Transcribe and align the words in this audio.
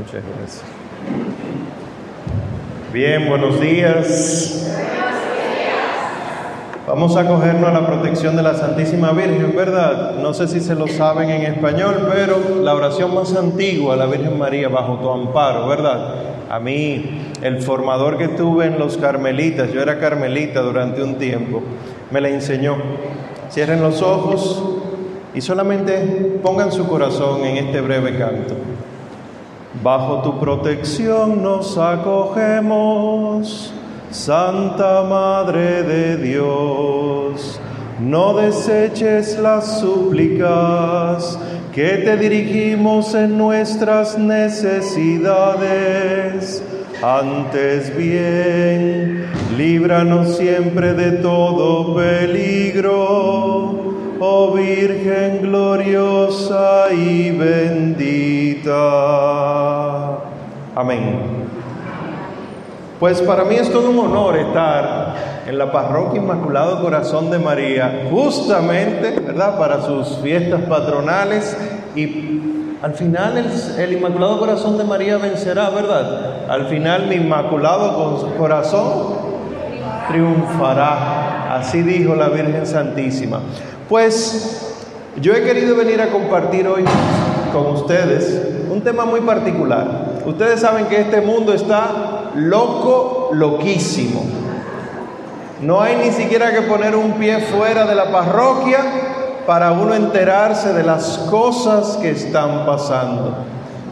Muchas 0.00 0.22
gracias. 0.38 0.62
Bien, 2.90 3.28
buenos 3.28 3.60
días. 3.60 4.66
Vamos 6.86 7.16
a 7.16 7.28
cogernos 7.28 7.68
a 7.68 7.72
la 7.72 7.86
protección 7.86 8.34
de 8.34 8.42
la 8.42 8.54
Santísima 8.54 9.12
Virgen, 9.12 9.54
¿verdad? 9.54 10.14
No 10.14 10.32
sé 10.32 10.48
si 10.48 10.60
se 10.60 10.74
lo 10.74 10.88
saben 10.88 11.28
en 11.28 11.42
español, 11.42 12.08
pero 12.10 12.62
la 12.62 12.74
oración 12.74 13.14
más 13.14 13.36
antigua, 13.36 13.94
la 13.94 14.06
Virgen 14.06 14.38
María, 14.38 14.70
bajo 14.70 14.94
tu 15.00 15.10
amparo, 15.10 15.68
¿verdad? 15.68 16.14
A 16.48 16.58
mí, 16.58 17.34
el 17.42 17.60
formador 17.60 18.16
que 18.16 18.28
tuve 18.28 18.66
en 18.66 18.78
los 18.78 18.96
carmelitas, 18.96 19.70
yo 19.70 19.82
era 19.82 19.98
carmelita 19.98 20.62
durante 20.62 21.02
un 21.02 21.16
tiempo, 21.16 21.62
me 22.10 22.22
la 22.22 22.30
enseñó. 22.30 22.76
Cierren 23.50 23.82
los 23.82 24.00
ojos 24.00 24.62
y 25.34 25.42
solamente 25.42 26.38
pongan 26.42 26.72
su 26.72 26.88
corazón 26.88 27.44
en 27.44 27.58
este 27.58 27.82
breve 27.82 28.16
canto. 28.16 28.54
Bajo 29.72 30.22
tu 30.22 30.40
protección 30.40 31.44
nos 31.44 31.78
acogemos, 31.78 33.72
Santa 34.10 35.04
Madre 35.04 35.84
de 35.84 36.16
Dios. 36.16 37.60
No 38.00 38.34
deseches 38.34 39.38
las 39.38 39.78
súplicas 39.78 41.38
que 41.72 41.98
te 41.98 42.16
dirigimos 42.16 43.14
en 43.14 43.38
nuestras 43.38 44.18
necesidades. 44.18 46.64
Antes 47.00 47.96
bien, 47.96 49.24
líbranos 49.56 50.36
siempre 50.36 50.94
de 50.94 51.12
todo 51.12 51.94
peligro 51.94 53.89
oh 54.20 54.52
Virgen 54.52 55.40
gloriosa 55.42 56.92
y 56.92 57.30
bendita. 57.30 58.70
Amén. 60.76 61.40
Pues 63.00 63.22
para 63.22 63.44
mí 63.44 63.54
es 63.54 63.72
todo 63.72 63.90
un 63.90 63.98
honor 63.98 64.36
estar 64.36 65.14
en 65.46 65.56
la 65.56 65.72
parroquia 65.72 66.20
Inmaculado 66.20 66.82
Corazón 66.82 67.30
de 67.30 67.38
María, 67.38 68.08
justamente, 68.10 69.18
¿verdad?, 69.20 69.58
para 69.58 69.80
sus 69.80 70.18
fiestas 70.18 70.60
patronales 70.62 71.56
y 71.96 72.76
al 72.82 72.92
final 72.92 73.38
el, 73.38 73.46
el, 73.80 73.92
Inmaculado 73.94 74.38
Corazón 74.38 74.76
de 74.76 74.84
María 74.84 75.16
vencerá, 75.16 75.70
¿verdad? 75.70 76.46
Al 76.50 76.66
final 76.66 77.06
mi 77.06 77.14
Inmaculado 77.14 78.28
Corazón 78.36 79.30
triunfará, 80.08 81.56
así 81.56 81.80
dijo 81.82 82.14
la 82.14 82.28
Virgen 82.28 82.66
Santísima. 82.66 83.40
Pues 83.90 84.72
yo 85.20 85.34
he 85.34 85.42
querido 85.42 85.74
venir 85.74 86.00
a 86.00 86.10
compartir 86.10 86.68
hoy 86.68 86.84
con 87.52 87.66
ustedes 87.74 88.40
un 88.70 88.82
tema 88.82 89.04
muy 89.04 89.20
particular. 89.20 90.20
Ustedes 90.24 90.60
saben 90.60 90.86
que 90.86 91.00
este 91.00 91.20
mundo 91.20 91.52
está 91.52 92.30
loco, 92.36 93.30
loquísimo. 93.32 94.22
No 95.60 95.80
hay 95.80 95.96
ni 95.96 96.12
siquiera 96.12 96.52
que 96.52 96.62
poner 96.62 96.94
un 96.94 97.14
pie 97.14 97.40
fuera 97.40 97.84
de 97.84 97.96
la 97.96 98.12
parroquia 98.12 98.78
para 99.44 99.72
uno 99.72 99.92
enterarse 99.92 100.72
de 100.72 100.84
las 100.84 101.18
cosas 101.28 101.96
que 101.96 102.10
están 102.10 102.64
pasando. 102.66 103.38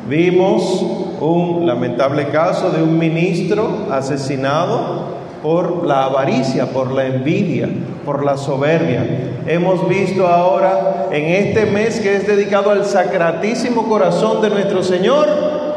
Vimos 0.09 0.81
un 1.21 1.67
lamentable 1.67 2.29
caso 2.29 2.71
de 2.71 2.85
un 2.85 2.97
ministro 2.97 3.89
asesinado 3.91 5.18
por 5.43 5.87
la 5.87 6.05
avaricia, 6.05 6.67
por 6.67 6.93
la 6.93 7.07
envidia, 7.07 7.69
por 8.05 8.25
la 8.25 8.37
soberbia. 8.37 9.05
Hemos 9.47 9.89
visto 9.89 10.27
ahora 10.27 11.07
en 11.11 11.25
este 11.25 11.67
mes 11.67 12.01
que 12.01 12.17
es 12.17 12.27
dedicado 12.27 12.71
al 12.71 12.85
sacratísimo 12.85 13.89
corazón 13.89 14.43
de 14.43 14.51
nuestro 14.51 14.83
Señor, 14.83 15.27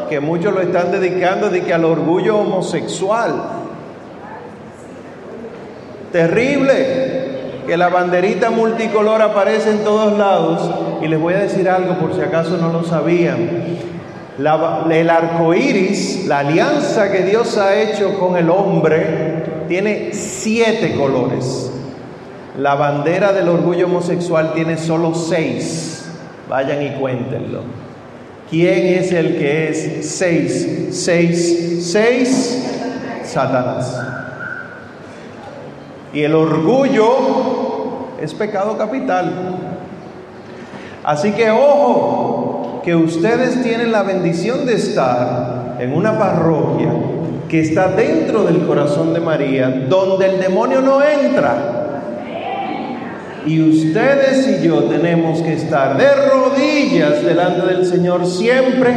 que 0.10 0.20
muchos 0.20 0.54
lo 0.54 0.62
están 0.62 0.92
dedicando 0.92 1.50
de 1.50 1.62
que 1.62 1.74
al 1.74 1.86
orgullo 1.86 2.40
homosexual. 2.40 3.34
Terrible 6.12 7.22
que 7.66 7.78
la 7.78 7.90
banderita 7.90 8.50
multicolor 8.50 9.22
aparece 9.22 9.70
en 9.70 9.84
todos 9.84 10.18
lados 10.18 10.70
y 11.02 11.08
les 11.08 11.20
voy 11.20 11.34
a 11.36 11.40
decir 11.40 11.70
algo 11.70 11.96
por 12.00 12.14
si 12.14 12.22
acaso 12.22 12.58
no 12.58 12.74
lo 12.74 12.84
sabían. 12.84 13.78
el 14.92 15.10
arco 15.10 15.54
iris, 15.54 16.26
la 16.28 16.40
alianza 16.40 17.12
que 17.12 17.24
Dios 17.24 17.58
ha 17.58 17.80
hecho 17.80 18.20
con 18.20 18.36
el 18.36 18.50
hombre, 18.50 19.44
tiene 19.72 20.10
siete 20.12 20.96
colores. 20.98 21.72
La 22.60 22.76
bandera 22.76 23.32
del 23.32 23.48
orgullo 23.48 23.86
homosexual 23.86 24.52
tiene 24.54 24.78
solo 24.78 25.16
seis. 25.16 26.10
Vayan 26.50 26.84
y 26.84 26.90
cuéntenlo. 27.00 27.62
¿Quién 28.50 29.00
es 29.00 29.14
el 29.14 29.38
que 29.38 29.70
es 29.70 30.14
seis? 30.14 30.90
Seis, 30.92 31.90
seis, 31.90 32.70
Satanás. 33.24 33.98
Y 36.14 36.24
el 36.24 36.36
orgullo 36.36 38.18
es 38.22 38.34
pecado 38.34 38.78
capital. 38.78 39.58
Así 41.02 41.32
que 41.32 41.50
ojo, 41.50 42.82
que 42.84 42.94
ustedes 42.94 43.64
tienen 43.64 43.94
la 43.94 44.04
bendición 44.04 44.66
de 44.66 44.74
estar 44.74 45.78
en 45.80 45.94
una 45.94 46.20
parroquia 46.20 46.92
que 47.52 47.60
está 47.60 47.90
dentro 47.90 48.46
del 48.46 48.66
corazón 48.66 49.14
de 49.14 49.20
María, 49.20 49.86
donde 49.90 50.26
el 50.26 50.40
demonio 50.40 50.80
no 50.80 51.04
entra. 51.04 51.80
Y 53.46 53.62
ustedes 53.62 54.48
y 54.48 54.66
yo 54.66 54.86
tenemos 54.86 55.42
que 55.42 55.56
estar 55.56 55.98
de 55.98 56.08
rodillas 56.30 57.22
delante 57.26 57.68
del 57.68 57.86
Señor 57.86 58.26
siempre 58.26 58.94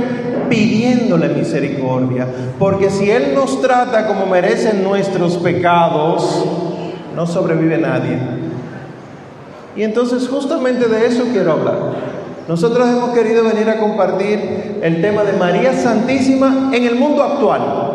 pidiéndole 0.49 1.31
misericordia. 1.31 2.29
Porque 2.57 2.91
si 2.91 3.11
Él 3.11 3.35
nos 3.35 3.61
trata 3.61 4.07
como 4.07 4.27
merecen 4.27 4.85
nuestros 4.85 5.37
pecados, 5.39 6.45
no 7.17 7.27
sobrevive 7.27 7.79
nadie. 7.79 8.17
Y 9.75 9.83
entonces 9.83 10.29
justamente 10.29 10.87
de 10.87 11.07
eso 11.07 11.25
quiero 11.33 11.55
hablar. 11.55 11.79
Nosotros 12.47 12.89
hemos 12.89 13.11
querido 13.11 13.43
venir 13.43 13.69
a 13.69 13.81
compartir 13.81 14.79
el 14.81 15.01
tema 15.01 15.25
de 15.25 15.33
María 15.33 15.73
Santísima 15.73 16.71
en 16.73 16.85
el 16.85 16.95
mundo 16.95 17.21
actual. 17.25 17.94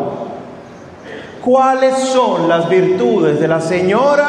¿Cuáles 1.44 1.98
son 1.98 2.50
las 2.50 2.68
virtudes 2.68 3.40
de 3.40 3.48
la 3.48 3.62
señora 3.62 4.28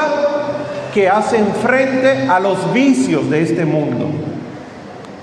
que 0.94 1.08
hacen 1.08 1.46
frente 1.62 2.28
a 2.28 2.38
los 2.38 2.72
vicios 2.72 3.28
de 3.28 3.42
este 3.42 3.64
mundo? 3.64 4.06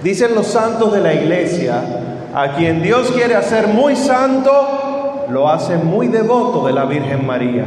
Dicen 0.03 0.35
los 0.35 0.47
santos 0.47 0.93
de 0.93 1.01
la 1.01 1.13
iglesia, 1.13 1.81
a 2.35 2.53
quien 2.53 2.81
Dios 2.81 3.11
quiere 3.11 3.35
hacer 3.35 3.69
muy 3.69 3.95
santo, 3.95 5.25
lo 5.29 5.49
hace 5.49 5.77
muy 5.77 6.07
devoto 6.07 6.67
de 6.67 6.73
la 6.73 6.85
Virgen 6.85 7.25
María. 7.25 7.65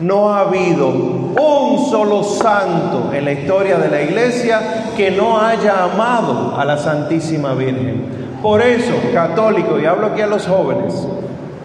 No 0.00 0.34
ha 0.34 0.40
habido 0.40 0.88
un 0.88 1.86
solo 1.88 2.24
santo 2.24 3.12
en 3.14 3.24
la 3.24 3.32
historia 3.32 3.78
de 3.78 3.88
la 3.88 4.02
iglesia 4.02 4.90
que 4.96 5.12
no 5.12 5.38
haya 5.40 5.84
amado 5.84 6.56
a 6.58 6.64
la 6.64 6.76
Santísima 6.76 7.54
Virgen. 7.54 8.04
Por 8.42 8.60
eso, 8.60 8.92
católico, 9.12 9.78
y 9.78 9.86
hablo 9.86 10.08
aquí 10.08 10.20
a 10.20 10.26
los 10.26 10.46
jóvenes, 10.46 11.06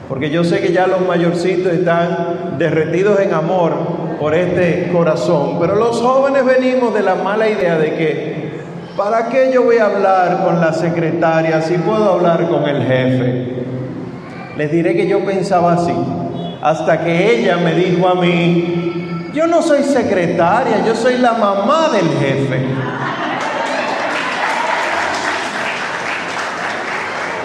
porque 0.10 0.32
yo 0.32 0.44
sé 0.44 0.60
que 0.60 0.74
ya 0.74 0.88
los 0.88 1.02
mayorcitos 1.02 1.72
están 1.72 2.56
derretidos 2.58 3.20
en 3.20 3.32
amor 3.32 3.74
por 4.20 4.34
este 4.34 4.90
corazón, 4.92 5.58
pero 5.62 5.76
los 5.76 6.02
jóvenes 6.02 6.44
venimos 6.44 6.96
de 6.96 7.04
la 7.04 7.14
mala 7.14 7.48
idea 7.48 7.78
de 7.78 7.94
que, 7.94 8.60
¿para 8.98 9.30
qué 9.30 9.52
yo 9.54 9.64
voy 9.64 9.78
a 9.78 9.86
hablar 9.86 10.44
con 10.44 10.60
la 10.60 10.74
secretaria 10.74 11.62
si 11.62 11.76
puedo 11.78 12.14
hablar 12.14 12.50
con 12.50 12.68
el 12.68 12.82
jefe? 12.82 13.64
Les 14.58 14.72
diré 14.72 14.96
que 14.96 15.08
yo 15.08 15.24
pensaba 15.24 15.74
así, 15.74 15.94
hasta 16.60 17.04
que 17.04 17.40
ella 17.40 17.58
me 17.58 17.76
dijo 17.76 18.08
a 18.08 18.16
mí, 18.16 19.30
yo 19.32 19.46
no 19.46 19.62
soy 19.62 19.84
secretaria, 19.84 20.84
yo 20.88 20.96
soy 20.96 21.20
la 21.20 21.34
mamá 21.34 21.90
del 21.94 22.10
jefe. 22.20 22.66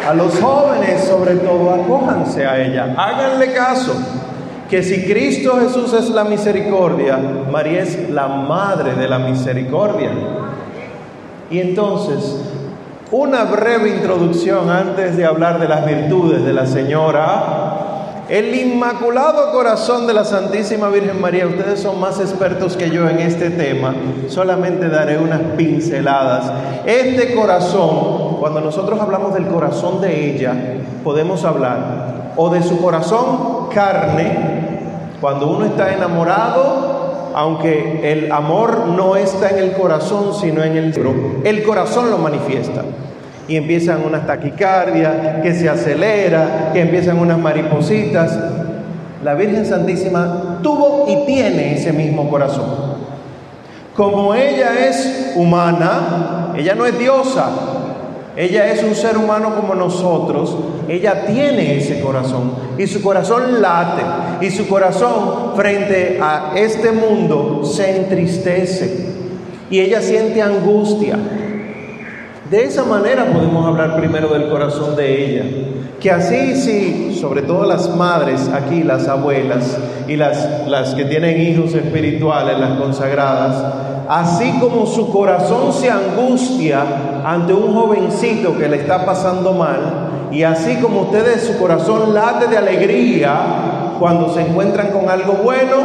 A 0.07 0.13
los 0.13 0.39
jóvenes 0.39 1.05
sobre 1.05 1.37
todo, 1.37 1.71
acójanse 1.71 2.47
a 2.47 2.63
ella, 2.63 2.95
háganle 2.97 3.53
caso, 3.53 3.95
que 4.69 4.83
si 4.83 5.05
Cristo 5.05 5.59
Jesús 5.61 5.93
es 5.95 6.11
la 6.11 6.25
misericordia, 6.25 7.19
María 7.51 7.83
es 7.83 8.11
la 8.11 8.29
madre 8.29 8.95
de 8.95 9.09
la 9.09 9.19
misericordia. 9.19 10.11
Y 11.51 11.59
entonces, 11.61 12.41
una 13.11 13.45
breve 13.45 13.91
introducción 13.91 14.69
antes 14.71 15.17
de 15.17 15.25
hablar 15.25 15.61
de 15.61 15.69
las 15.69 15.87
virtudes 15.87 16.45
de 16.45 16.53
la 16.53 16.67
Señora. 16.67 18.25
El 18.29 18.55
Inmaculado 18.55 19.53
Corazón 19.53 20.07
de 20.07 20.15
la 20.15 20.25
Santísima 20.25 20.89
Virgen 20.89 21.21
María, 21.21 21.47
ustedes 21.47 21.81
son 21.81 22.01
más 22.01 22.19
expertos 22.21 22.77
que 22.77 22.91
yo 22.91 23.07
en 23.09 23.19
este 23.21 23.51
tema, 23.51 23.95
solamente 24.29 24.89
daré 24.89 25.19
unas 25.19 25.41
pinceladas. 25.57 26.51
Este 26.87 27.35
corazón 27.35 28.24
cuando 28.45 28.61
nosotros 28.61 29.01
hablamos 29.01 29.33
del 29.33 29.47
corazón 29.47 30.03
de 30.03 30.31
ella, 30.31 30.53
podemos 31.03 31.47
hablar 31.47 32.35
o 32.37 32.51
de 32.51 32.63
su 32.63 32.79
corazón 32.79 33.71
carne, 33.75 34.37
cuando 35.19 35.49
uno 35.49 35.65
está 35.65 35.95
enamorado, 35.95 37.31
aunque 37.35 38.01
el 38.13 38.31
amor 38.31 38.89
no 38.89 39.17
está 39.17 39.49
en 39.49 39.61
el 39.61 39.73
corazón, 39.73 40.35
sino 40.39 40.63
en 40.63 40.77
el 40.77 40.93
cerebro, 40.93 41.41
el 41.43 41.63
corazón 41.63 42.11
lo 42.11 42.19
manifiesta. 42.19 42.83
Y 43.49 43.57
empiezan 43.57 44.05
unas 44.05 44.27
taquicardias, 44.27 45.41
que 45.43 45.55
se 45.55 45.71
acelera, 45.71 46.69
que 46.75 46.83
empiezan 46.83 47.19
unas 47.19 47.39
maripositas. 47.39 48.39
La 49.25 49.33
Virgen 49.33 49.65
Santísima 49.65 50.59
tuvo 50.63 51.07
y 51.09 51.25
tiene 51.25 51.77
ese 51.77 51.95
mismo 51.95 52.29
corazón. 52.29 52.67
Como 53.97 54.35
ella 54.35 54.87
es 54.87 55.33
humana, 55.35 56.53
ella 56.59 56.75
no 56.75 56.85
es 56.85 56.99
diosa, 56.99 57.49
ella 58.37 58.73
es 58.73 58.83
un 58.83 58.95
ser 58.95 59.17
humano 59.17 59.55
como 59.55 59.75
nosotros, 59.75 60.57
ella 60.89 61.25
tiene 61.27 61.79
ese 61.79 62.01
corazón 62.01 62.53
y 62.77 62.87
su 62.87 63.01
corazón 63.01 63.63
late 63.63 64.03
y 64.41 64.51
su 64.51 64.67
corazón 64.67 65.53
frente 65.55 66.19
a 66.21 66.53
este 66.57 66.91
mundo 66.91 67.65
se 67.65 67.97
entristece 67.97 69.15
y 69.71 69.81
ella 69.81 70.01
siente 70.01 70.43
angustia. 70.43 71.17
De 72.51 72.65
esa 72.65 72.85
manera 72.85 73.25
podemos 73.33 73.67
hablar 73.67 73.97
primero 73.97 74.29
del 74.29 74.49
corazón 74.49 74.97
de 74.97 75.25
ella. 75.25 75.45
Que 76.01 76.11
así 76.11 76.55
sí, 76.57 77.19
sobre 77.19 77.43
todo 77.43 77.65
las 77.65 77.97
madres 77.97 78.49
aquí, 78.49 78.83
las 78.83 79.09
abuelas 79.09 79.79
y 80.07 80.17
las, 80.17 80.69
las 80.69 80.95
que 80.95 81.07
tienen 81.07 81.41
hijos 81.41 81.73
espirituales, 81.75 82.59
las 82.59 82.79
consagradas, 82.79 83.94
así 84.09 84.59
como 84.61 84.87
su 84.87 85.11
corazón 85.11 85.73
se 85.73 85.91
angustia 85.91 86.85
ante 87.25 87.53
un 87.53 87.75
jovencito 87.75 88.57
que 88.57 88.69
le 88.69 88.77
está 88.77 89.05
pasando 89.05 89.53
mal, 89.53 90.29
y 90.31 90.43
así 90.43 90.77
como 90.77 91.03
ustedes 91.03 91.45
su 91.45 91.59
corazón 91.59 92.15
late 92.15 92.49
de 92.49 92.57
alegría 92.57 93.95
cuando 93.99 94.33
se 94.35 94.43
encuentran 94.43 94.89
con 94.89 95.09
algo 95.09 95.35
bueno, 95.45 95.77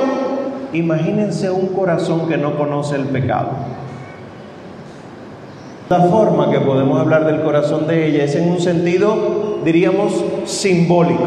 imagínense 0.73 1.49
un 1.51 1.67
corazón 1.67 2.27
que 2.27 2.37
no 2.37 2.57
conoce 2.57 2.95
el 2.95 3.05
pecado. 3.05 3.49
La 5.89 6.01
forma 6.01 6.51
que 6.51 6.59
podemos 6.59 6.99
hablar 6.99 7.25
del 7.25 7.41
corazón 7.41 7.87
de 7.87 8.07
ella 8.07 8.23
es 8.23 8.35
en 8.35 8.51
un 8.51 8.59
sentido, 8.59 9.59
diríamos, 9.65 10.13
simbólico. 10.45 11.23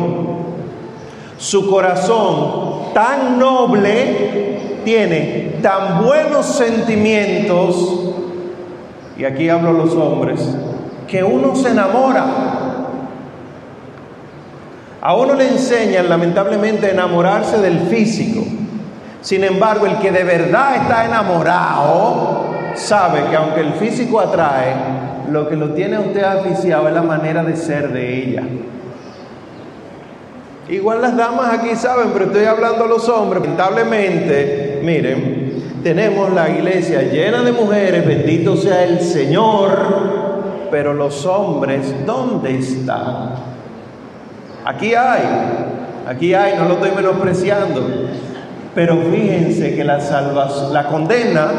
Su 1.36 1.68
corazón 1.68 2.92
tan 2.94 3.40
noble 3.40 4.71
tiene 4.84 5.56
tan 5.62 6.04
buenos 6.04 6.46
sentimientos, 6.46 8.14
y 9.16 9.24
aquí 9.24 9.48
hablo 9.48 9.72
los 9.72 9.94
hombres, 9.94 10.40
que 11.06 11.22
uno 11.22 11.54
se 11.54 11.70
enamora. 11.70 12.26
A 15.00 15.16
uno 15.16 15.34
le 15.34 15.48
enseñan 15.48 16.08
lamentablemente 16.08 16.86
a 16.86 16.90
enamorarse 16.90 17.58
del 17.58 17.80
físico. 17.88 18.44
Sin 19.20 19.42
embargo, 19.44 19.86
el 19.86 19.98
que 19.98 20.12
de 20.12 20.24
verdad 20.24 20.76
está 20.76 21.04
enamorado 21.04 22.52
sabe 22.74 23.24
que 23.28 23.36
aunque 23.36 23.60
el 23.60 23.72
físico 23.74 24.20
atrae, 24.20 24.74
lo 25.30 25.48
que 25.48 25.56
lo 25.56 25.74
tiene 25.74 25.96
a 25.96 26.00
usted 26.00 26.22
aficiado 26.22 26.88
es 26.88 26.94
la 26.94 27.02
manera 27.02 27.42
de 27.42 27.56
ser 27.56 27.92
de 27.92 28.22
ella. 28.22 28.42
Igual 30.68 31.02
las 31.02 31.16
damas 31.16 31.52
aquí 31.58 31.74
saben, 31.74 32.10
pero 32.12 32.26
estoy 32.26 32.44
hablando 32.44 32.84
a 32.84 32.88
los 32.88 33.08
hombres. 33.08 33.42
Lamentablemente, 33.42 34.61
miren, 34.82 35.80
tenemos 35.82 36.32
la 36.32 36.50
iglesia 36.50 37.02
llena 37.02 37.42
de 37.42 37.52
mujeres, 37.52 38.06
bendito 38.06 38.56
sea 38.56 38.84
el 38.84 39.00
Señor, 39.00 40.68
pero 40.70 40.94
los 40.94 41.24
hombres, 41.26 41.94
¿dónde 42.06 42.58
están? 42.58 43.30
Aquí 44.64 44.94
hay, 44.94 45.22
aquí 46.06 46.34
hay, 46.34 46.56
no 46.56 46.66
lo 46.68 46.74
estoy 46.74 46.92
menospreciando, 46.92 47.80
pero 48.74 48.96
fíjense 49.10 49.74
que 49.74 49.84
la 49.84 49.98
la 50.72 50.88
condena 50.88 51.50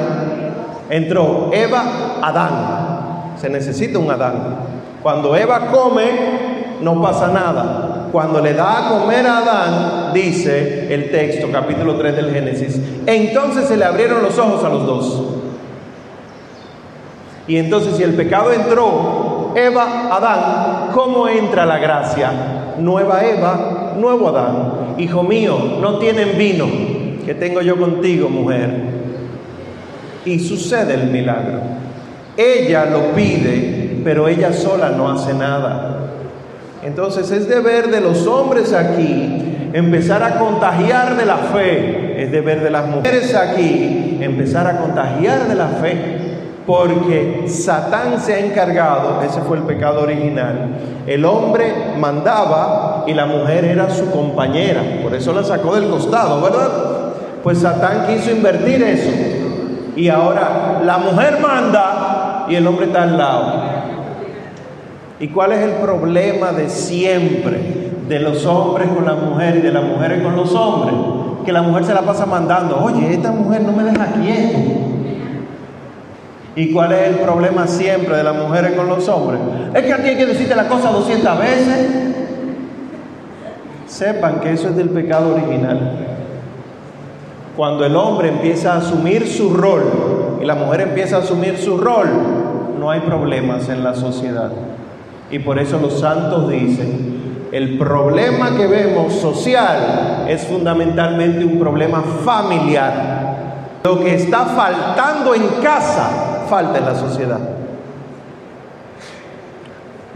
entró 0.90 1.50
Eva, 1.54 2.20
Adán. 2.22 3.36
Se 3.40 3.50
necesita 3.50 4.00
un 4.00 4.10
Adán. 4.10 4.56
Cuando 5.02 5.36
Eva 5.36 5.68
come, 5.72 6.06
no 6.82 7.02
pasa 7.02 7.28
nada. 7.28 8.03
Cuando 8.14 8.40
le 8.40 8.54
da 8.54 8.86
a 8.86 8.90
comer 8.90 9.26
a 9.26 9.38
Adán, 9.40 10.14
dice 10.14 10.94
el 10.94 11.10
texto, 11.10 11.50
capítulo 11.52 11.96
3 11.96 12.16
del 12.16 12.32
Génesis, 12.32 12.80
entonces 13.08 13.68
se 13.68 13.76
le 13.76 13.84
abrieron 13.84 14.22
los 14.22 14.38
ojos 14.38 14.64
a 14.64 14.70
los 14.70 14.86
dos. 14.86 15.24
Y 17.48 17.58
entonces 17.58 17.98
si 17.98 18.04
el 18.04 18.14
pecado 18.14 18.54
entró, 18.54 19.52
Eva, 19.56 20.10
Adán, 20.16 20.92
¿cómo 20.94 21.28
entra 21.28 21.66
la 21.66 21.80
gracia? 21.80 22.76
Nueva 22.78 23.26
Eva, 23.26 23.96
nuevo 23.98 24.30
Adán. 24.30 24.96
Hijo 25.00 25.24
mío, 25.24 25.58
no 25.82 25.98
tienen 25.98 26.38
vino. 26.38 26.68
que 27.26 27.34
tengo 27.34 27.62
yo 27.62 27.78
contigo, 27.78 28.30
mujer? 28.30 28.94
y 30.26 30.40
sucede 30.40 30.94
el 30.94 31.08
milagro. 31.08 31.60
Ella 32.38 32.86
lo 32.86 33.14
pide, 33.14 34.02
pero 34.04 34.28
ella 34.28 34.54
sola 34.54 34.90
no 34.90 35.12
hace 35.12 35.34
nada. 35.34 36.03
Entonces 36.86 37.32
es 37.32 37.48
deber 37.48 37.90
de 37.90 38.02
los 38.02 38.28
hombres 38.28 38.74
aquí 38.74 39.70
empezar 39.74 40.22
a 40.22 40.38
contagiar 40.38 41.18
de 41.18 41.26
la 41.26 41.38
fe, 41.38 42.24
es 42.24 42.32
deber 42.32 42.62
de 42.62 42.70
las 42.70 42.86
mujeres 42.88 43.34
aquí 43.34 44.18
empezar 44.22 44.68
a 44.68 44.78
contagiar 44.78 45.48
de 45.48 45.56
la 45.56 45.68
fe, 45.68 46.20
porque 46.68 47.46
Satán 47.48 48.20
se 48.20 48.36
ha 48.36 48.40
encargado, 48.40 49.22
ese 49.24 49.42
fue 49.42 49.58
el 49.58 49.64
pecado 49.64 50.04
original, 50.04 50.78
el 51.08 51.26
hombre 51.26 51.74
mandaba 52.00 53.04
y 53.08 53.14
la 53.14 53.26
mujer 53.26 53.66
era 53.66 53.90
su 53.90 54.12
compañera, 54.12 54.82
por 55.02 55.14
eso 55.14 55.34
la 55.34 55.44
sacó 55.44 55.76
del 55.76 55.90
costado, 55.90 56.42
¿verdad? 56.42 56.70
Pues 57.44 57.60
Satán 57.60 58.08
quiso 58.08 58.32
invertir 58.32 58.82
eso. 58.84 59.12
Y 59.96 60.10
ahora 60.10 60.82
la 60.84 60.98
mujer 60.98 61.38
manda 61.40 62.46
y 62.50 62.56
el 62.56 62.66
hombre 62.66 62.88
está 62.88 63.04
al 63.04 63.18
lado. 63.18 63.73
¿Y 65.20 65.28
cuál 65.28 65.52
es 65.54 65.60
el 65.60 65.72
problema 65.74 66.52
de 66.52 66.70
siempre 66.70 67.92
de 68.08 68.20
los 68.20 68.46
hombres 68.46 68.90
con 68.90 69.06
las 69.06 69.22
mujeres 69.22 69.58
y 69.58 69.62
de 69.62 69.72
las 69.72 69.84
mujeres 69.84 70.22
con 70.22 70.36
los 70.36 70.54
hombres? 70.54 70.96
Que 71.46 71.52
la 71.52 71.62
mujer 71.62 71.86
se 71.86 71.94
la 71.94 72.02
pasa 72.02 72.26
mandando, 72.26 72.82
oye, 72.84 73.14
esta 73.14 73.32
mujer 73.32 73.62
no 73.62 73.72
me 73.74 73.84
deja 73.84 74.08
quieto. 74.14 74.58
¿Y 76.56 76.72
cuál 76.72 76.92
es 76.92 77.08
el 77.08 77.16
problema 77.16 77.68
siempre 77.68 78.16
de 78.16 78.24
las 78.24 78.36
mujeres 78.36 78.74
con 78.74 78.88
los 78.88 79.08
hombres? 79.10 79.40
Es 79.74 79.84
que 79.84 79.94
a 79.94 79.98
ti 79.98 80.10
hay 80.10 80.18
que 80.18 80.26
decirte 80.26 80.56
la 80.56 80.68
cosa 80.68 80.92
200 80.92 81.40
veces. 81.40 81.88
Sepan 83.88 84.40
que 84.40 84.54
eso 84.54 84.70
es 84.70 84.76
del 84.76 84.90
pecado 84.90 85.34
original. 85.34 86.08
Cuando 87.56 87.86
el 87.86 87.96
hombre 87.96 88.30
empieza 88.30 88.74
a 88.74 88.78
asumir 88.78 89.28
su 89.28 89.54
rol 89.54 89.84
y 90.42 90.46
la 90.46 90.56
mujer 90.56 90.82
empieza 90.82 91.18
a 91.18 91.20
asumir 91.20 91.58
su 91.58 91.78
rol, 91.78 92.08
no 92.80 92.90
hay 92.90 93.02
problemas 93.02 93.70
en 93.70 93.84
la 93.84 93.94
sociedad. 93.94 94.52
Y 95.34 95.40
por 95.40 95.58
eso 95.58 95.80
los 95.80 96.00
santos 96.00 96.48
dicen, 96.48 97.48
el 97.52 97.76
problema 97.80 98.56
que 98.56 98.68
vemos 98.68 99.14
social 99.14 100.26
es 100.28 100.46
fundamentalmente 100.46 101.44
un 101.44 101.58
problema 101.58 102.04
familiar. 102.24 103.80
Lo 103.84 104.00
que 104.00 104.14
está 104.14 104.46
faltando 104.46 105.34
en 105.34 105.48
casa, 105.64 106.46
falta 106.48 106.78
en 106.78 106.86
la 106.86 106.94
sociedad. 106.94 107.40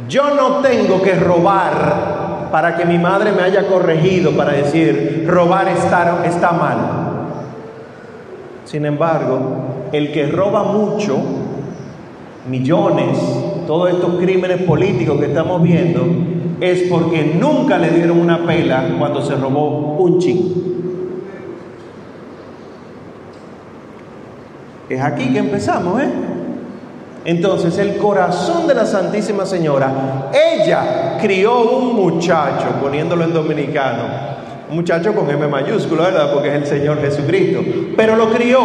Yo 0.08 0.36
no 0.36 0.58
tengo 0.58 1.01
que 1.01 1.15
robar 1.15 2.50
para 2.51 2.77
que 2.77 2.86
mi 2.86 3.00
madre 3.00 3.32
me 3.32 3.41
haya 3.41 3.65
corregido 3.65 4.34
para 4.38 4.51
decir, 4.51 5.25
robar 5.27 5.68
está, 5.70 6.27
está 6.27 6.51
mal. 6.51 6.77
Sin 8.65 8.86
embargo, 8.86 9.88
el 9.91 10.12
que 10.12 10.27
roba 10.27 10.62
mucho, 10.62 11.18
millones, 12.48 13.18
todos 13.67 13.91
estos 13.91 14.15
crímenes 14.15 14.63
políticos 14.63 15.19
que 15.19 15.27
estamos 15.27 15.62
viendo, 15.62 16.03
es 16.59 16.83
porque 16.89 17.36
nunca 17.39 17.77
le 17.77 17.91
dieron 17.91 18.19
una 18.19 18.45
pela 18.45 18.95
cuando 18.97 19.21
se 19.21 19.36
robó 19.36 19.95
un 20.00 20.19
chico. 20.19 20.50
Es 24.89 25.01
aquí 25.01 25.31
que 25.33 25.39
empezamos, 25.39 26.01
¿eh? 26.01 26.09
Entonces, 27.25 27.77
el 27.77 27.97
corazón 27.97 28.67
de 28.67 28.74
la 28.74 28.86
Santísima 28.86 29.45
Señora, 29.45 30.29
ella 30.33 31.17
crió 31.21 31.77
un 31.77 31.93
muchacho, 31.93 32.67
poniéndolo 32.81 33.25
en 33.25 33.33
dominicano, 33.33 34.03
un 34.69 34.77
muchacho 34.77 35.13
con 35.13 35.29
M 35.29 35.45
mayúsculo, 35.47 36.03
¿verdad? 36.03 36.31
Porque 36.33 36.50
es 36.50 36.55
el 36.55 36.65
Señor 36.65 37.01
Jesucristo. 37.01 37.59
Pero 37.97 38.15
lo 38.15 38.29
crió. 38.31 38.62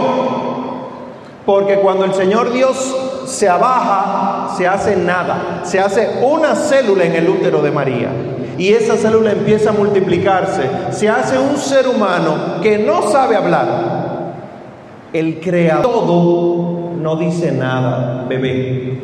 Porque 1.45 1.75
cuando 1.77 2.05
el 2.05 2.15
Señor 2.15 2.53
Dios 2.53 3.12
se 3.33 3.49
abaja, 3.49 4.55
se 4.57 4.69
hace 4.69 4.97
nada. 4.97 5.63
Se 5.65 5.81
hace 5.81 6.21
una 6.23 6.55
célula 6.55 7.05
en 7.05 7.15
el 7.15 7.29
útero 7.29 7.63
de 7.63 7.71
María. 7.71 8.09
Y 8.59 8.69
esa 8.73 8.97
célula 8.97 9.33
empieza 9.33 9.71
a 9.71 9.73
multiplicarse. 9.73 10.63
Se 10.91 11.09
hace 11.09 11.39
un 11.39 11.57
ser 11.57 11.89
humano 11.89 12.61
que 12.63 12.79
no 12.79 13.11
sabe 13.11 13.37
hablar. 13.37 14.33
El 15.13 15.41
creador 15.41 16.95
no 17.01 17.17
dice 17.17 17.53
nada, 17.53 18.25
bebé. 18.29 19.01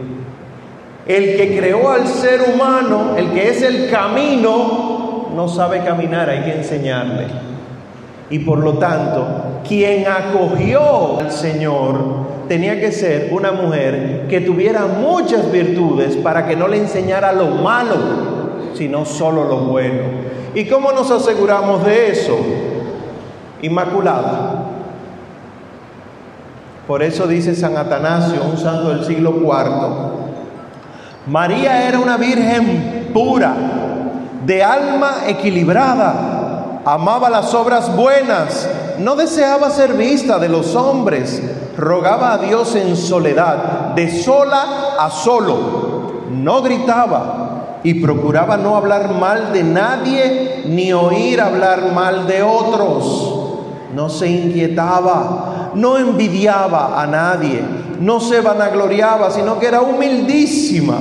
El 1.07 1.37
que 1.37 1.57
creó 1.59 1.91
al 1.91 2.07
ser 2.07 2.43
humano, 2.55 3.15
el 3.17 3.31
que 3.31 3.49
es 3.49 3.63
el 3.63 3.91
camino, 3.91 5.29
no 5.35 5.49
sabe 5.49 5.83
caminar, 5.83 6.29
hay 6.29 6.43
que 6.43 6.55
enseñarle. 6.57 7.27
Y 8.31 8.41
por 8.41 8.59
lo 8.59 8.75
tanto, 8.75 9.27
quien 9.67 10.07
acogió 10.07 11.19
al 11.19 11.33
Señor 11.33 12.18
tenía 12.49 12.81
que 12.81 12.91
ser 12.91 13.29
una 13.31 13.53
mujer 13.53 14.27
que 14.29 14.41
tuviera 14.41 14.87
muchas 14.87 15.51
virtudes 15.53 16.17
para 16.17 16.47
que 16.47 16.57
no 16.57 16.67
le 16.67 16.79
enseñara 16.79 17.33
lo 17.33 17.47
malo, 17.49 17.95
sino 18.75 19.05
solo 19.05 19.45
lo 19.45 19.59
bueno. 19.59 20.03
¿Y 20.55 20.65
cómo 20.67 20.93
nos 20.93 21.11
aseguramos 21.11 21.85
de 21.85 22.11
eso? 22.11 22.37
Inmaculada. 23.63 24.65
Por 26.87 27.03
eso 27.03 27.27
dice 27.27 27.55
San 27.55 27.77
Atanasio, 27.77 28.43
un 28.43 28.57
santo 28.57 28.89
del 28.89 29.05
siglo 29.05 29.35
IV, 29.43 30.19
María 31.27 31.87
era 31.87 31.99
una 31.99 32.17
virgen 32.17 33.11
pura, 33.13 33.55
de 34.47 34.65
alma 34.65 35.17
equilibrada, 35.27 36.81
amaba 36.87 37.29
las 37.29 37.53
obras 37.53 37.95
buenas, 37.95 38.67
no 39.01 39.17
deseaba 39.17 39.71
ser 39.71 39.95
vista 39.95 40.39
de 40.39 40.49
los 40.49 40.75
hombres, 40.75 41.43
rogaba 41.77 42.35
a 42.35 42.39
Dios 42.39 42.75
en 42.75 42.97
soledad, 42.97 43.95
de 43.95 44.23
sola 44.23 44.97
a 44.99 45.11
solo, 45.11 46.13
no 46.31 46.63
gritaba 46.63 47.81
y 47.85 47.95
procuraba 47.95 48.57
no 48.57 48.77
hablar 48.77 49.15
mal 49.15 49.53
de 49.53 49.63
nadie 49.63 50.65
ni 50.67 50.93
oír 50.93 51.41
hablar 51.41 51.93
mal 51.93 52.27
de 52.27 52.43
otros. 52.43 53.35
No 53.95 54.09
se 54.09 54.29
inquietaba, 54.29 55.71
no 55.75 55.97
envidiaba 55.97 57.01
a 57.01 57.07
nadie, 57.07 57.63
no 58.01 58.21
se 58.21 58.41
vanagloriaba, 58.41 59.31
sino 59.31 59.59
que 59.59 59.67
era 59.67 59.81
humildísima. 59.81 60.97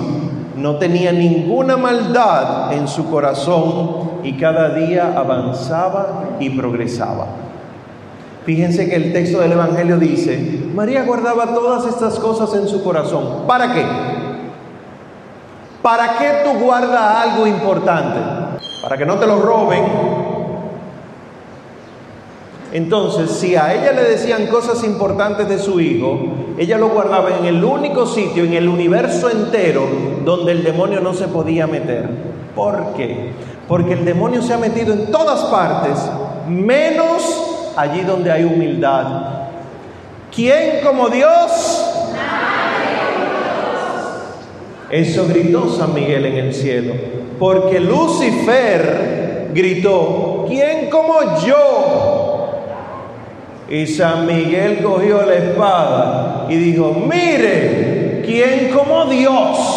No 0.55 0.77
tenía 0.77 1.11
ninguna 1.11 1.77
maldad 1.77 2.73
en 2.73 2.87
su 2.87 3.09
corazón 3.09 4.21
y 4.23 4.33
cada 4.37 4.69
día 4.69 5.13
avanzaba 5.15 6.37
y 6.39 6.49
progresaba. 6.49 7.46
Fíjense 8.47 8.87
que 8.87 8.95
el 8.95 9.11
texto 9.11 9.41
del 9.41 9.51
Evangelio 9.51 9.97
dice, 9.97 10.39
María 10.73 11.03
guardaba 11.03 11.53
todas 11.53 11.85
estas 11.85 12.17
cosas 12.17 12.53
en 12.53 12.69
su 12.69 12.81
corazón. 12.81 13.45
¿Para 13.45 13.73
qué? 13.73 13.85
¿Para 15.81 16.17
qué 16.17 16.31
tú 16.45 16.57
guardas 16.57 17.25
algo 17.25 17.45
importante? 17.45 18.21
Para 18.81 18.97
que 18.97 19.05
no 19.05 19.15
te 19.15 19.27
lo 19.27 19.41
roben. 19.41 19.83
Entonces, 22.71 23.31
si 23.31 23.57
a 23.57 23.73
ella 23.73 23.91
le 23.91 24.11
decían 24.11 24.47
cosas 24.47 24.81
importantes 24.85 25.49
de 25.49 25.59
su 25.59 25.81
hijo, 25.81 26.17
ella 26.57 26.77
lo 26.77 26.87
guardaba 26.87 27.39
en 27.39 27.43
el 27.43 27.61
único 27.61 28.05
sitio, 28.05 28.45
en 28.45 28.53
el 28.53 28.69
universo 28.69 29.29
entero, 29.29 29.85
donde 30.23 30.53
el 30.53 30.63
demonio 30.63 31.01
no 31.01 31.13
se 31.13 31.27
podía 31.27 31.67
meter. 31.67 32.07
¿Por 32.55 32.93
qué? 32.95 33.33
Porque 33.67 33.91
el 33.91 34.05
demonio 34.05 34.41
se 34.41 34.53
ha 34.53 34.57
metido 34.57 34.93
en 34.93 35.11
todas 35.11 35.41
partes, 35.51 35.99
menos 36.47 37.56
allí 37.77 38.01
donde 38.01 38.31
hay 38.31 38.43
humildad. 38.43 39.05
¿Quién 40.35 40.81
como 40.83 41.09
Dios? 41.09 41.83
Eso 44.89 45.27
gritó 45.27 45.69
San 45.69 45.93
Miguel 45.93 46.25
en 46.25 46.35
el 46.37 46.53
cielo, 46.53 46.93
porque 47.37 47.79
Lucifer 47.79 49.49
gritó, 49.53 50.45
¿quién 50.47 50.89
como 50.89 51.37
yo? 51.45 52.47
Y 53.69 53.85
San 53.85 54.25
Miguel 54.25 54.81
cogió 54.81 55.25
la 55.25 55.35
espada 55.35 56.45
y 56.49 56.55
dijo, 56.55 56.93
mire, 56.93 58.23
¿quién 58.25 58.69
como 58.73 59.05
Dios? 59.05 59.76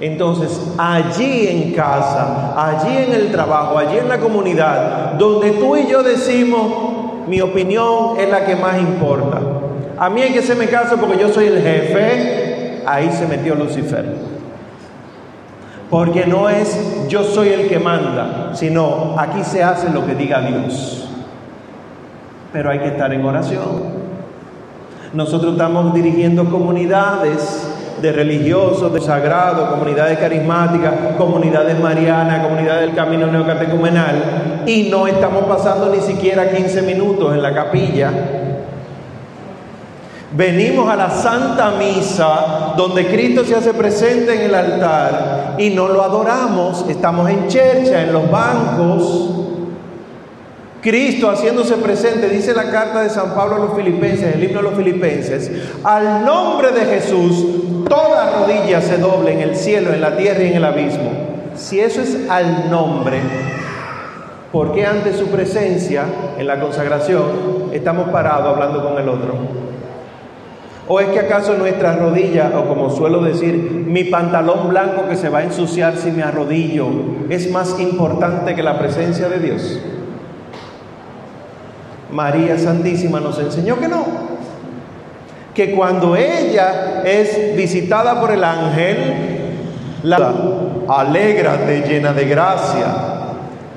Entonces, 0.00 0.60
allí 0.76 1.48
en 1.48 1.72
casa, 1.72 2.54
allí 2.56 2.96
en 2.98 3.14
el 3.14 3.32
trabajo, 3.32 3.78
allí 3.78 3.96
en 3.96 4.08
la 4.08 4.18
comunidad, 4.18 5.14
donde 5.14 5.52
tú 5.52 5.76
y 5.76 5.86
yo 5.86 6.02
decimos, 6.02 7.26
mi 7.26 7.40
opinión 7.40 8.18
es 8.18 8.28
la 8.28 8.44
que 8.44 8.56
más 8.56 8.78
importa. 8.78 9.40
A 9.98 10.10
mí 10.10 10.20
hay 10.20 10.32
que 10.32 10.40
hacerme 10.40 10.66
caso 10.66 10.98
porque 10.98 11.18
yo 11.18 11.32
soy 11.32 11.46
el 11.46 11.62
jefe, 11.62 12.82
ahí 12.86 13.10
se 13.10 13.26
metió 13.26 13.54
Lucifer. 13.54 14.04
Porque 15.88 16.26
no 16.26 16.50
es 16.50 17.08
yo 17.08 17.24
soy 17.24 17.48
el 17.48 17.68
que 17.68 17.78
manda, 17.78 18.50
sino 18.54 19.14
aquí 19.18 19.42
se 19.44 19.62
hace 19.62 19.88
lo 19.90 20.04
que 20.04 20.14
diga 20.14 20.42
Dios. 20.42 21.08
Pero 22.52 22.70
hay 22.70 22.80
que 22.80 22.88
estar 22.88 23.12
en 23.14 23.24
oración. 23.24 24.06
Nosotros 25.14 25.52
estamos 25.52 25.94
dirigiendo 25.94 26.50
comunidades 26.50 27.75
de 28.06 28.12
religiosos, 28.12 28.92
de 28.92 29.00
sagrados, 29.00 29.68
comunidades 29.68 30.18
carismáticas, 30.18 30.92
comunidades 31.18 31.78
marianas, 31.80 32.44
comunidades 32.44 32.82
del 32.82 32.94
camino 32.94 33.26
neocatecumenal, 33.26 34.62
y 34.64 34.88
no 34.88 35.08
estamos 35.08 35.44
pasando 35.46 35.92
ni 35.92 36.00
siquiera 36.00 36.50
15 36.50 36.82
minutos 36.82 37.34
en 37.34 37.42
la 37.42 37.52
capilla. 37.52 38.12
Venimos 40.32 40.88
a 40.88 40.94
la 40.94 41.10
Santa 41.10 41.72
Misa, 41.72 42.74
donde 42.76 43.06
Cristo 43.08 43.44
se 43.44 43.56
hace 43.56 43.74
presente 43.74 44.34
en 44.34 44.42
el 44.42 44.54
altar, 44.54 45.56
y 45.58 45.70
no 45.70 45.88
lo 45.88 46.02
adoramos, 46.02 46.84
estamos 46.88 47.28
en 47.28 47.48
chercha, 47.48 48.02
en 48.02 48.12
los 48.12 48.30
bancos. 48.30 49.45
Cristo 50.86 51.28
haciéndose 51.28 51.78
presente, 51.78 52.28
dice 52.28 52.54
la 52.54 52.70
carta 52.70 53.02
de 53.02 53.10
San 53.10 53.34
Pablo 53.34 53.56
a 53.56 53.58
los 53.58 53.74
filipenses, 53.74 54.36
el 54.36 54.44
himno 54.44 54.58
de 54.58 54.62
los 54.62 54.74
filipenses, 54.74 55.50
al 55.82 56.24
nombre 56.24 56.70
de 56.70 56.82
Jesús, 56.82 57.84
toda 57.88 58.38
rodilla 58.38 58.80
se 58.80 58.96
doble 58.98 59.32
en 59.32 59.40
el 59.40 59.56
cielo, 59.56 59.92
en 59.92 60.00
la 60.00 60.16
tierra 60.16 60.44
y 60.44 60.46
en 60.46 60.56
el 60.58 60.64
abismo. 60.64 61.10
Si 61.56 61.80
eso 61.80 62.00
es 62.02 62.30
al 62.30 62.70
nombre, 62.70 63.18
¿por 64.52 64.74
qué 64.74 64.86
ante 64.86 65.12
su 65.12 65.26
presencia 65.26 66.04
en 66.38 66.46
la 66.46 66.60
consagración 66.60 67.72
estamos 67.72 68.10
parados 68.10 68.54
hablando 68.54 68.88
con 68.88 69.02
el 69.02 69.08
otro? 69.08 69.34
¿O 70.86 71.00
es 71.00 71.08
que 71.08 71.18
acaso 71.18 71.54
nuestra 71.54 71.96
rodilla, 71.96 72.52
o 72.56 72.68
como 72.68 72.90
suelo 72.90 73.22
decir, 73.22 73.56
mi 73.56 74.04
pantalón 74.04 74.68
blanco 74.68 75.08
que 75.08 75.16
se 75.16 75.30
va 75.30 75.38
a 75.38 75.42
ensuciar 75.42 75.96
si 75.96 76.12
me 76.12 76.22
arrodillo, 76.22 76.86
es 77.28 77.50
más 77.50 77.76
importante 77.80 78.54
que 78.54 78.62
la 78.62 78.78
presencia 78.78 79.28
de 79.28 79.40
Dios? 79.40 79.80
María 82.10 82.58
Santísima 82.58 83.20
nos 83.20 83.38
enseñó 83.38 83.78
que 83.78 83.88
no, 83.88 84.04
que 85.54 85.72
cuando 85.72 86.16
ella 86.16 87.02
es 87.04 87.56
visitada 87.56 88.20
por 88.20 88.30
el 88.30 88.44
ángel, 88.44 88.96
la 90.02 90.32
alégrate 90.88 91.82
llena 91.88 92.12
de 92.12 92.26
gracia. 92.26 92.86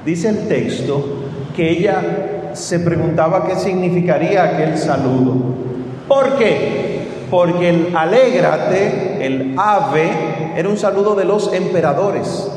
Dice 0.06 0.30
el 0.30 0.48
texto 0.48 1.24
que 1.56 1.70
ella 1.72 2.50
se 2.54 2.80
preguntaba 2.80 3.48
qué 3.48 3.56
significaría 3.56 4.44
aquel 4.44 4.78
saludo. 4.78 5.36
¿Por 6.08 6.38
qué? 6.38 7.08
Porque 7.30 7.70
el 7.70 7.96
alégrate, 7.96 9.26
el 9.26 9.56
ave, 9.58 10.10
era 10.56 10.68
un 10.68 10.78
saludo 10.78 11.16
de 11.16 11.26
los 11.26 11.54
emperadores. 11.54 12.50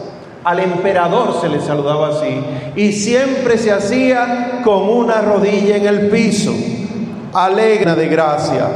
Al 0.44 0.58
emperador 0.58 1.40
se 1.40 1.48
le 1.48 1.60
saludaba 1.60 2.08
así 2.08 2.44
y 2.74 2.92
siempre 2.92 3.58
se 3.58 3.70
hacía 3.70 4.60
con 4.64 4.88
una 4.88 5.20
rodilla 5.20 5.76
en 5.76 5.86
el 5.86 6.08
piso. 6.08 6.52
Alegra 7.32 7.94
de 7.94 8.08
gracia. 8.08 8.66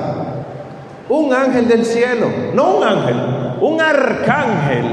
Un 1.09 1.33
ángel 1.33 1.69
del 1.69 1.85
cielo, 1.85 2.27
no 2.55 2.77
un 2.77 2.85
ángel, 2.85 3.17
un 3.61 3.81
arcángel 3.81 4.85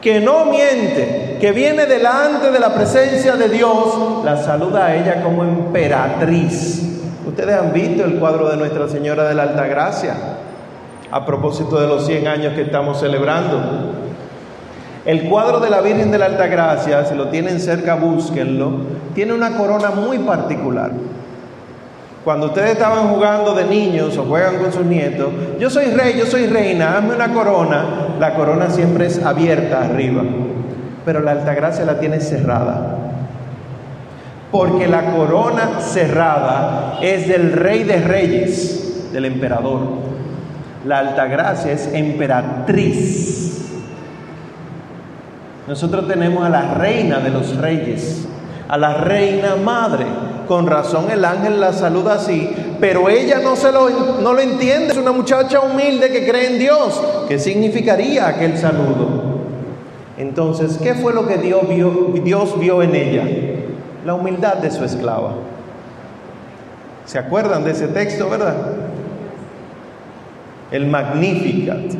que 0.00 0.20
no 0.20 0.46
miente, 0.46 1.36
que 1.40 1.52
viene 1.52 1.86
delante 1.86 2.50
de 2.50 2.58
la 2.58 2.74
presencia 2.74 3.36
de 3.36 3.48
Dios, 3.48 4.24
la 4.24 4.36
saluda 4.36 4.86
a 4.86 4.96
ella 4.96 5.22
como 5.22 5.44
emperatriz. 5.44 7.00
Ustedes 7.26 7.54
han 7.54 7.72
visto 7.72 8.04
el 8.04 8.18
cuadro 8.18 8.48
de 8.48 8.56
Nuestra 8.56 8.88
Señora 8.88 9.28
de 9.28 9.34
la 9.34 9.42
Alta 9.42 9.66
Gracia 9.66 10.14
a 11.12 11.26
propósito 11.26 11.80
de 11.80 11.86
los 11.86 12.06
100 12.06 12.28
años 12.28 12.54
que 12.54 12.62
estamos 12.62 13.00
celebrando. 13.00 13.58
El 15.06 15.28
cuadro 15.30 15.60
de 15.60 15.70
la 15.70 15.80
Virgen 15.80 16.10
de 16.10 16.18
la 16.18 16.26
Alta 16.26 16.46
Gracia, 16.46 17.06
si 17.06 17.14
lo 17.14 17.28
tienen 17.28 17.58
cerca, 17.58 17.94
búsquenlo, 17.94 18.72
tiene 19.14 19.32
una 19.32 19.56
corona 19.56 19.90
muy 19.90 20.18
particular. 20.18 20.90
Cuando 22.22 22.48
ustedes 22.48 22.72
estaban 22.72 23.08
jugando 23.08 23.54
de 23.54 23.64
niños 23.64 24.18
o 24.18 24.24
juegan 24.24 24.58
con 24.58 24.70
sus 24.70 24.84
nietos, 24.84 25.28
yo 25.58 25.70
soy 25.70 25.86
rey, 25.86 26.18
yo 26.18 26.26
soy 26.26 26.46
reina, 26.46 26.98
hazme 26.98 27.14
una 27.14 27.32
corona. 27.32 27.84
La 28.18 28.34
corona 28.34 28.68
siempre 28.68 29.06
es 29.06 29.24
abierta 29.24 29.82
arriba, 29.82 30.22
pero 31.06 31.20
la 31.20 31.30
altagracia 31.30 31.86
la 31.86 31.98
tiene 31.98 32.20
cerrada. 32.20 32.98
Porque 34.52 34.86
la 34.86 35.12
corona 35.12 35.80
cerrada 35.80 36.98
es 37.00 37.26
del 37.26 37.52
rey 37.52 37.84
de 37.84 38.02
reyes, 38.02 39.10
del 39.12 39.24
emperador. 39.24 39.80
La 40.84 40.98
altagracia 40.98 41.72
es 41.72 41.88
emperatriz. 41.94 43.49
Nosotros 45.66 46.08
tenemos 46.08 46.44
a 46.44 46.48
la 46.48 46.74
reina 46.74 47.20
de 47.20 47.30
los 47.30 47.56
reyes, 47.56 48.26
a 48.68 48.76
la 48.76 48.94
reina 48.94 49.56
madre 49.56 50.06
con 50.50 50.66
razón 50.66 51.08
el 51.12 51.24
ángel 51.24 51.60
la 51.60 51.72
saluda 51.72 52.14
así, 52.14 52.50
pero 52.80 53.08
ella 53.08 53.38
no, 53.38 53.54
se 53.54 53.70
lo, 53.70 53.88
no 54.20 54.32
lo 54.32 54.40
entiende, 54.40 54.88
es 54.88 54.96
una 54.96 55.12
muchacha 55.12 55.60
humilde 55.60 56.10
que 56.10 56.28
cree 56.28 56.48
en 56.48 56.58
Dios. 56.58 57.00
¿Qué 57.28 57.38
significaría 57.38 58.26
aquel 58.26 58.58
saludo? 58.58 59.20
Entonces, 60.18 60.76
¿qué 60.82 60.94
fue 60.94 61.14
lo 61.14 61.28
que 61.28 61.36
Dios 61.36 61.68
vio, 61.68 62.14
Dios 62.24 62.58
vio 62.58 62.82
en 62.82 62.96
ella? 62.96 63.24
La 64.04 64.14
humildad 64.14 64.54
de 64.54 64.72
su 64.72 64.84
esclava. 64.84 65.34
¿Se 67.06 67.20
acuerdan 67.20 67.62
de 67.62 67.70
ese 67.70 67.86
texto, 67.86 68.28
verdad? 68.28 68.56
El 70.72 70.88
Magnificat. 70.88 71.94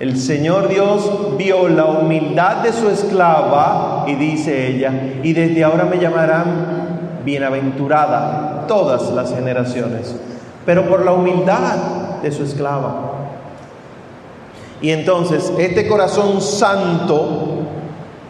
El 0.00 0.18
Señor 0.18 0.68
Dios 0.68 1.36
vio 1.38 1.68
la 1.68 1.84
humildad 1.84 2.56
de 2.56 2.72
su 2.72 2.88
esclava 2.88 4.04
y 4.08 4.14
dice 4.14 4.68
ella, 4.68 4.92
y 5.22 5.32
desde 5.32 5.62
ahora 5.62 5.84
me 5.84 5.98
llamarán 5.98 7.22
bienaventurada 7.24 8.64
todas 8.66 9.10
las 9.12 9.32
generaciones, 9.34 10.16
pero 10.66 10.88
por 10.88 11.04
la 11.04 11.12
humildad 11.12 12.20
de 12.22 12.32
su 12.32 12.42
esclava. 12.42 13.12
Y 14.82 14.90
entonces 14.90 15.52
este 15.58 15.86
corazón 15.86 16.40
santo, 16.40 17.60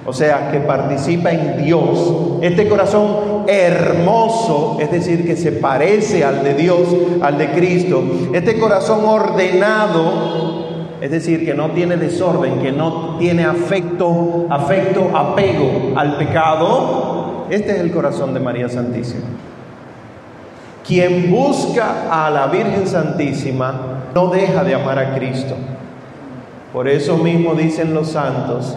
o 0.06 0.12
sea, 0.12 0.50
que 0.52 0.60
participa 0.60 1.32
en 1.32 1.64
Dios, 1.64 2.38
este 2.42 2.68
corazón 2.68 3.44
hermoso, 3.48 4.76
es 4.80 4.90
decir, 4.90 5.26
que 5.26 5.34
se 5.34 5.52
parece 5.52 6.24
al 6.24 6.44
de 6.44 6.54
Dios, 6.54 6.86
al 7.22 7.38
de 7.38 7.52
Cristo, 7.52 8.02
este 8.34 8.58
corazón 8.58 9.00
ordenado, 9.04 10.43
es 11.04 11.10
decir, 11.10 11.44
que 11.44 11.52
no 11.52 11.72
tiene 11.72 11.98
desorden, 11.98 12.60
que 12.60 12.72
no 12.72 13.18
tiene 13.18 13.44
afecto, 13.44 14.46
afecto, 14.48 15.14
apego 15.14 15.92
al 15.96 16.16
pecado, 16.16 17.44
este 17.50 17.72
es 17.72 17.80
el 17.80 17.92
corazón 17.92 18.32
de 18.32 18.40
María 18.40 18.70
Santísima. 18.70 19.26
Quien 20.82 21.30
busca 21.30 22.06
a 22.10 22.30
la 22.30 22.46
Virgen 22.46 22.86
Santísima 22.86 23.74
no 24.14 24.28
deja 24.28 24.64
de 24.64 24.74
amar 24.74 24.98
a 24.98 25.14
Cristo. 25.14 25.54
Por 26.72 26.88
eso 26.88 27.18
mismo 27.18 27.54
dicen 27.54 27.92
los 27.92 28.08
santos, 28.08 28.74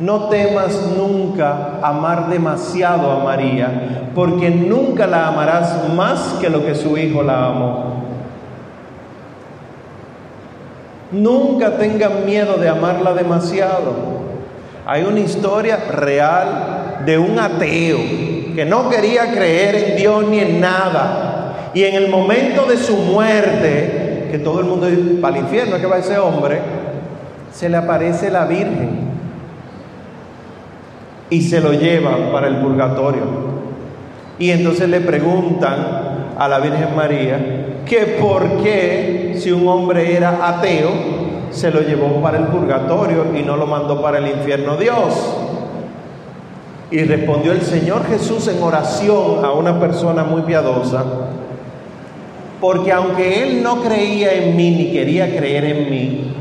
no 0.00 0.24
temas 0.30 0.94
nunca 0.96 1.78
amar 1.80 2.28
demasiado 2.28 3.08
a 3.12 3.22
María, 3.22 4.10
porque 4.16 4.50
nunca 4.50 5.06
la 5.06 5.28
amarás 5.28 5.88
más 5.94 6.38
que 6.40 6.50
lo 6.50 6.66
que 6.66 6.74
su 6.74 6.98
Hijo 6.98 7.22
la 7.22 7.46
amó. 7.46 7.97
Nunca 11.10 11.78
tengan 11.78 12.26
miedo 12.26 12.56
de 12.56 12.68
amarla 12.68 13.14
demasiado. 13.14 14.18
Hay 14.86 15.02
una 15.02 15.20
historia 15.20 15.76
real 15.90 17.02
de 17.04 17.18
un 17.18 17.38
ateo 17.38 17.98
que 18.54 18.64
no 18.64 18.90
quería 18.90 19.32
creer 19.32 19.74
en 19.74 19.96
Dios 19.96 20.24
ni 20.28 20.40
en 20.40 20.60
nada. 20.60 21.70
Y 21.74 21.84
en 21.84 21.94
el 21.94 22.08
momento 22.08 22.64
de 22.66 22.76
su 22.76 22.96
muerte, 22.96 24.28
que 24.30 24.38
todo 24.38 24.60
el 24.60 24.66
mundo 24.66 24.86
dice, 24.86 25.20
para 25.20 25.36
el 25.36 25.44
infierno 25.44 25.78
que 25.78 25.86
va 25.86 25.98
ese 25.98 26.18
hombre, 26.18 26.60
se 27.52 27.68
le 27.68 27.76
aparece 27.76 28.30
la 28.30 28.44
Virgen 28.44 29.08
y 31.30 31.42
se 31.42 31.60
lo 31.60 31.72
lleva 31.72 32.32
para 32.32 32.48
el 32.48 32.56
purgatorio. 32.56 33.22
Y 34.38 34.50
entonces 34.50 34.88
le 34.88 35.00
preguntan 35.00 36.34
a 36.38 36.48
la 36.48 36.58
Virgen 36.60 36.94
María 36.94 37.38
que 37.84 38.16
por 38.20 38.62
qué 38.62 39.17
si 39.38 39.50
un 39.52 39.66
hombre 39.68 40.16
era 40.16 40.48
ateo, 40.48 40.90
se 41.50 41.70
lo 41.70 41.80
llevó 41.80 42.20
para 42.22 42.38
el 42.38 42.44
purgatorio 42.44 43.26
y 43.38 43.42
no 43.42 43.56
lo 43.56 43.66
mandó 43.66 44.00
para 44.02 44.18
el 44.18 44.28
infierno 44.28 44.76
Dios. 44.76 45.36
Y 46.90 47.04
respondió 47.04 47.52
el 47.52 47.62
Señor 47.62 48.06
Jesús 48.06 48.48
en 48.48 48.62
oración 48.62 49.44
a 49.44 49.52
una 49.52 49.78
persona 49.78 50.24
muy 50.24 50.42
piadosa, 50.42 51.04
porque 52.60 52.92
aunque 52.92 53.42
él 53.42 53.62
no 53.62 53.82
creía 53.82 54.32
en 54.34 54.56
mí 54.56 54.70
ni 54.70 54.92
quería 54.92 55.36
creer 55.36 55.64
en 55.64 55.90
mí, 55.90 56.34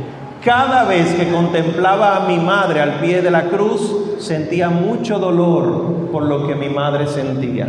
cada 0.44 0.86
vez 0.86 1.14
que 1.16 1.30
contemplaba 1.30 2.16
a 2.16 2.28
mi 2.28 2.38
madre 2.38 2.80
al 2.80 3.00
pie 3.00 3.22
de 3.22 3.32
la 3.32 3.50
cruz, 3.50 4.18
sentía 4.20 4.70
mucho 4.70 5.20
dolor 5.20 6.10
por 6.12 6.24
lo 6.24 6.48
que 6.48 6.56
mi 6.56 6.70
madre 6.70 7.08
sentía. 7.08 7.68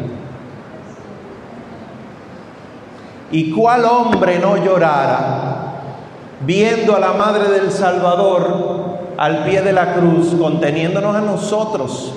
¿Y 3.31 3.51
cuál 3.51 3.85
hombre 3.85 4.39
no 4.39 4.57
llorara 4.57 5.57
viendo 6.41 6.97
a 6.97 7.01
la 7.01 7.13
Madre 7.13 7.51
del 7.51 7.71
Salvador 7.71 8.99
al 9.19 9.45
pie 9.45 9.61
de 9.61 9.73
la 9.73 9.93
cruz, 9.95 10.35
conteniéndonos 10.35 11.15
a 11.15 11.21
nosotros? 11.21 12.15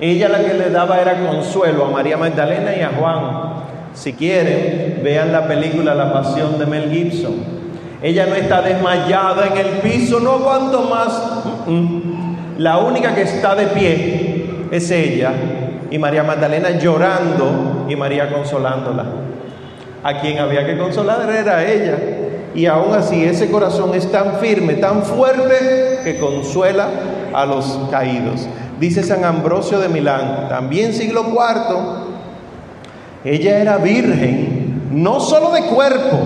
Ella 0.00 0.28
la 0.28 0.40
que 0.40 0.54
le 0.54 0.68
daba 0.68 1.00
era 1.00 1.26
consuelo 1.26 1.86
a 1.86 1.90
María 1.90 2.18
Magdalena 2.18 2.76
y 2.76 2.82
a 2.82 2.90
Juan. 2.90 3.64
Si 3.94 4.12
quieren, 4.12 5.00
vean 5.02 5.32
la 5.32 5.46
película 5.46 5.94
La 5.94 6.12
Pasión 6.12 6.58
de 6.58 6.66
Mel 6.66 6.90
Gibson. 6.90 7.36
Ella 8.02 8.26
no 8.26 8.34
está 8.34 8.60
desmayada 8.60 9.46
en 9.46 9.56
el 9.56 9.68
piso, 9.78 10.20
no 10.20 10.32
aguanto 10.32 10.82
más. 10.82 11.44
La 12.58 12.76
única 12.76 13.14
que 13.14 13.22
está 13.22 13.54
de 13.54 13.68
pie 13.68 14.66
es 14.70 14.90
ella 14.90 15.32
y 15.90 15.98
María 15.98 16.24
Magdalena 16.24 16.72
llorando 16.72 17.86
y 17.88 17.96
María 17.96 18.30
consolándola 18.30 19.04
a 20.04 20.20
quien 20.20 20.38
había 20.38 20.66
que 20.66 20.78
consolar 20.78 21.28
era 21.30 21.64
ella. 21.64 21.98
Y 22.54 22.66
aún 22.66 22.94
así 22.94 23.24
ese 23.24 23.50
corazón 23.50 23.94
es 23.94 24.12
tan 24.12 24.36
firme, 24.36 24.74
tan 24.74 25.02
fuerte, 25.02 25.98
que 26.04 26.18
consuela 26.18 26.88
a 27.32 27.46
los 27.46 27.80
caídos. 27.90 28.46
Dice 28.78 29.02
San 29.02 29.24
Ambrosio 29.24 29.80
de 29.80 29.88
Milán, 29.88 30.48
también 30.48 30.92
siglo 30.92 31.24
IV, 31.30 31.76
ella 33.24 33.58
era 33.58 33.78
virgen, 33.78 34.90
no 34.92 35.18
solo 35.18 35.50
de 35.50 35.62
cuerpo, 35.62 36.18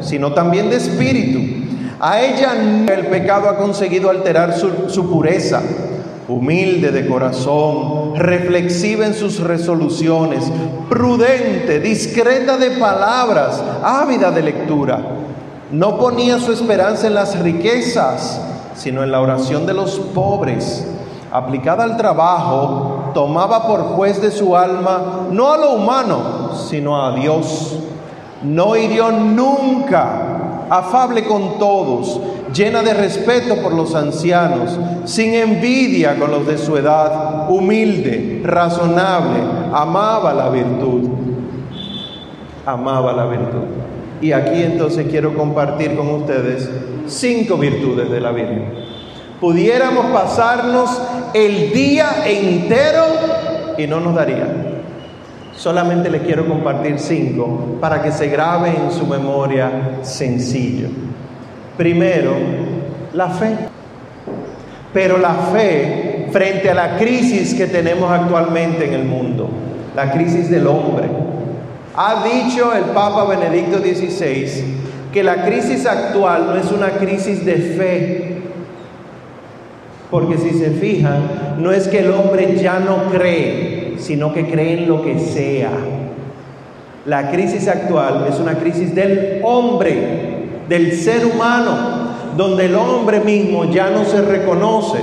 sino 0.00 0.32
también 0.32 0.70
de 0.70 0.76
espíritu. 0.76 1.66
A 2.00 2.20
ella 2.22 2.54
el 2.88 3.06
pecado 3.06 3.48
ha 3.48 3.56
conseguido 3.56 4.10
alterar 4.10 4.54
su, 4.54 4.88
su 4.88 5.08
pureza 5.10 5.62
humilde 6.28 6.90
de 6.90 7.06
corazón, 7.06 8.16
reflexiva 8.16 9.06
en 9.06 9.14
sus 9.14 9.40
resoluciones, 9.40 10.44
prudente, 10.88 11.80
discreta 11.80 12.56
de 12.56 12.72
palabras, 12.72 13.62
ávida 13.82 14.30
de 14.30 14.42
lectura. 14.42 15.00
No 15.70 15.98
ponía 15.98 16.38
su 16.38 16.52
esperanza 16.52 17.06
en 17.06 17.14
las 17.14 17.38
riquezas, 17.40 18.40
sino 18.74 19.02
en 19.02 19.10
la 19.10 19.20
oración 19.20 19.66
de 19.66 19.74
los 19.74 19.98
pobres. 19.98 20.86
Aplicada 21.32 21.84
al 21.84 21.96
trabajo, 21.96 23.10
tomaba 23.14 23.66
por 23.66 23.80
juez 23.82 24.20
de 24.20 24.30
su 24.30 24.56
alma 24.56 25.26
no 25.30 25.52
a 25.52 25.58
lo 25.58 25.72
humano, 25.72 26.54
sino 26.68 27.04
a 27.04 27.14
Dios. 27.14 27.78
No 28.42 28.76
hirió 28.76 29.10
nunca, 29.10 30.66
afable 30.70 31.24
con 31.24 31.58
todos, 31.58 32.20
llena 32.54 32.82
de 32.82 32.94
respeto 32.94 33.56
por 33.62 33.72
los 33.72 33.94
ancianos, 33.94 34.78
sin 35.04 35.34
envidia 35.34 36.18
con 36.18 36.30
los 36.30 36.46
de 36.46 36.58
su 36.58 36.76
edad, 36.76 37.50
humilde, 37.50 38.42
razonable, 38.44 39.40
amaba 39.72 40.32
la 40.34 40.48
virtud. 40.50 41.10
Amaba 42.64 43.12
la 43.12 43.26
virtud. 43.26 43.62
Y 44.20 44.32
aquí 44.32 44.62
entonces 44.62 45.06
quiero 45.08 45.34
compartir 45.34 45.94
con 45.94 46.08
ustedes 46.08 46.68
cinco 47.06 47.56
virtudes 47.56 48.10
de 48.10 48.20
la 48.20 48.32
Virgen. 48.32 48.72
Pudiéramos 49.40 50.06
pasarnos 50.06 51.02
el 51.34 51.72
día 51.72 52.26
entero 52.26 53.04
y 53.76 53.86
no 53.86 54.00
nos 54.00 54.14
daría. 54.14 54.46
Solamente 55.54 56.10
les 56.10 56.22
quiero 56.22 56.46
compartir 56.46 56.98
cinco 56.98 57.76
para 57.80 58.02
que 58.02 58.12
se 58.12 58.28
grabe 58.28 58.70
en 58.70 58.90
su 58.90 59.06
memoria 59.06 59.98
sencillo. 60.02 60.88
Primero, 61.76 62.32
la 63.12 63.30
fe. 63.30 63.54
Pero 64.92 65.18
la 65.18 65.34
fe 65.52 66.26
frente 66.30 66.70
a 66.70 66.74
la 66.74 66.96
crisis 66.96 67.54
que 67.54 67.66
tenemos 67.66 68.10
actualmente 68.10 68.86
en 68.86 68.94
el 68.94 69.04
mundo, 69.04 69.48
la 69.94 70.10
crisis 70.12 70.50
del 70.50 70.66
hombre. 70.66 71.08
Ha 71.96 72.24
dicho 72.24 72.74
el 72.74 72.84
Papa 72.84 73.24
Benedicto 73.24 73.78
XVI 73.78 74.76
que 75.12 75.22
la 75.22 75.46
crisis 75.46 75.86
actual 75.86 76.46
no 76.46 76.56
es 76.56 76.70
una 76.70 76.90
crisis 76.90 77.44
de 77.44 77.56
fe, 77.56 78.36
porque 80.10 80.36
si 80.36 80.50
se 80.50 80.70
fijan, 80.72 81.56
no 81.58 81.72
es 81.72 81.88
que 81.88 82.00
el 82.00 82.10
hombre 82.10 82.56
ya 82.56 82.78
no 82.80 83.10
cree, 83.10 83.94
sino 83.98 84.32
que 84.32 84.46
cree 84.46 84.74
en 84.74 84.88
lo 84.88 85.02
que 85.02 85.18
sea. 85.18 85.70
La 87.06 87.30
crisis 87.30 87.66
actual 87.66 88.26
es 88.28 88.38
una 88.38 88.54
crisis 88.54 88.94
del 88.94 89.40
hombre, 89.42 90.35
del 90.68 90.92
ser 90.92 91.26
humano, 91.26 91.74
donde 92.36 92.66
el 92.66 92.74
hombre 92.74 93.20
mismo 93.20 93.64
ya 93.66 93.90
no 93.90 94.04
se 94.04 94.22
reconoce. 94.22 94.98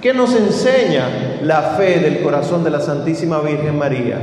¿Qué 0.00 0.12
nos 0.12 0.34
enseña 0.34 1.38
la 1.42 1.74
fe 1.76 2.00
del 2.00 2.22
corazón 2.22 2.64
de 2.64 2.70
la 2.70 2.80
Santísima 2.80 3.40
Virgen 3.40 3.78
María? 3.78 4.18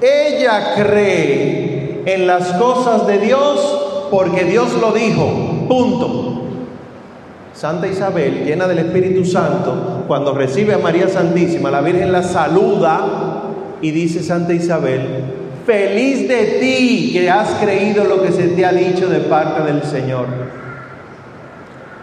Ella 0.00 0.74
cree 0.76 2.02
en 2.04 2.26
las 2.26 2.52
cosas 2.54 3.06
de 3.06 3.18
Dios 3.18 4.08
porque 4.10 4.44
Dios 4.44 4.74
lo 4.80 4.92
dijo, 4.92 5.66
punto. 5.68 6.42
Santa 7.54 7.86
Isabel, 7.86 8.44
llena 8.44 8.68
del 8.68 8.80
Espíritu 8.80 9.24
Santo, 9.24 10.04
cuando 10.06 10.34
recibe 10.34 10.74
a 10.74 10.78
María 10.78 11.08
Santísima, 11.08 11.70
la 11.70 11.80
Virgen 11.80 12.12
la 12.12 12.22
saluda 12.22 13.44
y 13.80 13.90
dice 13.92 14.22
Santa 14.22 14.52
Isabel, 14.52 15.24
Feliz 15.66 16.28
de 16.28 16.58
ti 16.60 17.10
que 17.12 17.28
has 17.28 17.50
creído 17.60 18.04
lo 18.04 18.22
que 18.22 18.30
se 18.30 18.48
te 18.48 18.64
ha 18.64 18.72
dicho 18.72 19.08
de 19.08 19.18
parte 19.20 19.62
del 19.62 19.82
Señor. 19.82 20.26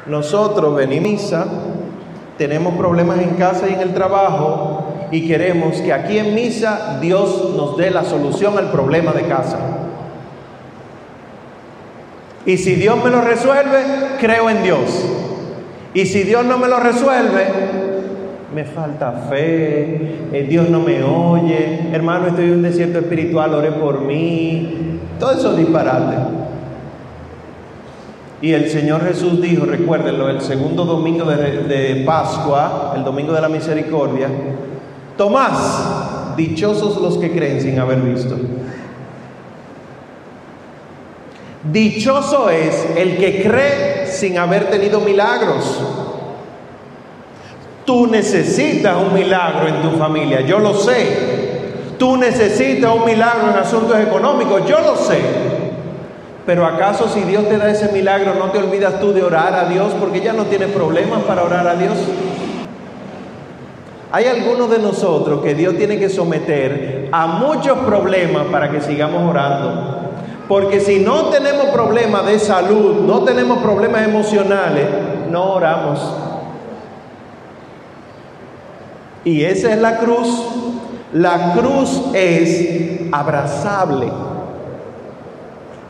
Nosotros 0.06 0.76
venimos 0.76 1.34
tenemos 2.38 2.76
problemas 2.76 3.19
en 3.19 3.36
casa 3.36 3.69
y 3.69 3.73
en 3.73 3.80
el 3.80 3.93
trabajo 3.93 5.08
y 5.12 5.28
queremos 5.28 5.78
que 5.78 5.93
aquí 5.93 6.17
en 6.17 6.36
misa 6.36 6.97
Dios 6.99 7.54
nos 7.56 7.78
dé 7.78 7.89
la 7.89 8.04
solución 8.04 8.58
al 8.58 8.69
problema 8.71 9.13
de 9.13 9.23
casa. 9.23 9.60
Y 12.45 12.58
si 12.58 12.76
Dios 12.76 13.02
me 13.02 13.10
lo 13.10 13.21
resuelve, 13.21 13.82
creo 14.19 14.49
en 14.49 14.63
Dios. 14.63 15.06
Y 15.93 16.06
si 16.08 16.23
Dios 16.23 16.43
no 16.43 16.58
me 16.58 16.67
lo 16.67 16.80
resuelve, 16.80 17.45
me 18.54 18.66
falta 18.66 19.12
fe, 19.30 20.28
eh, 20.32 20.46
Dios 20.48 20.70
no 20.70 20.80
me 20.80 21.04
oye, 21.04 21.89
hermano, 21.92 22.28
estoy 22.28 22.46
en 22.46 22.54
un 22.54 22.62
desierto 22.62 23.00
espiritual, 23.00 23.54
ore 23.54 23.72
por 23.72 24.02
mí. 24.02 25.00
Todo 25.20 25.32
eso 25.32 25.56
disparate. 25.56 26.18
Y 28.42 28.52
el 28.52 28.70
Señor 28.70 29.06
Jesús 29.06 29.42
dijo, 29.42 29.66
recuérdenlo, 29.66 30.30
el 30.30 30.42
segundo 30.42 30.86
domingo 30.86 31.26
de, 31.26 31.63
de 31.63 32.04
Pascua, 32.06 32.94
el 32.96 33.04
domingo 33.04 33.32
de 33.34 33.42
la 33.42 33.50
misericordia, 33.50 34.28
Tomás, 35.18 36.36
dichosos 36.36 37.00
los 37.02 37.18
que 37.18 37.32
creen 37.32 37.62
sin 37.62 37.80
haber 37.80 38.00
visto. 38.02 38.36
Dichoso 41.72 42.50
es 42.50 42.86
el 42.98 43.18
que 43.18 43.42
cree 43.44 44.08
sin 44.08 44.38
haber 44.38 44.70
tenido 44.70 45.00
milagros. 45.00 45.82
Tú 47.86 48.08
necesitas 48.08 48.96
un 48.98 49.13
milagro 49.13 49.67
en 49.67 49.82
tu 49.82 49.98
familia, 49.98 50.41
yo 50.41 50.60
lo 50.60 50.74
sé. 50.74 51.43
Tú 51.98 52.17
necesitas 52.17 52.93
un 52.96 53.06
milagro 53.06 53.52
en 53.52 53.58
asuntos 53.58 53.98
económicos, 54.00 54.65
yo 54.67 54.80
lo 54.80 54.96
sé. 54.96 55.19
Pero 56.46 56.65
acaso 56.65 57.08
si 57.08 57.22
Dios 57.22 57.48
te 57.48 57.58
da 57.58 57.69
ese 57.69 57.91
milagro, 57.91 58.36
no 58.36 58.52
te 58.52 58.58
olvidas 58.58 59.00
tú 59.00 59.13
de 59.13 59.24
orar 59.24 59.54
a 59.54 59.65
Dios 59.65 59.93
porque 60.00 60.22
ya 60.22 60.34
no 60.34 60.43
tienes 60.43 60.72
problemas 60.72 61.24
para 61.24 61.43
orar 61.43 61.67
a 61.67 61.76
Dios. 61.76 61.98
Hay 64.12 64.26
algunos 64.26 64.69
de 64.69 64.80
nosotros 64.80 65.41
que 65.41 65.56
Dios 65.56 65.76
tiene 65.76 65.98
que 65.98 66.10
someter 66.10 67.10
a 67.12 67.28
muchos 67.28 67.80
problemas 67.80 68.46
para 68.52 68.69
que 68.69 68.82
sigamos 68.82 69.28
orando. 69.30 70.12
Porque 70.48 70.82
si 70.82 71.00
no 71.00 71.30
tenemos 71.30 71.67
problemas 71.67 72.26
de 72.26 72.38
salud, 72.38 73.02
no 73.08 73.24
tenemos 73.24 73.60
problemas 73.60 74.04
emocionales, 74.04 74.86
no 75.32 75.54
oramos. 75.54 76.00
Y 79.25 79.43
esa 79.43 79.73
es 79.73 79.79
la 79.79 79.97
cruz. 79.99 80.45
La 81.13 81.53
cruz 81.53 82.01
es 82.13 83.01
abrazable. 83.12 84.07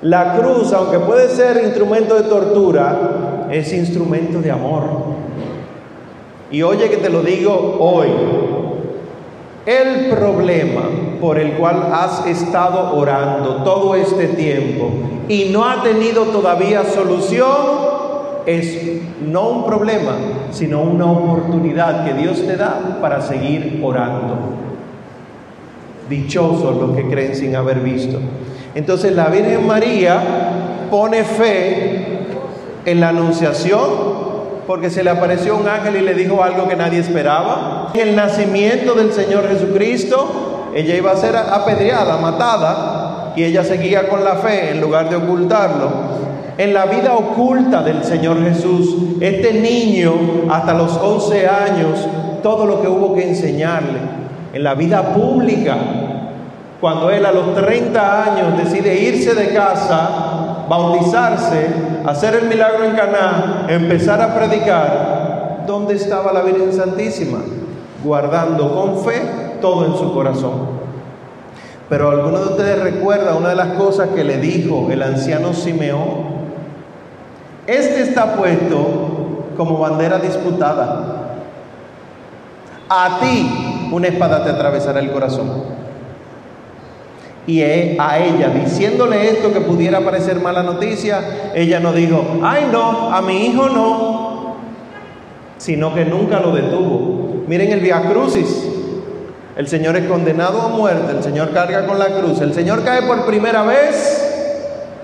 La 0.01 0.35
cruz, 0.35 0.73
aunque 0.73 0.99
puede 0.99 1.29
ser 1.29 1.63
instrumento 1.63 2.15
de 2.15 2.23
tortura, 2.23 3.47
es 3.49 3.71
instrumento 3.71 4.39
de 4.39 4.51
amor. 4.51 4.83
Y 6.51 6.61
oye 6.61 6.89
que 6.89 6.97
te 6.97 7.09
lo 7.09 7.21
digo 7.21 7.77
hoy. 7.79 8.09
El 9.65 10.09
problema 10.09 10.81
por 11.21 11.39
el 11.39 11.53
cual 11.53 11.89
has 11.93 12.27
estado 12.27 12.97
orando 12.97 13.63
todo 13.63 13.95
este 13.95 14.27
tiempo 14.27 14.89
y 15.29 15.45
no 15.53 15.63
ha 15.63 15.81
tenido 15.81 16.25
todavía 16.25 16.83
solución 16.83 17.82
es 18.45 19.01
no 19.21 19.49
un 19.49 19.65
problema, 19.65 20.11
sino 20.51 20.81
una 20.81 21.05
oportunidad 21.05 22.05
que 22.05 22.13
Dios 22.13 22.45
te 22.45 22.57
da 22.57 22.99
para 23.01 23.21
seguir 23.21 23.79
orando. 23.83 24.35
Dichosos 26.09 26.75
los 26.77 26.95
que 26.95 27.07
creen 27.07 27.35
sin 27.35 27.55
haber 27.55 27.79
visto. 27.79 28.19
Entonces 28.75 29.15
la 29.15 29.27
Virgen 29.27 29.65
María 29.65 30.19
pone 30.89 31.23
fe 31.23 32.05
en 32.85 32.99
la 32.99 33.09
anunciación 33.09 34.23
porque 34.67 34.89
se 34.89 35.03
le 35.03 35.09
apareció 35.09 35.57
un 35.57 35.67
ángel 35.67 35.97
y 35.97 36.01
le 36.01 36.13
dijo 36.13 36.43
algo 36.43 36.67
que 36.67 36.75
nadie 36.75 36.99
esperaba. 36.99 37.91
El 37.93 38.15
nacimiento 38.15 38.93
del 38.93 39.11
Señor 39.11 39.47
Jesucristo, 39.47 40.69
ella 40.73 40.95
iba 40.95 41.11
a 41.11 41.17
ser 41.17 41.35
apedreada, 41.35 42.17
matada, 42.17 43.33
y 43.35 43.43
ella 43.43 43.63
seguía 43.63 44.07
con 44.07 44.23
la 44.23 44.35
fe 44.35 44.71
en 44.71 44.81
lugar 44.81 45.09
de 45.09 45.15
ocultarlo. 45.17 46.22
En 46.57 46.73
la 46.73 46.85
vida 46.85 47.15
oculta 47.15 47.81
del 47.81 48.03
Señor 48.03 48.43
Jesús, 48.43 48.95
este 49.19 49.53
niño 49.53 50.13
hasta 50.51 50.73
los 50.73 50.95
11 50.97 51.47
años, 51.47 52.07
todo 52.43 52.65
lo 52.65 52.81
que 52.81 52.87
hubo 52.87 53.15
que 53.15 53.27
enseñarle. 53.27 53.99
En 54.53 54.63
la 54.63 54.75
vida 54.75 55.13
pública, 55.15 55.75
cuando 56.79 57.09
él 57.09 57.25
a 57.25 57.31
los 57.31 57.55
30 57.55 58.23
años 58.23 58.57
decide 58.57 59.01
irse 59.01 59.33
de 59.33 59.51
casa, 59.51 60.65
bautizarse, 60.69 61.67
hacer 62.05 62.35
el 62.35 62.47
milagro 62.47 62.83
en 62.85 62.95
Caná, 62.95 63.65
empezar 63.69 64.21
a 64.21 64.35
predicar, 64.35 65.63
¿dónde 65.65 65.95
estaba 65.95 66.31
la 66.33 66.41
Virgen 66.41 66.71
Santísima? 66.71 67.39
Guardando 68.03 68.75
con 68.75 69.03
fe 69.03 69.21
todo 69.59 69.85
en 69.85 69.95
su 69.95 70.13
corazón. 70.13 70.83
Pero 71.89 72.11
alguno 72.11 72.39
de 72.39 72.45
ustedes 72.45 72.79
recuerda 72.81 73.35
una 73.35 73.49
de 73.49 73.55
las 73.55 73.73
cosas 73.73 74.09
que 74.09 74.23
le 74.23 74.37
dijo 74.37 74.89
el 74.91 75.01
anciano 75.01 75.53
Simeón. 75.53 76.32
Este 77.67 78.01
está 78.01 78.35
puesto 78.35 79.45
como 79.55 79.79
bandera 79.79 80.19
disputada. 80.19 81.37
A 82.89 83.19
ti 83.19 83.89
una 83.91 84.07
espada 84.07 84.43
te 84.43 84.49
atravesará 84.49 84.99
el 84.99 85.11
corazón. 85.11 85.63
Y 87.45 87.61
a 87.61 88.19
ella, 88.19 88.49
diciéndole 88.49 89.29
esto 89.29 89.51
que 89.51 89.61
pudiera 89.61 89.99
parecer 90.01 90.39
mala 90.39 90.63
noticia, 90.63 91.51
ella 91.53 91.79
no 91.79 91.91
dijo, 91.91 92.23
ay 92.41 92.69
no, 92.71 93.13
a 93.13 93.21
mi 93.21 93.47
hijo 93.47 93.67
no, 93.67 94.55
sino 95.57 95.93
que 95.93 96.05
nunca 96.05 96.39
lo 96.39 96.53
detuvo. 96.53 97.43
Miren 97.47 97.71
el 97.71 97.81
Via 97.81 98.01
Crucis. 98.09 98.69
El 99.57 99.67
Señor 99.67 99.95
es 99.97 100.07
condenado 100.07 100.61
a 100.61 100.69
muerte, 100.69 101.11
el 101.11 101.21
Señor 101.21 101.51
carga 101.51 101.85
con 101.85 101.99
la 101.99 102.07
cruz, 102.07 102.41
el 102.41 102.53
Señor 102.53 102.83
cae 102.83 103.03
por 103.03 103.25
primera 103.25 103.61
vez. 103.63 104.29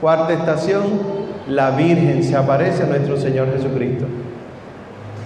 Cuarta 0.01 0.33
estación, 0.33 1.18
la 1.49 1.71
Virgen 1.71 2.23
se 2.23 2.35
aparece 2.35 2.83
a 2.83 2.87
nuestro 2.87 3.17
Señor 3.17 3.51
Jesucristo. 3.53 4.05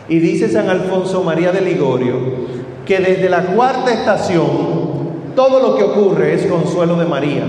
Y 0.10 0.20
dice 0.20 0.50
San 0.50 0.70
Alfonso 0.70 1.24
María 1.24 1.52
de 1.52 1.62
Ligorio 1.62 2.18
que 2.86 3.00
desde 3.00 3.30
la 3.30 3.44
cuarta 3.44 3.94
estación 3.94 4.84
todo 5.36 5.60
lo 5.60 5.76
que 5.76 5.84
ocurre 5.84 6.34
es 6.34 6.46
consuelo 6.46 6.96
de 6.96 7.06
María. 7.06 7.44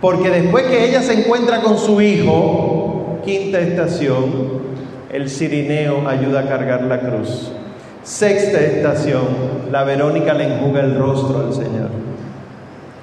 Porque 0.00 0.30
después 0.30 0.66
que 0.66 0.84
ella 0.84 1.02
se 1.02 1.20
encuentra 1.20 1.60
con 1.60 1.76
su 1.76 2.00
hijo, 2.00 3.18
quinta 3.24 3.58
estación, 3.58 4.58
el 5.12 5.28
Cirineo 5.28 6.06
ayuda 6.08 6.40
a 6.40 6.48
cargar 6.48 6.82
la 6.82 7.00
cruz. 7.00 7.50
Sexta 8.04 8.60
estación, 8.60 9.26
la 9.72 9.84
Verónica 9.84 10.34
le 10.34 10.44
enjuga 10.44 10.80
el 10.80 10.96
rostro 10.96 11.40
al 11.40 11.52
Señor. 11.52 12.07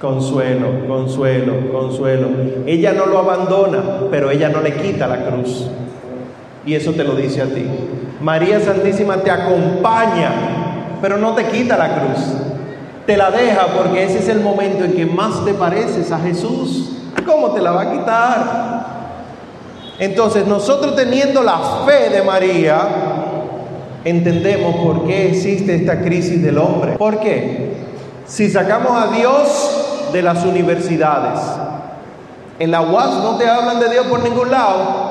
Consuelo, 0.02 0.88
consuelo, 0.88 1.72
consuelo. 1.72 2.28
Ella 2.66 2.94
no 2.94 3.06
lo 3.06 3.20
abandona, 3.20 3.82
pero 4.12 4.30
ella 4.30 4.50
no 4.50 4.62
le 4.62 4.74
quita 4.74 5.08
la 5.08 5.26
cruz. 5.26 5.68
Y 6.66 6.76
eso 6.76 6.92
te 6.94 7.04
lo 7.04 7.16
dice 7.16 7.42
a 7.42 7.46
ti. 7.46 7.66
María 8.22 8.60
Santísima 8.60 9.18
te 9.18 9.32
acompaña, 9.32 10.32
pero 11.02 11.18
no 11.18 11.34
te 11.34 11.46
quita 11.46 11.78
la 11.78 12.02
cruz 12.02 12.20
te 13.06 13.18
la 13.18 13.30
deja 13.30 13.68
porque 13.78 14.04
ese 14.04 14.20
es 14.20 14.30
el 14.30 14.42
momento 14.42 14.84
en 14.84 14.94
que 14.94 15.06
más 15.06 15.46
te 15.46 15.54
pareces 15.54 16.12
a 16.12 16.20
Jesús. 16.20 16.92
¿Cómo 17.26 17.52
te 17.52 17.62
la 17.62 17.72
va 17.72 17.82
a 17.84 17.92
quitar? 17.92 18.86
Entonces 20.00 20.48
nosotros 20.48 20.96
teniendo 20.96 21.44
la 21.44 21.58
fe 21.86 22.10
de 22.10 22.24
María, 22.24 22.80
entendemos 24.04 24.76
por 24.78 25.06
qué 25.06 25.30
existe 25.30 25.76
esta 25.76 26.02
crisis 26.02 26.42
del 26.42 26.58
hombre. 26.58 26.94
¿Por 26.98 27.20
qué? 27.20 27.76
Si 28.26 28.50
sacamos 28.50 28.92
a 28.92 29.16
Dios 29.16 29.75
de 30.12 30.22
las 30.22 30.44
universidades, 30.46 31.40
en 32.60 32.72
la 32.72 32.82
UAS 32.82 33.16
no 33.16 33.38
te 33.38 33.50
hablan 33.50 33.80
de 33.80 33.90
Dios 33.90 34.08
por 34.08 34.24
ningún 34.24 34.52
lado, 34.52 35.06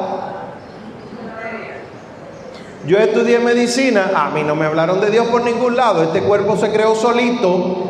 yo 2.86 2.98
estudié 2.98 3.38
medicina, 3.38 4.10
a 4.14 4.28
mí 4.28 4.42
no 4.42 4.54
me 4.54 4.66
hablaron 4.66 5.00
de 5.00 5.10
Dios 5.10 5.26
por 5.28 5.42
ningún 5.42 5.74
lado, 5.74 6.02
este 6.02 6.20
cuerpo 6.20 6.56
se 6.56 6.70
creó 6.70 6.94
solito. 6.94 7.84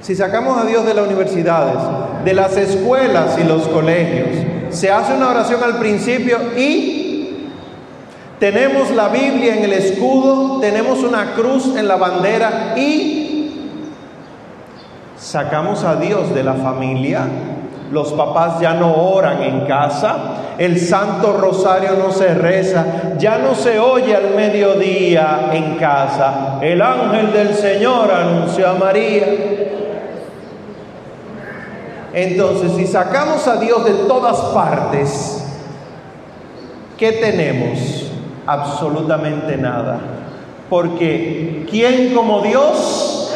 Si 0.00 0.16
sacamos 0.16 0.58
a 0.58 0.64
Dios 0.64 0.84
de 0.84 0.94
las 0.94 1.06
universidades, 1.06 1.76
de 2.24 2.34
las 2.34 2.56
escuelas 2.56 3.38
y 3.38 3.44
los 3.44 3.68
colegios, 3.68 4.28
se 4.70 4.90
hace 4.90 5.14
una 5.14 5.28
oración 5.28 5.62
al 5.62 5.78
principio 5.78 6.38
y 6.56 7.50
tenemos 8.40 8.90
la 8.90 9.08
Biblia 9.08 9.54
en 9.54 9.64
el 9.64 9.74
escudo, 9.74 10.58
tenemos 10.60 11.00
una 11.04 11.34
cruz 11.34 11.76
en 11.76 11.86
la 11.86 11.96
bandera 11.96 12.74
y 12.76 13.29
sacamos 15.20 15.84
a 15.84 15.96
Dios 15.96 16.34
de 16.34 16.42
la 16.42 16.54
familia, 16.54 17.26
los 17.92 18.12
papás 18.12 18.60
ya 18.60 18.74
no 18.74 18.94
oran 18.94 19.42
en 19.42 19.66
casa, 19.66 20.16
el 20.58 20.80
Santo 20.80 21.36
Rosario 21.38 21.90
no 21.98 22.10
se 22.10 22.34
reza, 22.34 23.14
ya 23.18 23.38
no 23.38 23.54
se 23.54 23.78
oye 23.78 24.16
al 24.16 24.34
mediodía 24.34 25.50
en 25.52 25.76
casa. 25.76 26.58
El 26.62 26.80
ángel 26.80 27.32
del 27.32 27.54
Señor 27.54 28.10
anunció 28.10 28.70
a 28.70 28.74
María. 28.74 29.26
Entonces, 32.12 32.72
si 32.76 32.86
sacamos 32.86 33.46
a 33.46 33.56
Dios 33.56 33.84
de 33.84 33.92
todas 34.06 34.36
partes, 34.54 35.44
¿qué 36.96 37.12
tenemos? 37.12 38.10
Absolutamente 38.46 39.56
nada. 39.56 39.98
Porque 40.68 41.66
¿quién 41.68 42.14
como 42.14 42.40
Dios? 42.40 43.34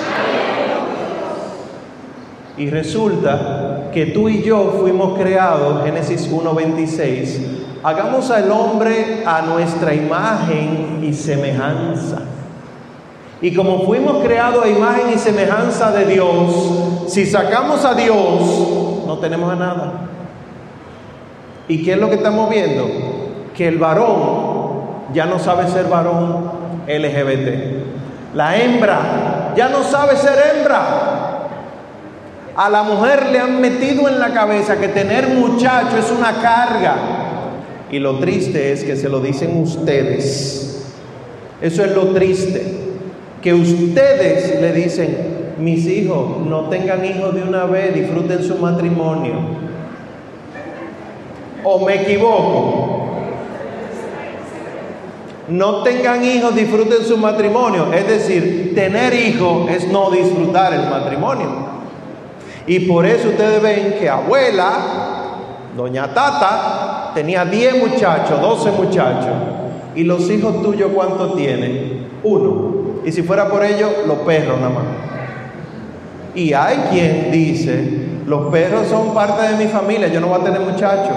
Y 2.56 2.70
resulta 2.70 3.90
que 3.92 4.06
tú 4.06 4.28
y 4.28 4.42
yo 4.42 4.76
fuimos 4.80 5.18
creados, 5.18 5.84
Génesis 5.84 6.30
1.26, 6.30 7.38
hagamos 7.82 8.30
al 8.30 8.50
hombre 8.50 9.22
a 9.26 9.42
nuestra 9.42 9.94
imagen 9.94 11.00
y 11.02 11.12
semejanza. 11.12 12.22
Y 13.40 13.54
como 13.54 13.84
fuimos 13.84 14.22
creados 14.24 14.64
a 14.64 14.68
imagen 14.68 15.12
y 15.12 15.18
semejanza 15.18 15.90
de 15.90 16.06
Dios, 16.06 17.04
si 17.08 17.26
sacamos 17.26 17.84
a 17.84 17.94
Dios, 17.94 19.04
no 19.06 19.18
tenemos 19.18 19.52
a 19.52 19.56
nada. 19.56 19.92
¿Y 21.68 21.82
qué 21.84 21.92
es 21.92 21.98
lo 21.98 22.08
que 22.08 22.16
estamos 22.16 22.48
viendo? 22.50 22.86
Que 23.54 23.68
el 23.68 23.78
varón 23.78 24.84
ya 25.12 25.26
no 25.26 25.38
sabe 25.38 25.68
ser 25.68 25.88
varón 25.88 26.50
LGBT. 26.86 28.34
La 28.34 28.56
hembra 28.56 29.52
ya 29.56 29.68
no 29.68 29.82
sabe 29.82 30.16
ser 30.16 30.56
hembra. 30.56 31.13
A 32.56 32.70
la 32.70 32.84
mujer 32.84 33.30
le 33.32 33.40
han 33.40 33.60
metido 33.60 34.08
en 34.08 34.20
la 34.20 34.32
cabeza 34.32 34.78
que 34.78 34.88
tener 34.88 35.28
muchacho 35.28 35.96
es 35.98 36.10
una 36.10 36.40
carga. 36.40 36.96
Y 37.90 37.98
lo 37.98 38.18
triste 38.18 38.72
es 38.72 38.84
que 38.84 38.96
se 38.96 39.08
lo 39.08 39.20
dicen 39.20 39.60
ustedes. 39.60 40.92
Eso 41.60 41.84
es 41.84 41.94
lo 41.94 42.08
triste. 42.08 42.64
Que 43.42 43.54
ustedes 43.54 44.60
le 44.60 44.72
dicen, 44.72 45.16
mis 45.58 45.84
hijos, 45.86 46.46
no 46.46 46.68
tengan 46.68 47.04
hijos 47.04 47.34
de 47.34 47.42
una 47.42 47.64
vez, 47.64 47.92
disfruten 47.92 48.42
su 48.44 48.56
matrimonio. 48.56 49.34
¿O 51.64 51.84
me 51.84 52.02
equivoco? 52.02 53.00
No 55.48 55.82
tengan 55.82 56.24
hijos, 56.24 56.54
disfruten 56.54 57.04
su 57.04 57.18
matrimonio. 57.18 57.92
Es 57.92 58.06
decir, 58.06 58.72
tener 58.74 59.12
hijos 59.12 59.70
es 59.70 59.88
no 59.88 60.10
disfrutar 60.10 60.72
el 60.72 60.88
matrimonio. 60.88 61.74
Y 62.66 62.80
por 62.80 63.04
eso 63.04 63.28
ustedes 63.28 63.62
ven 63.62 63.96
que 63.98 64.08
abuela, 64.08 64.70
doña 65.76 66.12
Tata, 66.14 67.12
tenía 67.14 67.44
10 67.44 67.78
muchachos, 67.78 68.40
12 68.40 68.70
muchachos. 68.72 69.34
¿Y 69.94 70.04
los 70.04 70.28
hijos 70.30 70.62
tuyos 70.62 70.90
cuántos 70.94 71.36
tienen? 71.36 72.08
Uno. 72.22 72.74
Y 73.04 73.12
si 73.12 73.22
fuera 73.22 73.48
por 73.48 73.62
ellos, 73.64 73.90
los 74.06 74.18
perros 74.18 74.58
nada 74.58 74.70
más. 74.70 74.84
Y 76.34 76.52
hay 76.52 76.76
quien 76.90 77.30
dice, 77.30 78.06
los 78.26 78.50
perros 78.50 78.88
son 78.88 79.14
parte 79.14 79.46
de 79.52 79.64
mi 79.64 79.70
familia, 79.70 80.08
yo 80.08 80.20
no 80.20 80.28
voy 80.28 80.40
a 80.40 80.44
tener 80.44 80.60
muchachos. 80.60 81.16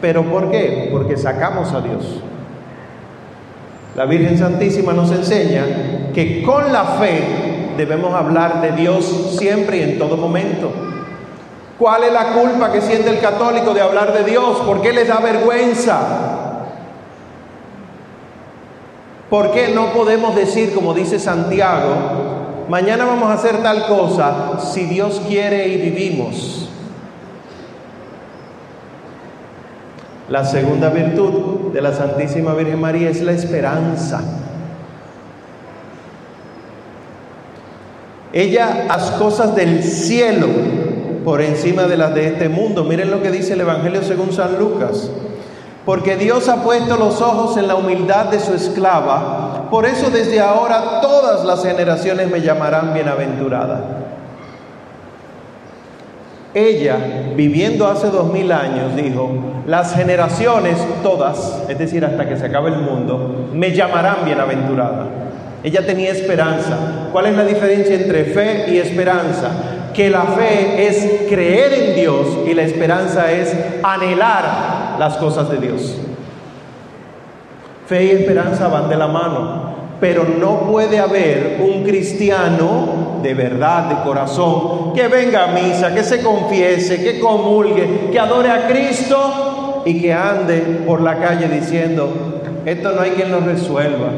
¿Pero 0.00 0.22
por 0.24 0.50
qué? 0.50 0.88
Porque 0.90 1.16
sacamos 1.16 1.72
a 1.72 1.80
Dios. 1.80 2.20
La 3.94 4.06
Virgen 4.06 4.38
Santísima 4.38 4.92
nos 4.92 5.10
enseña 5.12 5.64
que 6.14 6.42
con 6.42 6.72
la 6.72 6.84
fe 6.84 7.51
debemos 7.76 8.14
hablar 8.14 8.60
de 8.60 8.72
Dios 8.72 9.36
siempre 9.38 9.78
y 9.78 9.82
en 9.82 9.98
todo 9.98 10.16
momento. 10.16 10.70
¿Cuál 11.78 12.04
es 12.04 12.12
la 12.12 12.32
culpa 12.32 12.70
que 12.70 12.80
siente 12.80 13.10
el 13.10 13.20
católico 13.20 13.74
de 13.74 13.80
hablar 13.80 14.12
de 14.12 14.24
Dios? 14.24 14.58
¿Por 14.58 14.82
qué 14.82 14.92
les 14.92 15.08
da 15.08 15.18
vergüenza? 15.18 15.98
¿Por 19.28 19.50
qué 19.52 19.68
no 19.74 19.92
podemos 19.92 20.36
decir, 20.36 20.74
como 20.74 20.94
dice 20.94 21.18
Santiago, 21.18 22.66
mañana 22.68 23.04
vamos 23.04 23.30
a 23.30 23.34
hacer 23.34 23.62
tal 23.62 23.86
cosa 23.86 24.60
si 24.60 24.84
Dios 24.84 25.22
quiere 25.26 25.68
y 25.68 25.78
vivimos? 25.78 26.68
La 30.28 30.44
segunda 30.44 30.88
virtud 30.90 31.72
de 31.72 31.82
la 31.82 31.92
Santísima 31.92 32.54
Virgen 32.54 32.80
María 32.80 33.10
es 33.10 33.22
la 33.22 33.32
esperanza. 33.32 34.41
Ella 38.32 38.86
hace 38.88 39.18
cosas 39.18 39.54
del 39.54 39.82
cielo 39.82 40.46
por 41.24 41.42
encima 41.42 41.84
de 41.84 41.96
las 41.96 42.14
de 42.14 42.28
este 42.28 42.48
mundo. 42.48 42.84
Miren 42.84 43.10
lo 43.10 43.22
que 43.22 43.30
dice 43.30 43.52
el 43.52 43.60
Evangelio 43.60 44.02
según 44.02 44.32
San 44.32 44.58
Lucas. 44.58 45.10
Porque 45.84 46.16
Dios 46.16 46.48
ha 46.48 46.62
puesto 46.62 46.96
los 46.96 47.20
ojos 47.20 47.56
en 47.56 47.66
la 47.66 47.74
humildad 47.74 48.26
de 48.26 48.38
su 48.38 48.54
esclava. 48.54 49.68
Por 49.70 49.84
eso 49.84 50.10
desde 50.10 50.40
ahora 50.40 51.00
todas 51.00 51.44
las 51.44 51.62
generaciones 51.62 52.30
me 52.30 52.40
llamarán 52.40 52.94
bienaventurada. 52.94 53.98
Ella, 56.54 56.98
viviendo 57.34 57.88
hace 57.88 58.08
dos 58.08 58.30
mil 58.30 58.52
años, 58.52 58.94
dijo, 58.94 59.30
las 59.66 59.94
generaciones 59.94 60.76
todas, 61.02 61.62
es 61.68 61.78
decir, 61.78 62.04
hasta 62.04 62.28
que 62.28 62.36
se 62.36 62.44
acabe 62.46 62.70
el 62.70 62.76
mundo, 62.76 63.48
me 63.54 63.72
llamarán 63.72 64.18
bienaventurada. 64.24 65.06
Ella 65.62 65.86
tenía 65.86 66.10
esperanza. 66.10 66.76
¿Cuál 67.12 67.26
es 67.26 67.36
la 67.36 67.44
diferencia 67.44 67.94
entre 67.94 68.24
fe 68.24 68.66
y 68.68 68.78
esperanza? 68.78 69.50
Que 69.94 70.10
la 70.10 70.22
fe 70.22 70.86
es 70.86 71.28
creer 71.28 71.72
en 71.72 71.94
Dios 71.94 72.26
y 72.46 72.54
la 72.54 72.62
esperanza 72.62 73.30
es 73.30 73.54
anhelar 73.82 74.96
las 74.98 75.16
cosas 75.16 75.50
de 75.50 75.58
Dios. 75.58 75.98
Fe 77.86 78.04
y 78.04 78.10
esperanza 78.10 78.68
van 78.68 78.88
de 78.88 78.96
la 78.96 79.06
mano 79.06 79.72
pero 80.02 80.24
no 80.24 80.62
puede 80.68 80.98
haber 80.98 81.60
un 81.60 81.84
cristiano 81.84 83.20
de 83.22 83.34
verdad, 83.34 83.84
de 83.84 84.02
corazón, 84.02 84.92
que 84.94 85.06
venga 85.06 85.44
a 85.44 85.52
misa, 85.52 85.94
que 85.94 86.02
se 86.02 86.20
confiese, 86.20 87.04
que 87.04 87.20
comulgue, 87.20 88.10
que 88.10 88.18
adore 88.18 88.50
a 88.50 88.66
Cristo 88.66 89.82
y 89.86 90.02
que 90.02 90.12
ande 90.12 90.82
por 90.84 91.00
la 91.02 91.20
calle 91.20 91.46
diciendo, 91.46 92.42
esto 92.66 92.90
no 92.90 93.00
hay 93.00 93.12
quien 93.12 93.30
lo 93.30 93.38
resuelva. 93.42 94.08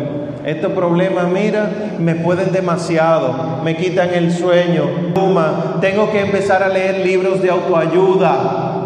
Estos 0.45 0.73
problemas, 0.73 1.29
mira, 1.31 1.71
me 1.99 2.15
pueden 2.17 2.53
demasiado, 2.53 3.63
me 3.65 3.77
quitan 3.77 4.13
el 4.13 4.31
sueño, 4.31 4.85
tengo 5.81 6.11
que 6.11 6.21
empezar 6.21 6.63
a 6.63 6.69
leer 6.69 7.07
libros 7.07 7.41
de 7.41 7.51
autoayuda. 7.51 8.83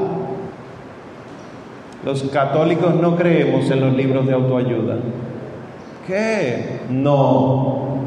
Los 2.05 2.23
católicos 2.25 2.95
no 2.95 3.17
creemos 3.17 3.71
en 3.71 3.81
los 3.81 3.93
libros 3.95 4.27
de 4.27 4.35
autoayuda 4.35 4.97
qué? 6.09 6.81
No. 6.91 7.99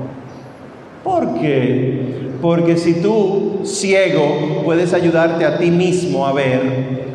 ¿Por 1.03 1.39
qué? 1.39 2.31
Porque 2.41 2.75
si 2.75 3.01
tú, 3.01 3.61
ciego, 3.63 4.63
puedes 4.65 4.93
ayudarte 4.93 5.45
a 5.45 5.57
ti 5.57 5.69
mismo 5.69 6.25
a 6.25 6.33
ver, 6.33 7.05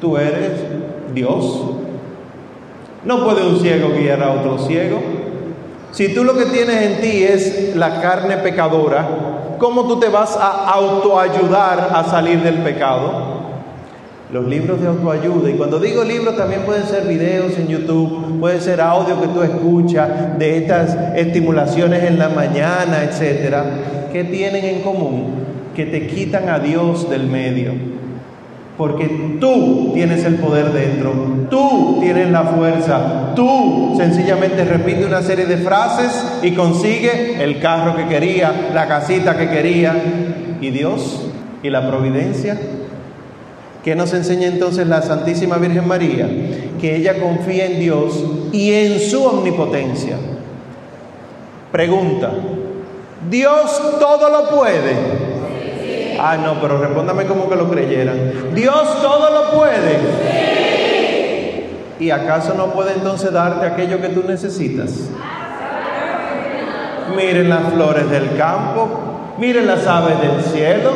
tú 0.00 0.16
eres 0.16 0.64
Dios. 1.14 1.62
No 3.04 3.24
puede 3.24 3.46
un 3.46 3.60
ciego 3.60 3.90
guiar 3.90 4.22
a 4.22 4.32
otro 4.32 4.58
ciego. 4.58 5.19
Si 5.92 6.14
tú 6.14 6.24
lo 6.24 6.36
que 6.36 6.46
tienes 6.46 6.82
en 6.82 7.00
ti 7.00 7.24
es 7.24 7.76
la 7.76 8.00
carne 8.00 8.36
pecadora, 8.38 9.56
¿cómo 9.58 9.86
tú 9.88 9.98
te 9.98 10.08
vas 10.08 10.36
a 10.36 10.72
autoayudar 10.72 11.90
a 11.92 12.04
salir 12.04 12.42
del 12.42 12.58
pecado? 12.58 13.40
los 14.32 14.46
libros 14.46 14.80
de 14.80 14.86
autoayuda. 14.86 15.50
Y 15.50 15.54
cuando 15.54 15.78
digo 15.78 16.04
libros 16.04 16.36
también 16.36 16.62
pueden 16.62 16.84
ser 16.84 17.06
videos 17.06 17.56
en 17.58 17.68
YouTube, 17.68 18.38
puede 18.38 18.60
ser 18.60 18.80
audio 18.80 19.20
que 19.20 19.28
tú 19.28 19.42
escuchas 19.42 20.38
de 20.38 20.58
estas 20.58 20.96
estimulaciones 21.16 22.04
en 22.04 22.18
la 22.18 22.28
mañana, 22.28 23.02
etcétera. 23.02 23.64
¿Qué 24.12 24.24
tienen 24.24 24.64
en 24.64 24.82
común? 24.82 25.34
Que 25.74 25.86
te 25.86 26.06
quitan 26.06 26.48
a 26.48 26.58
Dios 26.58 27.10
del 27.10 27.26
medio. 27.26 27.72
Porque 28.80 29.36
tú 29.38 29.90
tienes 29.92 30.24
el 30.24 30.36
poder 30.36 30.72
dentro, 30.72 31.12
tú 31.50 31.98
tienes 32.00 32.30
la 32.30 32.44
fuerza, 32.44 33.34
tú 33.36 33.92
sencillamente 33.98 34.64
repite 34.64 35.04
una 35.04 35.20
serie 35.20 35.44
de 35.44 35.58
frases 35.58 36.38
y 36.42 36.52
consigue 36.52 37.44
el 37.44 37.60
carro 37.60 37.94
que 37.94 38.06
quería, 38.06 38.70
la 38.72 38.88
casita 38.88 39.36
que 39.36 39.50
quería. 39.50 39.94
¿Y 40.62 40.70
Dios? 40.70 41.26
¿Y 41.62 41.68
la 41.68 41.86
providencia? 41.90 42.58
¿Qué 43.84 43.94
nos 43.94 44.14
enseña 44.14 44.46
entonces 44.46 44.86
la 44.86 45.02
Santísima 45.02 45.58
Virgen 45.58 45.86
María? 45.86 46.26
Que 46.80 46.96
ella 46.96 47.20
confía 47.20 47.66
en 47.66 47.80
Dios 47.80 48.24
y 48.50 48.72
en 48.72 48.98
su 48.98 49.22
omnipotencia. 49.22 50.16
Pregunta, 51.70 52.30
¿Dios 53.28 53.98
todo 54.00 54.30
lo 54.30 54.48
puede? 54.48 55.19
Ah, 56.22 56.36
no, 56.36 56.60
pero 56.60 56.76
respóndame 56.76 57.24
como 57.24 57.48
que 57.48 57.56
lo 57.56 57.70
creyeran. 57.70 58.54
¿Dios 58.54 59.00
todo 59.00 59.30
lo 59.30 59.58
puede? 59.58 59.98
¿Y 61.98 62.10
acaso 62.10 62.52
no 62.54 62.66
puede 62.66 62.92
entonces 62.92 63.32
darte 63.32 63.64
aquello 63.64 64.02
que 64.02 64.10
tú 64.10 64.24
necesitas? 64.28 65.08
Miren 67.16 67.48
las 67.48 67.72
flores 67.72 68.10
del 68.10 68.36
campo, 68.36 68.88
miren 69.38 69.66
las 69.66 69.86
aves 69.86 70.20
del 70.20 70.42
cielo, 70.42 70.90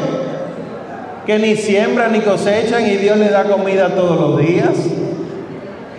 que 1.25 1.39
ni 1.39 1.57
siembran 1.57 2.13
ni 2.13 2.21
cosechan 2.21 2.87
y 2.87 2.97
Dios 2.97 3.17
le 3.17 3.31
da 3.31 3.45
comida 3.45 3.95
todos 3.95 4.21
los 4.21 4.39
días. 4.39 4.75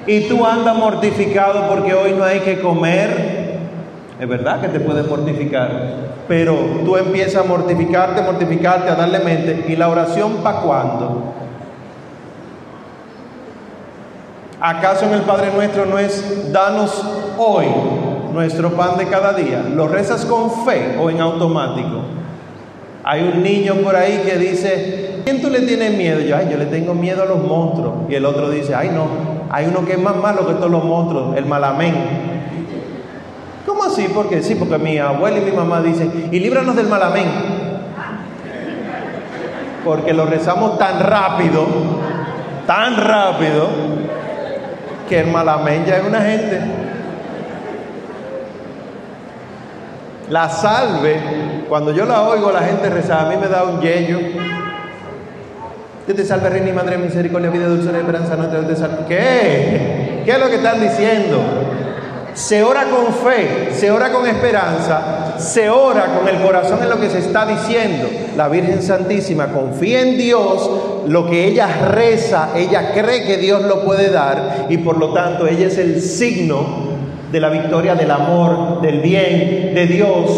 Y 0.06 0.22
tú 0.28 0.46
andas 0.46 0.76
mortificado 0.76 1.68
porque 1.68 1.96
hoy 1.96 2.14
no 2.16 2.24
hay 2.24 2.42
que 2.42 2.60
comer. 2.60 3.45
Es 4.20 4.28
verdad 4.28 4.62
que 4.62 4.70
te 4.70 4.80
puede 4.80 5.04
mortificar, 5.04 5.70
pero 6.28 6.56
tú 6.86 6.96
empiezas 6.96 7.44
a 7.44 7.48
mortificarte, 7.48 8.22
mortificarte, 8.22 8.90
a 8.90 8.96
darle 8.96 9.20
mente. 9.20 9.66
¿Y 9.68 9.76
la 9.76 9.90
oración 9.90 10.38
para 10.38 10.62
cuándo? 10.62 11.34
¿Acaso 14.62 15.06
en 15.06 15.14
el 15.14 15.22
Padre 15.22 15.52
Nuestro 15.54 15.86
no 15.86 16.00
es 16.00 16.52
danos 16.52 17.04
hoy 17.38 17.66
nuestro 18.36 18.72
pan 18.72 18.98
de 18.98 19.08
cada 19.08 19.34
día, 19.34 19.64
¿lo 19.74 19.88
rezas 19.88 20.26
con 20.26 20.66
fe 20.66 20.98
o 21.00 21.10
en 21.10 21.22
automático? 21.22 22.02
Hay 23.04 23.22
un 23.22 23.42
niño 23.42 23.76
por 23.76 23.96
ahí 23.96 24.24
que 24.26 24.38
dice, 24.38 25.22
¿quién 25.24 25.42
tú 25.42 25.50
le 25.50 25.62
tienes 25.62 25.96
miedo? 25.96 26.20
Yo, 26.20 26.36
ay, 26.36 26.50
yo 26.52 26.58
le 26.58 26.66
tengo 26.66 26.94
miedo 26.94 27.24
a 27.24 27.26
los 27.26 27.38
monstruos. 27.38 28.10
Y 28.10 28.16
el 28.16 28.26
otro 28.26 28.50
dice, 28.50 28.76
ay, 28.76 28.90
no, 28.94 29.08
hay 29.50 29.68
uno 29.68 29.86
que 29.86 29.94
es 29.94 30.00
más 30.00 30.16
malo 30.18 30.46
que 30.48 30.54
todos 30.56 30.72
los 30.72 30.84
monstruos, 30.84 31.38
el 31.38 31.46
malamén. 31.46 32.35
¿Cómo 33.66 33.84
así? 33.84 34.08
Porque 34.14 34.44
sí, 34.44 34.56
porque 34.56 34.78
mi 34.78 35.00
abuela 35.00 35.40
y 35.40 35.42
mi 35.42 35.52
mamá 35.52 35.82
dicen, 35.82 36.30
y 36.32 36.40
líbranos 36.40 36.76
del 36.76 36.88
malamén. 36.88 37.28
Porque 39.84 40.14
lo 40.14 40.26
rezamos 40.26 40.78
tan 40.78 41.00
rápido, 41.00 41.66
tan 42.68 42.96
rápido, 42.98 43.68
que 45.10 45.20
el 45.20 45.28
malamén 45.28 45.86
ya 45.86 45.98
es 45.98 46.06
una 46.06 46.22
gente. 46.22 46.62
La 50.30 50.50
salve, 50.50 51.20
cuando 51.70 51.92
yo 51.92 52.06
la 52.06 52.24
oigo 52.24 52.52
la 52.52 52.62
gente 52.62 52.90
rezar, 52.90 53.26
a 53.26 53.30
mí 53.30 53.36
me 53.40 53.48
da 53.48 53.64
un 53.64 53.80
yello. 53.82 54.20
Dios 56.06 56.18
te 56.18 56.26
salve, 56.26 56.50
Reina 56.50 56.70
y 56.70 56.74
Madre 56.74 56.98
Misericordia, 56.98 57.50
vida, 57.50 57.68
dulzura 57.68 57.98
y 57.98 58.02
esperanza, 58.02 58.36
no 58.36 58.48
te 58.48 58.76
salve. 58.76 59.06
¿Qué? 59.08 60.22
¿Qué 60.24 60.32
es 60.32 60.40
lo 60.40 60.48
que 60.50 60.56
están 60.56 60.80
diciendo? 60.80 61.65
Se 62.36 62.62
ora 62.62 62.84
con 62.90 63.14
fe, 63.14 63.70
se 63.72 63.90
ora 63.90 64.12
con 64.12 64.28
esperanza, 64.28 65.36
se 65.40 65.70
ora 65.70 66.18
con 66.18 66.28
el 66.28 66.42
corazón 66.42 66.84
en 66.84 66.90
lo 66.90 67.00
que 67.00 67.10
se 67.10 67.20
está 67.20 67.46
diciendo. 67.46 68.10
La 68.36 68.50
Virgen 68.50 68.84
Santísima 68.84 69.54
confía 69.54 70.02
en 70.02 70.18
Dios, 70.18 70.70
lo 71.08 71.30
que 71.30 71.48
ella 71.48 71.68
reza, 71.92 72.50
ella 72.54 72.92
cree 72.94 73.24
que 73.24 73.38
Dios 73.38 73.64
lo 73.64 73.86
puede 73.86 74.10
dar 74.10 74.66
y 74.68 74.78
por 74.80 74.98
lo 74.98 75.14
tanto 75.14 75.48
ella 75.48 75.68
es 75.68 75.78
el 75.78 76.02
signo 76.02 76.66
de 77.32 77.40
la 77.40 77.50
victoria 77.50 77.96
del 77.96 78.12
amor, 78.12 78.82
del 78.82 79.00
bien, 79.00 79.74
de 79.74 79.88
Dios, 79.88 80.30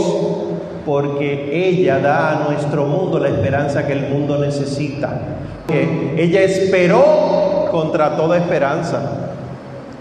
porque 0.85 1.49
ella 1.51 1.97
da 1.97 2.31
a 2.31 2.47
nuestro 2.47 2.85
mundo 2.85 3.17
la 3.17 3.29
esperanza 3.29 3.87
que 3.87 3.93
el 3.93 4.07
mundo 4.07 4.37
necesita. 4.37 5.19
Ella 5.67 6.41
esperó 6.41 7.69
contra 7.71 8.15
toda 8.15 8.37
esperanza. 8.37 9.26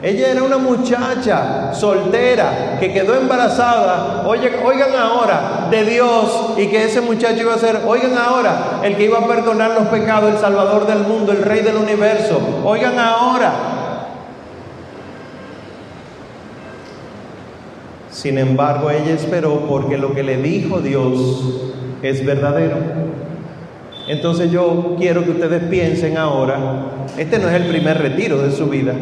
Ella 0.02 0.30
era 0.30 0.42
una 0.42 0.58
muchacha 0.58 1.72
soltera 1.72 2.76
que 2.78 2.92
quedó 2.92 3.14
embarazada. 3.14 4.26
oigan 4.26 4.94
ahora 4.94 5.68
de 5.70 5.84
Dios 5.84 6.54
y 6.58 6.66
que 6.66 6.84
ese 6.84 7.00
muchacho 7.00 7.42
iba 7.42 7.54
a 7.54 7.58
ser, 7.58 7.80
oigan 7.86 8.16
ahora, 8.16 8.80
el 8.82 8.96
que 8.96 9.04
iba 9.04 9.18
a 9.18 9.26
perdonar 9.26 9.70
los 9.70 9.88
pecados, 9.88 10.34
el 10.34 10.38
Salvador 10.38 10.86
del 10.86 11.00
mundo, 11.00 11.32
el 11.32 11.42
Rey 11.42 11.62
del 11.62 11.76
universo. 11.76 12.38
Oigan 12.64 12.98
ahora, 12.98 13.52
Sin 18.16 18.38
embargo, 18.38 18.90
ella 18.90 19.12
esperó 19.12 19.66
porque 19.68 19.98
lo 19.98 20.14
que 20.14 20.22
le 20.22 20.38
dijo 20.38 20.80
Dios 20.80 21.74
es 22.02 22.24
verdadero. 22.24 22.78
Entonces 24.08 24.50
yo 24.50 24.96
quiero 24.98 25.22
que 25.22 25.32
ustedes 25.32 25.64
piensen 25.64 26.16
ahora, 26.16 26.58
este 27.18 27.38
no 27.38 27.48
es 27.50 27.54
el 27.54 27.66
primer 27.66 27.98
retiro 27.98 28.38
de 28.38 28.52
su 28.52 28.68
vida. 28.68 28.94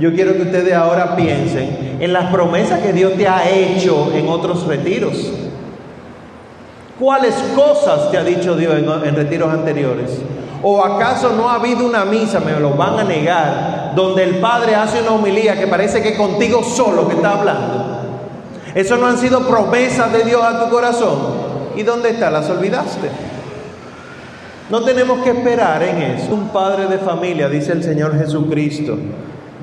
Yo 0.00 0.14
quiero 0.14 0.34
que 0.34 0.42
ustedes 0.42 0.72
ahora 0.72 1.14
piensen 1.14 1.98
en 2.00 2.12
las 2.14 2.32
promesas 2.32 2.80
que 2.80 2.94
Dios 2.94 3.12
te 3.18 3.28
ha 3.28 3.48
hecho 3.50 4.10
en 4.14 4.28
otros 4.28 4.66
retiros. 4.66 5.30
¿Cuáles 6.98 7.34
cosas 7.54 8.10
te 8.10 8.16
ha 8.16 8.24
dicho 8.24 8.56
Dios 8.56 8.74
en, 8.78 9.14
retiros 9.14 9.52
anteriores? 9.52 10.18
¿O 10.62 10.82
acaso 10.82 11.32
no 11.36 11.50
ha 11.50 11.56
habido 11.56 11.84
una 11.84 12.06
misa, 12.06 12.40
me 12.40 12.58
lo 12.58 12.70
van 12.70 12.98
a 12.98 13.04
negar, 13.04 13.92
donde 13.94 14.24
el 14.24 14.36
Padre 14.36 14.74
hace 14.74 15.02
una 15.02 15.12
homilía 15.12 15.58
que 15.58 15.66
parece 15.66 16.02
que 16.02 16.16
contigo 16.16 16.64
solo 16.64 17.06
que 17.06 17.16
está 17.16 17.38
hablando? 17.38 18.00
Eso 18.74 18.96
no 18.96 19.06
han 19.06 19.18
sido 19.18 19.46
promesas 19.46 20.10
de 20.12 20.24
Dios 20.24 20.42
a 20.42 20.64
tu 20.64 20.70
corazón. 20.70 21.18
¿Y 21.76 21.82
dónde 21.82 22.10
está? 22.10 22.30
Las 22.30 22.48
olvidaste. 22.48 23.10
No 24.70 24.82
tenemos 24.82 25.22
que 25.22 25.30
esperar 25.30 25.82
en 25.82 26.02
eso. 26.02 26.32
Un 26.32 26.48
padre 26.48 26.86
de 26.86 26.98
familia, 26.98 27.50
dice 27.50 27.72
el 27.72 27.82
Señor 27.82 28.16
Jesucristo, 28.18 28.96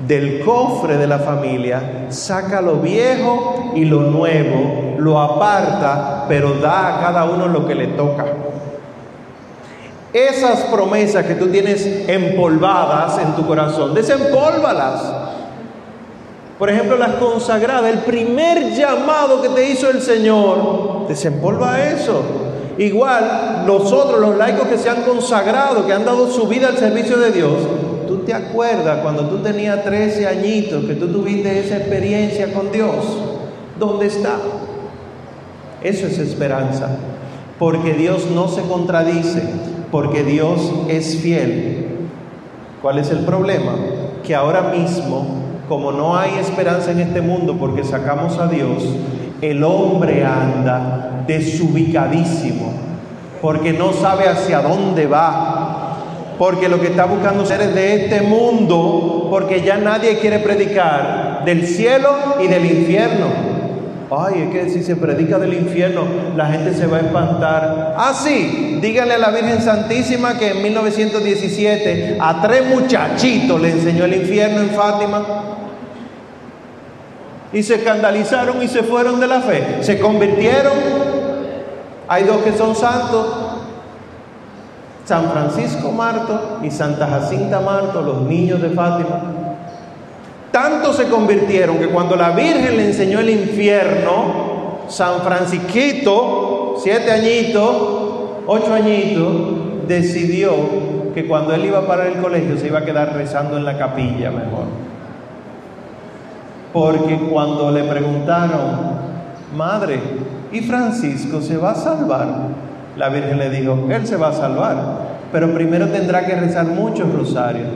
del 0.06 0.40
cofre 0.44 0.96
de 0.96 1.06
la 1.06 1.18
familia 1.18 2.06
saca 2.08 2.60
lo 2.60 2.76
viejo 2.76 3.72
y 3.74 3.84
lo 3.84 4.02
nuevo, 4.02 4.94
lo 4.98 5.20
aparta, 5.20 6.26
pero 6.28 6.54
da 6.54 6.98
a 6.98 7.00
cada 7.00 7.24
uno 7.24 7.48
lo 7.48 7.66
que 7.66 7.74
le 7.74 7.88
toca. 7.88 8.26
Esas 10.12 10.60
promesas 10.64 11.26
que 11.26 11.34
tú 11.34 11.48
tienes 11.48 11.84
empolvadas 12.08 13.18
en 13.18 13.34
tu 13.34 13.46
corazón, 13.46 13.94
desempólvalas 13.94 15.28
por 16.58 16.68
ejemplo, 16.68 16.96
las 16.96 17.14
consagradas, 17.14 17.92
el 17.92 18.00
primer 18.00 18.74
llamado 18.74 19.40
que 19.40 19.48
te 19.50 19.70
hizo 19.70 19.88
el 19.90 20.02
Señor, 20.02 21.06
desempolva 21.06 21.88
eso. 21.88 22.20
Igual, 22.78 23.62
nosotros, 23.64 24.20
los 24.20 24.36
laicos 24.36 24.66
que 24.66 24.76
se 24.76 24.90
han 24.90 25.02
consagrado, 25.02 25.86
que 25.86 25.92
han 25.92 26.04
dado 26.04 26.28
su 26.28 26.48
vida 26.48 26.68
al 26.68 26.76
servicio 26.76 27.16
de 27.16 27.30
Dios, 27.30 27.52
te 28.28 28.34
acuerdas 28.34 28.98
cuando 28.98 29.26
tú 29.26 29.38
tenías 29.38 29.82
13 29.82 30.26
añitos, 30.26 30.84
que 30.84 30.92
tú 30.96 31.08
tuviste 31.08 31.60
esa 31.60 31.78
experiencia 31.78 32.52
con 32.52 32.70
Dios. 32.70 33.06
¿Dónde 33.78 34.04
está? 34.04 34.36
Eso 35.82 36.06
es 36.06 36.18
esperanza. 36.18 36.90
Porque 37.58 37.94
Dios 37.94 38.26
no 38.30 38.48
se 38.48 38.60
contradice, 38.64 39.42
porque 39.90 40.24
Dios 40.24 40.60
es 40.90 41.16
fiel. 41.16 41.86
¿Cuál 42.82 42.98
es 42.98 43.08
el 43.08 43.20
problema? 43.20 43.76
Que 44.22 44.34
ahora 44.34 44.74
mismo 44.74 45.24
como 45.66 45.90
no 45.90 46.14
hay 46.14 46.32
esperanza 46.38 46.90
en 46.90 47.00
este 47.00 47.22
mundo 47.22 47.56
porque 47.58 47.82
sacamos 47.82 48.38
a 48.38 48.46
Dios, 48.48 48.84
el 49.40 49.64
hombre 49.64 50.22
anda 50.26 51.24
desubicadísimo, 51.26 52.72
porque 53.40 53.72
no 53.72 53.94
sabe 53.94 54.28
hacia 54.28 54.60
dónde 54.60 55.06
va, 55.06 55.57
porque 56.38 56.68
lo 56.68 56.80
que 56.80 56.88
está 56.88 57.04
buscando 57.04 57.44
seres 57.44 57.74
de 57.74 58.04
este 58.04 58.22
mundo, 58.22 59.26
porque 59.30 59.62
ya 59.62 59.76
nadie 59.76 60.18
quiere 60.18 60.38
predicar 60.38 61.42
del 61.44 61.66
cielo 61.66 62.10
y 62.40 62.46
del 62.46 62.64
infierno. 62.64 63.58
Ay, 64.10 64.42
es 64.42 64.50
que 64.50 64.70
si 64.70 64.82
se 64.82 64.96
predica 64.96 65.38
del 65.38 65.52
infierno, 65.52 66.04
la 66.34 66.46
gente 66.46 66.72
se 66.72 66.86
va 66.86 66.98
a 66.98 67.00
espantar. 67.00 67.94
Ah, 67.98 68.14
sí, 68.14 68.78
díganle 68.80 69.14
a 69.14 69.18
la 69.18 69.30
Virgen 69.30 69.60
Santísima 69.60 70.38
que 70.38 70.52
en 70.52 70.62
1917 70.62 72.16
a 72.18 72.40
tres 72.40 72.66
muchachitos 72.66 73.60
le 73.60 73.70
enseñó 73.70 74.04
el 74.06 74.14
infierno 74.14 74.60
en 74.60 74.70
Fátima 74.70 75.26
y 77.52 77.62
se 77.62 77.76
escandalizaron 77.76 78.62
y 78.62 78.68
se 78.68 78.82
fueron 78.82 79.20
de 79.20 79.26
la 79.26 79.40
fe. 79.40 79.78
Se 79.80 79.98
convirtieron. 79.98 80.72
Hay 82.08 82.24
dos 82.24 82.38
que 82.42 82.52
son 82.52 82.74
santos. 82.74 83.47
San 85.08 85.30
Francisco 85.30 85.90
Marto 85.90 86.58
y 86.62 86.70
Santa 86.70 87.06
Jacinta 87.06 87.60
Marto, 87.60 88.02
los 88.02 88.20
niños 88.28 88.60
de 88.60 88.68
Fátima. 88.68 89.22
Tanto 90.52 90.92
se 90.92 91.08
convirtieron 91.08 91.78
que 91.78 91.88
cuando 91.88 92.14
la 92.14 92.32
Virgen 92.32 92.76
le 92.76 92.88
enseñó 92.88 93.20
el 93.20 93.30
infierno, 93.30 94.80
San 94.88 95.22
Francisquito, 95.22 96.74
siete 96.82 97.10
añitos, 97.10 97.76
ocho 98.46 98.74
añitos, 98.74 99.88
decidió 99.88 100.52
que 101.14 101.26
cuando 101.26 101.54
él 101.54 101.64
iba 101.64 101.86
para 101.86 102.06
el 102.06 102.20
colegio 102.20 102.58
se 102.58 102.66
iba 102.66 102.80
a 102.80 102.84
quedar 102.84 103.14
rezando 103.14 103.56
en 103.56 103.64
la 103.64 103.78
capilla 103.78 104.30
mejor. 104.30 104.66
Porque 106.70 107.16
cuando 107.32 107.70
le 107.70 107.84
preguntaron, 107.84 108.98
madre, 109.56 110.00
¿y 110.52 110.60
Francisco 110.60 111.40
se 111.40 111.56
va 111.56 111.70
a 111.70 111.76
salvar? 111.76 112.28
La 112.98 113.10
Virgen 113.10 113.38
le 113.38 113.48
dijo, 113.48 113.86
él 113.90 114.06
se 114.08 114.16
va 114.16 114.30
a 114.30 114.32
salvar, 114.32 114.76
pero 115.30 115.54
primero 115.54 115.86
tendrá 115.86 116.26
que 116.26 116.34
rezar 116.34 116.66
muchos 116.66 117.12
rosarios. 117.14 117.68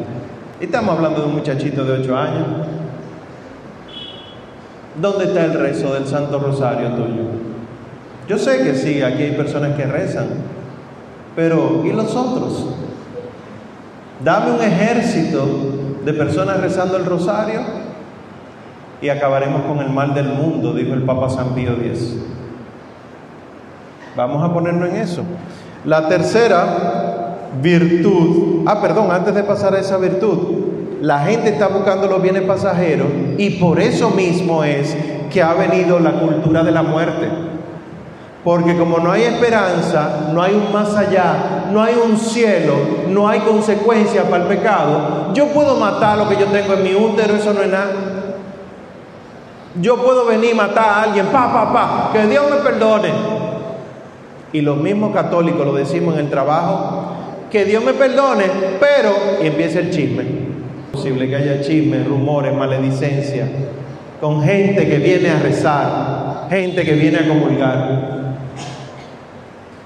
Estamos 0.61 0.97
hablando 0.97 1.21
de 1.21 1.27
un 1.29 1.35
muchachito 1.35 1.85
de 1.85 2.03
8 2.03 2.17
años. 2.17 2.47
¿Dónde 5.01 5.27
está 5.27 5.45
el 5.45 5.55
rezo 5.55 5.95
del 5.95 6.09
Santo 6.09 6.41
Rosario 6.41 6.89
tuyo? 6.91 7.23
Yo 8.29 8.37
sé 8.37 8.65
que 8.65 8.75
sí, 8.75 9.01
aquí 9.01 9.23
hay 9.23 9.33
personas 9.37 9.77
que 9.77 9.87
rezan, 9.87 10.27
pero 11.37 11.83
¿y 11.85 11.93
los 11.93 12.17
otros? 12.17 12.67
Dame 14.25 14.51
un 14.51 14.61
ejército 14.61 15.47
de 16.05 16.13
personas 16.15 16.61
rezando 16.61 16.97
el 16.97 17.05
rosario 17.05 17.61
y 19.01 19.09
acabaremos 19.09 19.63
con 19.63 19.79
el 19.79 19.91
mal 19.91 20.15
del 20.15 20.31
mundo, 20.31 20.73
dijo 20.73 20.95
el 20.95 21.03
Papa 21.03 21.31
San 21.31 21.55
Pío 21.55 21.75
X. 21.75 22.17
Vamos 24.17 24.45
a 24.45 24.53
ponernos 24.53 24.89
en 24.91 24.97
eso. 24.97 25.23
La 25.85 26.09
tercera 26.09 27.39
virtud, 27.61 28.65
ah, 28.67 28.81
perdón, 28.81 29.11
antes 29.11 29.35
de 29.35 29.43
pasar 29.43 29.75
a 29.75 29.81
esa 29.81 29.97
virtud, 29.97 30.39
la 31.01 31.21
gente 31.21 31.49
está 31.49 31.69
buscando 31.69 32.07
los 32.07 32.23
bienes 32.23 32.43
pasajeros 32.43 33.09
y 33.37 33.51
por 33.51 33.81
eso 33.81 34.11
mismo 34.11 34.63
es 34.63 34.97
que 35.33 35.43
ha 35.43 35.55
venido 35.55 35.99
la 35.99 36.13
cultura 36.13 36.63
de 36.63 36.71
la 36.71 36.83
muerte. 36.83 37.29
Porque 38.45 38.77
como 38.77 38.99
no 38.99 39.11
hay 39.11 39.23
esperanza, 39.23 40.29
no 40.33 40.43
hay 40.43 40.55
un 40.55 40.73
más 40.73 40.95
allá, 40.97 41.67
no 41.73 41.83
hay 41.83 41.95
un 41.95 42.17
cielo, 42.19 42.75
no 43.09 43.29
hay 43.29 43.41
consecuencias 43.41 44.25
para 44.27 44.43
el 44.45 44.49
pecado, 44.49 45.33
yo 45.33 45.49
puedo 45.49 45.77
matar 45.77 46.19
lo 46.19 46.29
que 46.29 46.37
yo 46.37 46.47
tengo 46.47 46.75
en 46.75 46.83
mi 46.83 46.95
útero, 46.95 47.35
eso 47.35 47.53
no 47.53 47.63
es 47.63 47.71
nada. 47.71 47.93
Yo 49.81 49.97
puedo 49.97 50.27
venir 50.27 50.51
y 50.53 50.55
matar 50.55 50.85
a 50.85 51.03
alguien, 51.05 51.27
pa, 51.27 51.53
pa, 51.53 51.73
pa, 51.73 52.11
que 52.13 52.27
Dios 52.27 52.45
me 52.51 52.57
perdone. 52.59 53.42
Y 54.53 54.61
los 54.61 54.77
mismos 54.77 55.13
católicos 55.15 55.65
lo 55.65 55.73
decimos 55.73 56.15
en 56.15 56.27
el 56.27 56.31
trabajo, 56.31 57.13
que 57.51 57.65
Dios 57.65 57.85
me 57.85 57.93
perdone, 57.93 58.45
pero, 58.81 59.43
y 59.43 59.47
empieza 59.47 59.81
el 59.81 59.91
chisme. 59.91 60.23
Es 60.23 60.93
posible 60.93 61.29
que 61.29 61.37
haya 61.37 61.61
chismes, 61.61 62.07
rumores, 62.07 62.55
maledicencia, 62.55 63.47
con 64.21 64.43
gente 64.43 64.89
que 64.89 64.99
viene 64.99 65.31
a 65.31 65.39
rezar, 65.39 66.47
gente 66.49 66.85
que 66.85 66.93
viene 66.93 67.19
a 67.19 67.29
comulgar. 67.29 68.13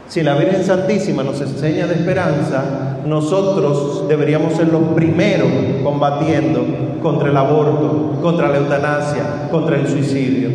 Si 0.08 0.22
la 0.22 0.34
Virgen 0.34 0.64
Santísima 0.64 1.22
nos 1.22 1.40
enseña 1.40 1.86
de 1.86 1.94
esperanza, 1.94 2.98
nosotros 3.04 4.08
deberíamos 4.08 4.54
ser 4.54 4.68
los 4.68 4.82
primeros 4.94 5.48
combatiendo 5.82 6.64
contra 7.02 7.30
el 7.30 7.36
aborto, 7.36 8.18
contra 8.22 8.48
la 8.48 8.58
eutanasia, 8.58 9.48
contra 9.50 9.76
el 9.76 9.88
suicidio. 9.88 10.50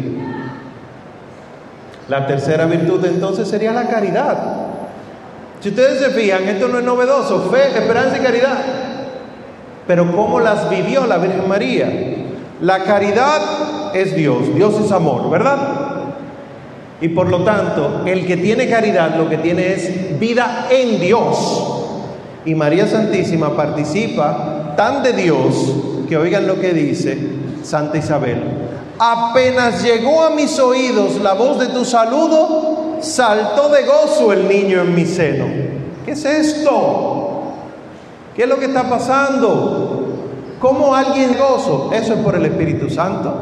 La 2.08 2.28
tercera 2.28 2.66
virtud 2.66 3.06
entonces 3.06 3.48
sería 3.48 3.72
la 3.72 3.88
caridad. 3.88 4.38
Si 5.60 5.70
ustedes 5.70 6.00
se 6.00 6.10
fijan, 6.10 6.44
esto 6.48 6.68
no 6.68 6.80
es 6.80 6.84
novedoso, 6.84 7.50
fe, 7.52 7.78
esperanza 7.78 8.18
y 8.18 8.22
caridad. 8.22 8.58
Pero 9.88 10.12
¿cómo 10.16 10.40
las 10.40 10.70
vivió 10.70 11.06
la 11.06 11.18
Virgen 11.18 11.48
María? 11.48 11.90
La 12.62 12.84
caridad 12.84 13.42
es 13.94 14.16
Dios, 14.16 14.56
Dios 14.56 14.80
es 14.80 14.92
amor, 14.92 15.30
¿verdad? 15.30 15.58
Y 17.02 17.10
por 17.10 17.30
lo 17.30 17.44
tanto, 17.44 18.04
el 18.06 18.26
que 18.26 18.38
tiene 18.38 18.70
caridad 18.70 19.16
lo 19.16 19.28
que 19.28 19.38
tiene 19.38 19.74
es 19.74 20.20
vida 20.20 20.68
en 20.70 21.00
Dios. 21.00 21.88
Y 22.46 22.56
María 22.56 22.88
Santísima 22.88 23.56
participa 23.56 24.74
tan 24.76 25.04
de 25.04 25.14
Dios 25.14 25.76
que 26.08 26.18
oigan 26.18 26.48
lo 26.48 26.60
que 26.60 26.74
dice 26.74 27.18
Santa 27.64 27.98
Isabel. 27.98 28.71
Apenas 29.04 29.82
llegó 29.82 30.24
a 30.24 30.30
mis 30.30 30.60
oídos 30.60 31.16
la 31.16 31.34
voz 31.34 31.58
de 31.58 31.70
tu 31.70 31.84
saludo, 31.86 32.98
saltó 33.00 33.70
de 33.70 33.84
gozo 33.84 34.32
el 34.32 34.48
niño 34.48 34.82
en 34.82 34.94
mi 34.94 35.08
seno. 35.08 35.46
¿Qué 36.06 36.12
es 36.12 36.24
esto? 36.24 37.42
¿Qué 38.36 38.44
es 38.44 38.48
lo 38.48 38.60
que 38.60 38.66
está 38.66 38.88
pasando? 38.88 40.06
¿Cómo 40.60 40.94
alguien 40.94 41.36
gozo? 41.36 41.90
Eso 41.92 42.14
es 42.14 42.20
por 42.20 42.36
el 42.36 42.46
Espíritu 42.46 42.92
Santo. 42.92 43.34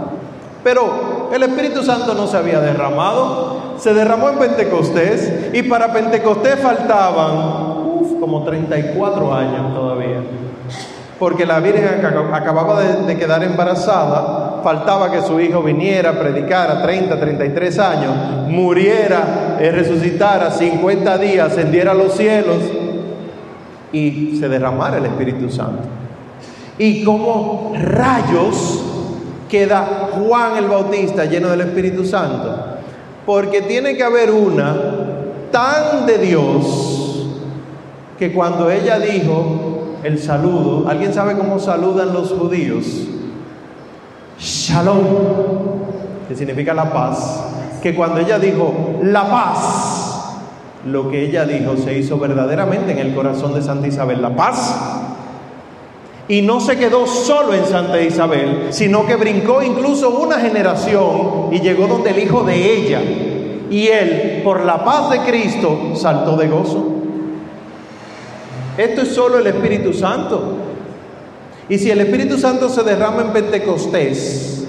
Pero 0.64 1.30
el 1.34 1.44
Espíritu 1.44 1.84
Santo 1.84 2.14
no 2.14 2.26
se 2.28 2.38
había 2.38 2.62
derramado, 2.62 3.74
se 3.78 3.94
derramó 3.94 4.30
en 4.30 4.40
Pentecostés 4.40 5.50
y 5.52 5.64
para 5.64 5.92
Pentecostés 5.92 6.58
faltaban 6.62 8.18
como 8.18 8.46
34 8.46 9.34
años 9.34 9.74
todavía. 9.74 10.22
Porque 11.20 11.46
la 11.46 11.60
Virgen 11.60 12.02
acababa 12.06 12.82
de, 12.82 13.18
quedar 13.18 13.44
embarazada, 13.44 14.39
faltaba 14.64 15.12
que 15.12 15.22
su 15.22 15.40
hijo 15.40 15.62
viniera, 15.62 16.20
predicara 16.20 16.82
30, 16.82 17.20
33 17.20 17.80
años, 17.80 18.16
muriera, 18.48 19.58
eh, 19.60 19.72
resucitara 19.72 20.52
50 20.52 21.18
días, 21.18 21.52
ascendiera 21.52 21.92
a 21.92 21.96
los 21.96 22.14
cielos 22.14 22.58
y 23.92 24.38
se 24.40 24.48
derramara 24.48 24.98
el 24.98 25.06
Espíritu 25.06 25.50
Santo. 25.50 25.84
Y 26.78 27.04
como 27.04 27.74
rayos 27.76 28.84
queda 29.50 30.10
Juan 30.14 30.58
el 30.58 30.68
Bautista 30.68 31.26
lleno 31.26 31.50
del 31.50 31.62
Espíritu 31.62 32.06
Santo? 32.06 32.56
Porque 33.26 33.62
tiene 33.64 33.98
que 33.98 34.04
haber 34.04 34.32
una 34.32 34.76
tan 35.52 36.06
de 36.06 36.18
Dios 36.20 37.28
que 38.18 38.32
cuando 38.32 38.70
ella 38.70 39.00
dijo 39.00 39.98
el 40.04 40.20
saludo, 40.20 40.88
¿alguien 40.88 41.14
sabe 41.14 41.38
cómo 41.38 41.60
saludan 41.60 42.14
los 42.14 42.32
judíos? 42.32 42.86
Shalom, 44.40 45.00
que 46.28 46.36
significa 46.36 46.74
la 46.74 46.92
paz. 46.92 47.46
Que 47.82 47.94
cuando 47.96 48.20
ella 48.20 48.40
dijo 48.40 49.00
la 49.04 49.30
paz, 49.30 50.36
lo 50.86 51.10
que 51.10 51.26
ella 51.26 51.46
dijo 51.46 51.76
se 51.78 51.98
hizo 51.98 52.18
verdaderamente 52.18 52.92
en 52.92 53.00
el 53.00 53.14
corazón 53.14 53.54
de 53.54 53.62
Santa 53.62 53.88
Isabel. 53.88 54.22
La 54.22 54.36
paz 54.36 55.00
y 56.30 56.44
no 56.44 56.60
se 56.60 56.78
quedó 56.78 57.08
solo 57.08 57.56
en 57.56 57.66
Santa 57.66 58.00
Isabel, 58.00 58.68
sino 58.70 59.06
que 59.08 59.16
brincó 59.16 59.64
incluso 59.64 60.12
una 60.12 60.40
generación 60.40 61.50
y 61.52 61.60
llegó 61.60 61.88
donde 61.88 62.12
el 62.12 62.20
hijo 62.20 62.44
de 62.44 62.78
ella. 62.78 63.02
Y 63.72 63.88
él, 63.88 64.42
por 64.44 64.64
la 64.64 64.86
paz 64.86 65.10
de 65.10 65.20
Cristo, 65.22 65.96
saltó 65.96 66.38
de 66.38 66.48
gozo. 66.48 66.86
Esto 68.78 69.02
es 69.02 69.10
solo 69.10 69.40
el 69.40 69.48
Espíritu 69.48 69.92
Santo. 69.92 70.59
Y 71.70 71.78
si 71.78 71.92
el 71.92 72.02
Espíritu 72.02 72.38
Santo 72.40 72.68
se 72.68 72.84
derrama 72.84 73.22
en 73.22 73.32
Pentecostés, 73.32 74.68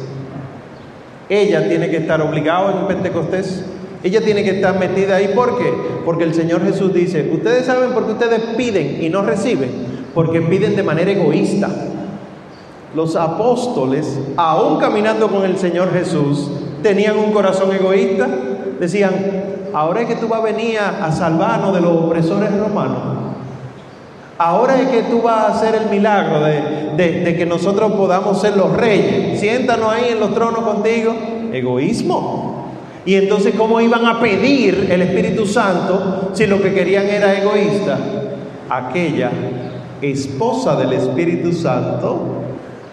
ella 1.30 1.66
tiene 1.66 1.88
que 1.88 1.96
estar 1.96 2.20
obligada 2.20 2.80
en 2.80 2.86
Pentecostés. 2.86 3.64
Ella 4.02 4.20
tiene 4.20 4.44
que 4.44 4.50
estar 4.50 4.78
metida 4.78 5.16
ahí. 5.16 5.32
¿Por 5.34 5.58
qué? 5.58 5.72
Porque 6.04 6.24
el 6.24 6.34
Señor 6.34 6.62
Jesús 6.64 6.92
dice, 6.92 7.30
ustedes 7.32 7.66
saben 7.66 7.92
por 7.92 8.04
qué 8.04 8.12
ustedes 8.12 8.40
piden 8.56 9.02
y 9.02 9.08
no 9.08 9.22
reciben 9.22 9.70
porque 10.14 10.40
piden 10.42 10.76
de 10.76 10.82
manera 10.82 11.10
egoísta. 11.10 11.68
Los 12.94 13.14
apóstoles, 13.16 14.18
aún 14.36 14.78
caminando 14.80 15.28
con 15.28 15.44
el 15.44 15.56
Señor 15.56 15.92
Jesús, 15.92 16.50
tenían 16.82 17.16
un 17.16 17.32
corazón 17.32 17.72
egoísta. 17.72 18.28
Decían, 18.80 19.14
ahora 19.72 20.02
es 20.02 20.08
que 20.08 20.16
tú 20.16 20.28
vas 20.28 20.40
a 20.40 20.44
venir 20.44 20.78
a 20.78 21.12
salvarnos 21.12 21.74
de 21.74 21.80
los 21.80 21.92
opresores 21.92 22.52
romanos. 22.58 23.29
Ahora 24.42 24.80
es 24.80 24.88
que 24.88 25.02
tú 25.02 25.20
vas 25.20 25.36
a 25.36 25.48
hacer 25.48 25.74
el 25.74 25.90
milagro 25.90 26.40
de, 26.40 26.96
de 26.96 27.36
que 27.36 27.44
nosotros 27.44 27.92
podamos 27.92 28.40
ser 28.40 28.56
los 28.56 28.74
reyes. 28.74 29.38
Siéntanos 29.38 29.92
ahí 29.92 30.12
en 30.12 30.20
los 30.20 30.32
tronos 30.32 30.64
contigo. 30.64 31.14
Egoísmo. 31.52 32.72
Y 33.04 33.16
entonces, 33.16 33.54
¿cómo 33.54 33.82
iban 33.82 34.06
a 34.06 34.18
pedir 34.18 34.88
el 34.90 35.02
Espíritu 35.02 35.44
Santo 35.44 36.30
si 36.32 36.46
lo 36.46 36.62
que 36.62 36.72
querían 36.72 37.04
era 37.06 37.38
egoísta? 37.38 37.98
Aquella 38.70 39.30
esposa 40.00 40.74
del 40.74 40.94
Espíritu 40.94 41.52
Santo, 41.52 42.40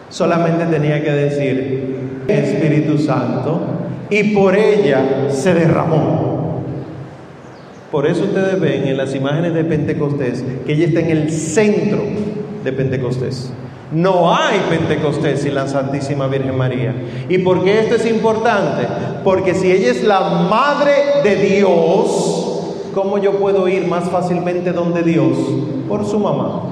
solamente 0.10 0.66
tenía 0.66 1.02
que 1.02 1.12
decir 1.12 2.26
Espíritu 2.28 2.98
Santo 2.98 3.62
y 4.10 4.36
por 4.36 4.54
ella 4.54 5.30
se 5.30 5.54
derramó. 5.54 6.37
Por 7.92 8.06
eso 8.06 8.24
ustedes 8.24 8.60
ven 8.60 8.88
en 8.88 8.98
las 8.98 9.16
imágenes 9.16 9.54
de 9.54 9.64
Pentecostés 9.64 10.44
que 10.66 10.74
ella 10.74 10.88
está 10.88 11.00
en 11.00 11.10
el 11.10 11.32
centro 11.32 12.02
de 12.64 12.74
Pentecostés. 12.74 13.52
No 13.92 14.36
hay 14.36 14.60
Pentecostés 14.70 15.44
sin 15.44 15.56
la 15.56 15.68
Santísima 15.68 16.28
Virgen 16.28 16.58
María. 16.58 16.94
¿Y 17.30 17.38
por 17.38 17.64
qué 17.64 17.80
esto 17.80 17.96
es 17.96 18.06
importante? 18.06 18.86
Porque 19.24 19.54
si 19.54 19.72
ella 19.72 19.92
es 19.92 20.04
la 20.04 20.20
madre 20.50 20.92
de 21.24 21.36
Dios, 21.38 22.90
¿cómo 22.94 23.18
yo 23.18 23.34
puedo 23.40 23.70
ir 23.70 23.88
más 23.88 24.10
fácilmente 24.10 24.74
donde 24.74 25.04
Dios? 25.04 25.38
Por 25.88 26.06
su 26.06 26.20
mamá. 26.20 26.64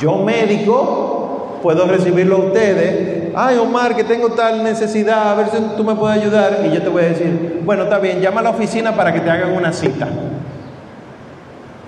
Yo 0.00 0.16
médico 0.16 1.21
puedo 1.62 1.86
recibirlo 1.86 2.36
a 2.36 2.38
ustedes. 2.40 3.32
Ay, 3.34 3.56
Omar, 3.56 3.96
que 3.96 4.04
tengo 4.04 4.30
tal 4.32 4.62
necesidad, 4.62 5.30
a 5.30 5.34
ver 5.34 5.46
si 5.48 5.56
tú 5.76 5.84
me 5.84 5.94
puedes 5.94 6.20
ayudar. 6.20 6.60
Y 6.66 6.74
yo 6.74 6.82
te 6.82 6.88
voy 6.88 7.02
a 7.02 7.06
decir, 7.06 7.62
bueno, 7.64 7.84
está 7.84 7.98
bien, 7.98 8.20
llama 8.20 8.40
a 8.40 8.44
la 8.44 8.50
oficina 8.50 8.94
para 8.94 9.12
que 9.12 9.20
te 9.20 9.30
hagan 9.30 9.52
una 9.52 9.72
cita. 9.72 10.08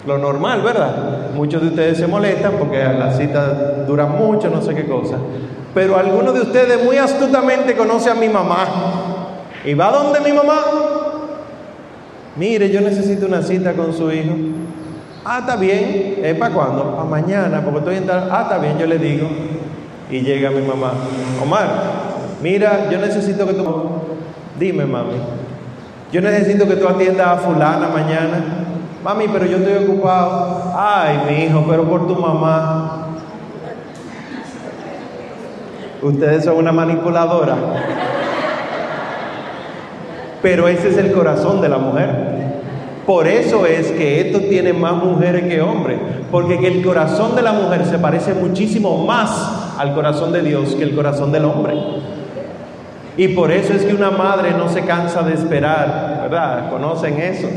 Lo 0.06 0.18
normal, 0.18 0.62
¿verdad? 0.62 1.30
Muchos 1.34 1.62
de 1.62 1.68
ustedes 1.68 1.98
se 1.98 2.06
molestan 2.06 2.52
porque 2.58 2.82
las 2.82 3.16
citas 3.16 3.86
duran 3.86 4.12
mucho, 4.12 4.48
no 4.48 4.62
sé 4.62 4.74
qué 4.74 4.86
cosa. 4.86 5.16
Pero 5.74 5.96
algunos 5.96 6.34
de 6.34 6.42
ustedes 6.42 6.84
muy 6.84 6.96
astutamente 6.98 7.74
conoce 7.74 8.10
a 8.10 8.14
mi 8.14 8.28
mamá. 8.28 8.66
¿Y 9.64 9.74
va 9.74 9.90
donde 9.90 10.20
mi 10.20 10.32
mamá? 10.32 10.60
Mire, 12.36 12.70
yo 12.70 12.80
necesito 12.80 13.26
una 13.26 13.42
cita 13.42 13.72
con 13.72 13.92
su 13.92 14.10
hijo. 14.12 14.34
Ah, 15.24 15.38
está 15.40 15.56
bien. 15.56 16.18
¿Es 16.22 16.36
para 16.36 16.54
cuándo? 16.54 16.94
Para 16.94 17.08
mañana, 17.08 17.62
porque 17.64 17.78
estoy 17.78 17.96
en 17.96 18.06
tal. 18.06 18.28
Ah, 18.30 18.42
está 18.42 18.58
bien, 18.58 18.78
yo 18.78 18.86
le 18.86 18.98
digo. 18.98 19.26
Y 20.10 20.20
llega 20.20 20.50
mi 20.50 20.60
mamá. 20.60 20.92
Omar, 21.42 21.68
mira, 22.42 22.90
yo 22.90 22.98
necesito 22.98 23.46
que 23.46 23.54
tú. 23.54 23.64
Dime, 24.58 24.84
mami. 24.84 25.14
Yo 26.12 26.20
necesito 26.20 26.68
que 26.68 26.76
tú 26.76 26.86
atiendas 26.86 27.26
a 27.26 27.36
Fulana 27.38 27.88
mañana. 27.88 28.44
Mami, 29.02 29.26
pero 29.32 29.46
yo 29.46 29.58
estoy 29.58 29.84
ocupado. 29.84 30.72
Ay, 30.76 31.20
mi 31.28 31.44
hijo, 31.44 31.64
pero 31.68 31.84
por 31.84 32.06
tu 32.06 32.14
mamá. 32.14 33.08
Ustedes 36.02 36.44
son 36.44 36.56
una 36.56 36.72
manipuladora. 36.72 37.56
Pero 40.42 40.68
ese 40.68 40.90
es 40.90 40.98
el 40.98 41.12
corazón 41.12 41.62
de 41.62 41.68
la 41.70 41.78
mujer. 41.78 42.34
Por 43.06 43.26
eso 43.26 43.66
es 43.66 43.90
que 43.92 44.20
esto 44.20 44.40
tiene 44.40 44.72
más 44.72 44.94
mujeres 44.94 45.44
que 45.44 45.60
hombres, 45.60 45.98
porque 46.30 46.54
el 46.66 46.82
corazón 46.84 47.34
de 47.34 47.42
la 47.42 47.52
mujer 47.52 47.84
se 47.84 47.98
parece 47.98 48.32
muchísimo 48.32 49.04
más 49.04 49.63
al 49.78 49.94
corazón 49.94 50.32
de 50.32 50.42
Dios 50.42 50.74
que 50.74 50.84
el 50.84 50.94
corazón 50.94 51.32
del 51.32 51.44
hombre. 51.44 51.74
Y 53.16 53.28
por 53.28 53.52
eso 53.52 53.72
es 53.72 53.84
que 53.84 53.94
una 53.94 54.10
madre 54.10 54.50
no 54.52 54.68
se 54.68 54.82
cansa 54.82 55.22
de 55.22 55.34
esperar, 55.34 56.20
¿verdad? 56.22 56.70
¿Conocen 56.70 57.20
eso? 57.20 57.48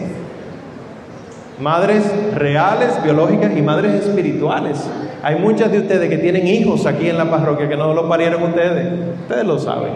Madres 1.60 2.04
reales, 2.36 3.02
biológicas 3.04 3.52
y 3.58 3.62
madres 3.64 4.06
espirituales. 4.06 4.88
Hay 5.24 5.36
muchas 5.38 5.72
de 5.72 5.80
ustedes 5.80 6.10
que 6.10 6.18
tienen 6.20 6.48
hijos 6.48 6.86
aquí 6.86 7.10
en 7.10 7.18
la 7.18 7.30
parroquia 7.30 7.68
que 7.68 7.76
no 7.76 7.94
lo 7.94 8.08
parieron 8.08 8.44
ustedes. 8.44 8.94
Ustedes 9.22 9.46
lo 9.46 9.58
saben. 9.58 9.94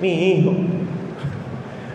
mi 0.00 0.32
hijo. 0.32 0.52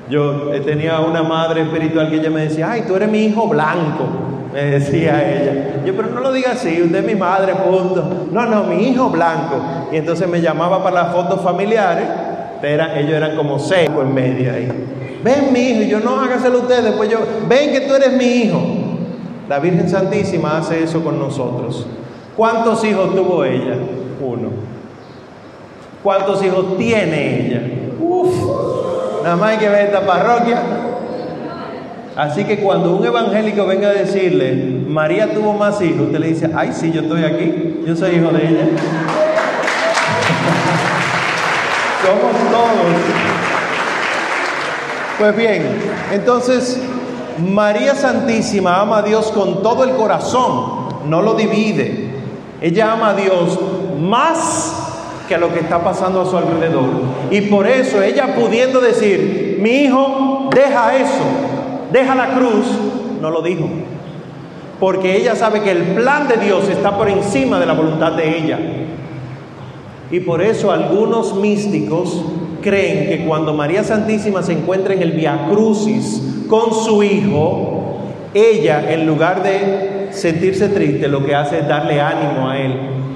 Yo 0.10 0.54
eh, 0.54 0.60
tenía 0.60 1.00
una 1.00 1.24
madre 1.24 1.64
espiritual 1.64 2.10
que 2.10 2.18
ella 2.18 2.30
me 2.30 2.42
decía, 2.42 2.72
ay, 2.72 2.84
tú 2.88 2.96
eres 2.96 3.10
mi 3.10 3.26
hijo 3.26 3.48
blanco, 3.48 4.08
me 4.56 4.64
decía 4.64 5.22
ella. 5.30 5.84
Yo, 5.86 5.94
pero 5.98 6.12
no 6.12 6.22
lo 6.22 6.32
diga 6.32 6.54
así, 6.54 6.82
usted 6.82 7.00
es 7.00 7.06
mi 7.06 7.16
madre, 7.16 7.54
punto. 7.56 8.28
No, 8.32 8.46
no, 8.46 8.64
mi 8.64 8.88
hijo 8.88 9.10
blanco. 9.10 9.58
Y 9.92 9.98
entonces 9.98 10.30
me 10.30 10.40
llamaba 10.40 10.82
para 10.82 11.04
las 11.04 11.14
fotos 11.14 11.42
familiares, 11.42 12.08
ellos 12.64 13.12
eran 13.12 13.36
como 13.36 13.60
seis 13.60 13.90
en 13.90 14.14
medio 14.14 14.54
ahí. 14.54 14.72
Ven 15.22 15.52
mi 15.52 15.60
hijo, 15.60 15.82
yo 15.82 16.00
no 16.00 16.22
hágaselo 16.22 16.60
usted, 16.60 16.84
después 16.84 17.10
yo, 17.10 17.20
ven 17.50 17.74
que 17.74 17.82
tú 17.82 17.96
eres 17.96 18.14
mi 18.14 18.24
hijo. 18.26 18.62
La 19.50 19.60
Virgen 19.60 19.90
Santísima 19.90 20.58
hace 20.58 20.84
eso 20.84 21.04
con 21.04 21.20
nosotros. 21.20 21.86
¿Cuántos 22.38 22.82
hijos 22.86 23.14
tuvo 23.14 23.44
ella? 23.44 23.76
Uno. 24.22 24.50
¿Cuántos 26.02 26.42
hijos 26.46 26.78
tiene 26.78 27.46
ella? 27.46 27.62
Uf, 28.00 28.34
nada 29.22 29.36
más 29.36 29.52
hay 29.52 29.58
que 29.58 29.68
ver 29.68 29.88
esta 29.88 30.06
parroquia. 30.06 30.62
Así 32.16 32.46
que 32.46 32.60
cuando 32.60 32.96
un 32.96 33.06
evangélico 33.06 33.66
venga 33.66 33.90
a 33.90 33.94
decirle, 33.94 34.84
María 34.88 35.34
tuvo 35.34 35.54
más 35.54 35.82
hijos, 35.82 36.08
usted 36.08 36.20
le 36.20 36.28
dice, 36.28 36.50
ay, 36.56 36.72
sí, 36.72 36.92
yo 36.92 37.02
estoy 37.02 37.26
aquí, 37.26 37.82
yo 37.86 37.96
soy 37.96 38.16
hijo 38.16 38.30
de 38.30 38.48
ella. 38.48 38.68
Somos 42.02 42.32
todos. 42.52 42.86
Pues 45.20 45.36
bien, 45.36 45.78
entonces 46.14 46.80
María 47.38 47.96
Santísima 47.96 48.80
ama 48.80 49.00
a 49.00 49.02
Dios 49.02 49.32
con 49.32 49.62
todo 49.62 49.84
el 49.84 49.92
corazón, 49.92 51.10
no 51.10 51.22
lo 51.22 51.34
divide. 51.34 52.10
Ella 52.62 52.94
ama 52.94 53.10
a 53.10 53.14
Dios 53.14 53.60
más 54.00 54.74
que 55.28 55.36
a 55.36 55.38
lo 55.38 55.54
que 55.54 55.60
está 55.60 55.84
pasando 55.84 56.22
a 56.22 56.26
su 56.26 56.38
alrededor. 56.38 56.86
Y 57.32 57.42
por 57.42 57.68
eso 57.68 58.02
ella 58.02 58.36
pudiendo 58.36 58.80
decir, 58.80 59.58
mi 59.62 59.84
hijo, 59.84 60.50
deja 60.54 60.96
eso, 60.96 61.45
deja 61.92 62.16
la 62.16 62.34
cruz, 62.36 62.66
no 63.22 63.30
lo 63.30 63.42
dijo. 63.42 63.68
Porque 64.80 65.16
ella 65.16 65.36
sabe 65.36 65.62
que 65.62 65.72
el 65.72 65.84
plan 65.96 66.28
de 66.28 66.38
Dios 66.38 66.68
está 66.70 66.98
por 66.98 67.10
encima 67.10 67.60
de 67.60 67.66
la 67.66 67.74
voluntad 67.74 68.14
de 68.14 68.38
ella. 68.38 68.60
Y 70.12 70.20
por 70.20 70.42
eso 70.42 70.72
algunos 70.72 71.36
místicos 71.36 72.24
creen 72.62 73.08
que 73.08 73.26
cuando 73.26 73.54
María 73.54 73.84
Santísima 73.84 74.44
se 74.44 74.54
encuentra 74.54 74.94
en 74.94 75.02
el 75.02 75.12
Via 75.12 75.48
Crucis 75.50 76.22
con 76.50 76.74
su 76.74 77.04
hijo, 77.04 78.00
ella 78.34 78.92
en 78.92 79.08
lugar 79.08 79.42
de 79.44 80.10
sentirse 80.12 80.70
triste, 80.70 81.08
lo 81.08 81.26
que 81.26 81.36
hace 81.36 81.60
es 81.60 81.68
darle 81.68 82.02
ánimo 82.02 82.50
a 82.50 82.60
él 82.60 82.74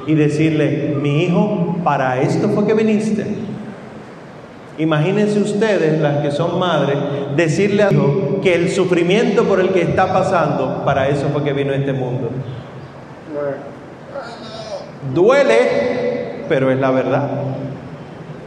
y 0.07 0.15
decirle, 0.15 0.95
mi 1.01 1.23
hijo, 1.23 1.75
para 1.83 2.21
esto 2.21 2.49
fue 2.49 2.65
que 2.65 2.73
viniste. 2.73 3.25
Imagínense 4.77 5.39
ustedes, 5.39 5.99
las 5.99 6.19
que 6.19 6.31
son 6.31 6.57
madres, 6.57 6.97
decirle 7.35 7.83
a 7.83 7.89
Dios 7.89 8.28
que 8.41 8.55
el 8.55 8.71
sufrimiento 8.71 9.43
por 9.43 9.59
el 9.59 9.69
que 9.69 9.81
está 9.81 10.13
pasando, 10.13 10.83
para 10.85 11.07
eso 11.09 11.27
fue 11.33 11.43
que 11.43 11.53
vino 11.53 11.73
este 11.73 11.93
mundo. 11.93 12.29
Duele, 15.13 16.45
pero 16.47 16.71
es 16.71 16.79
la 16.79 16.91
verdad. 16.91 17.29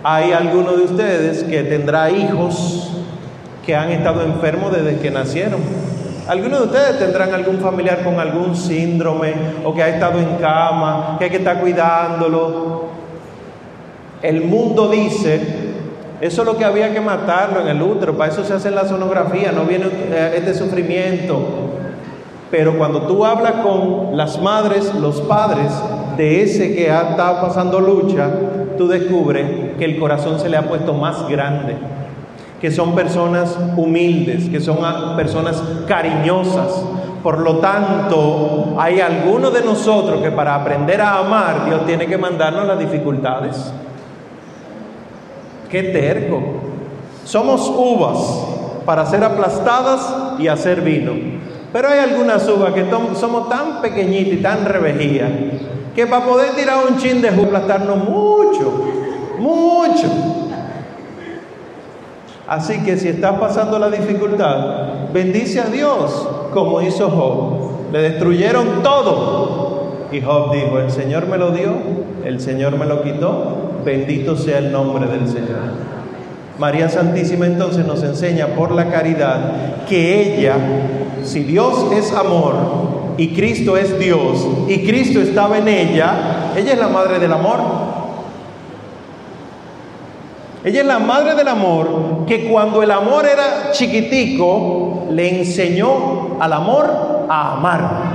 Hay 0.05 0.33
algunos 0.33 0.77
de 0.77 0.83
ustedes 0.85 1.45
que 1.45 1.63
tendrá 1.63 2.11
hijos 2.11 2.91
que 3.65 3.77
han 3.77 3.91
estado 3.91 4.23
enfermos 4.23 4.73
desde 4.73 4.99
que 4.99 5.11
nacieron. 5.11 5.61
Algunos 6.29 6.61
de 6.61 6.67
ustedes 6.67 6.99
tendrán 6.99 7.33
algún 7.35 7.59
familiar 7.59 8.03
con 8.05 8.19
algún 8.19 8.55
síndrome 8.55 9.33
o 9.65 9.75
que 9.75 9.83
ha 9.83 9.89
estado 9.89 10.19
en 10.19 10.37
cama, 10.37 11.17
que 11.19 11.25
hay 11.25 11.31
que 11.31 11.39
estar 11.39 11.61
cuidándolo. 11.61 12.87
El 14.23 14.43
mundo 14.43 14.89
dice, 14.89 15.41
eso 16.23 16.43
es 16.43 16.47
lo 16.47 16.57
que 16.57 16.65
había 16.65 16.93
que 16.93 17.01
matarlo 17.01 17.61
en 17.61 17.67
el 17.67 17.83
útero, 17.83 18.17
para 18.17 18.33
eso 18.33 18.45
se 18.45 18.55
hace 18.55 18.71
la 18.71 18.87
sonografía, 18.87 19.51
no 19.51 19.65
viene 19.65 19.87
eh, 19.91 20.35
este 20.37 20.55
sufrimiento. 20.55 21.45
Pero 22.49 22.79
cuando 22.79 23.03
tú 23.03 23.25
hablas 23.25 23.55
con 23.65 24.17
las 24.17 24.41
madres, 24.41 24.95
los 24.95 25.21
padres 25.23 25.73
de 26.17 26.43
ese 26.43 26.77
que 26.77 26.93
ha 26.93 27.11
estado 27.11 27.41
pasando 27.41 27.81
lucha, 27.81 28.31
tú 28.79 28.87
descubres 28.87 29.77
que 29.79 29.85
el 29.85 29.99
corazón 29.99 30.39
se 30.39 30.49
le 30.49 30.57
ha 30.57 30.63
puesto 30.63 30.95
más 30.95 31.29
grande 31.29 31.77
que 32.61 32.71
son 32.71 32.95
personas 32.95 33.59
humildes, 33.77 34.49
que 34.49 34.61
son 34.61 34.79
personas 35.17 35.61
cariñosas. 35.89 36.85
Por 37.21 37.41
lo 37.41 37.57
tanto, 37.57 38.77
hay 38.79 39.01
algunos 39.01 39.53
de 39.53 39.63
nosotros 39.63 40.23
que 40.23 40.31
para 40.31 40.55
aprender 40.55 41.01
a 41.01 41.19
amar, 41.19 41.65
Dios 41.65 41.85
tiene 41.87 42.07
que 42.07 42.17
mandarnos 42.17 42.65
las 42.69 42.79
dificultades. 42.79 43.73
Qué 45.73 45.85
terco. 45.85 46.39
Somos 47.25 47.67
uvas 47.75 48.19
para 48.85 49.07
ser 49.07 49.25
aplastadas 49.25 50.39
y 50.39 50.47
hacer 50.47 50.83
vino. 50.83 51.13
Pero 51.73 51.89
hay 51.89 52.01
algunas 52.01 52.47
uvas 52.47 52.75
que 52.75 52.85
somos 53.19 53.49
tan 53.49 53.81
pequeñitas 53.81 54.35
y 54.35 54.43
tan 54.43 54.67
revejías 54.67 55.31
que 55.95 56.07
para 56.07 56.27
poder 56.27 56.51
tirar 56.55 56.77
un 56.87 56.99
chin 56.99 57.23
de 57.23 57.31
jugo 57.31 57.47
aplastarnos 57.47 58.07
mucho, 58.07 58.85
mucho. 59.39 60.09
Así 62.47 62.83
que 62.85 62.99
si 62.99 63.09
estás 63.09 63.41
pasando 63.41 63.79
la 63.79 63.89
dificultad, 63.89 65.11
bendice 65.11 65.61
a 65.61 65.67
Dios 65.69 66.29
como 66.53 66.83
hizo 66.83 67.09
Job. 67.09 67.93
Le 67.93 68.03
destruyeron 68.11 68.83
todo. 68.83 69.62
Y 70.13 70.21
Job 70.21 70.53
dijo, 70.53 70.79
el 70.79 70.91
Señor 70.91 71.27
me 71.27 71.39
lo 71.39 71.53
dio, 71.53 71.73
el 72.25 72.39
Señor 72.41 72.77
me 72.77 72.85
lo 72.85 73.03
quitó, 73.03 73.73
bendito 73.85 74.37
sea 74.37 74.59
el 74.59 74.71
nombre 74.71 75.07
del 75.07 75.27
Señor. 75.27 75.93
María 76.59 76.89
Santísima 76.91 77.47
entonces 77.47 77.87
nos 77.87 78.03
enseña 78.03 78.49
por 78.49 78.73
la 78.73 78.91
caridad 78.91 79.85
que 79.89 80.39
ella, 80.39 80.57
si 81.25 81.45
Dios 81.45 81.91
es 81.93 82.13
amor 82.13 82.55
y 83.17 83.29
Cristo 83.29 83.77
es 83.77 83.99
Dios 83.99 84.47
y 84.69 84.87
Cristo 84.87 85.21
estaba 85.21 85.59
en 85.59 85.69
ella, 85.69 86.53
ella 86.57 86.75
es 86.75 86.79
la 86.79 86.89
madre 86.89 87.19
del 87.19 87.33
amor. 87.33 87.59
Ella 90.65 90.83
es 90.83 90.87
la 90.87 90.99
madre 91.01 91.35
del 91.35 91.49
amor 91.49 92.25
que 92.27 92.49
cuando 92.49 92.83
el 92.83 92.91
amor 92.91 93.27
era 93.27 93.73
chiquitico 93.73 95.07
le 95.11 95.41
enseñó 95.41 96.37
al 96.39 96.53
amor 96.53 97.27
a 97.29 97.55
amar. 97.55 98.12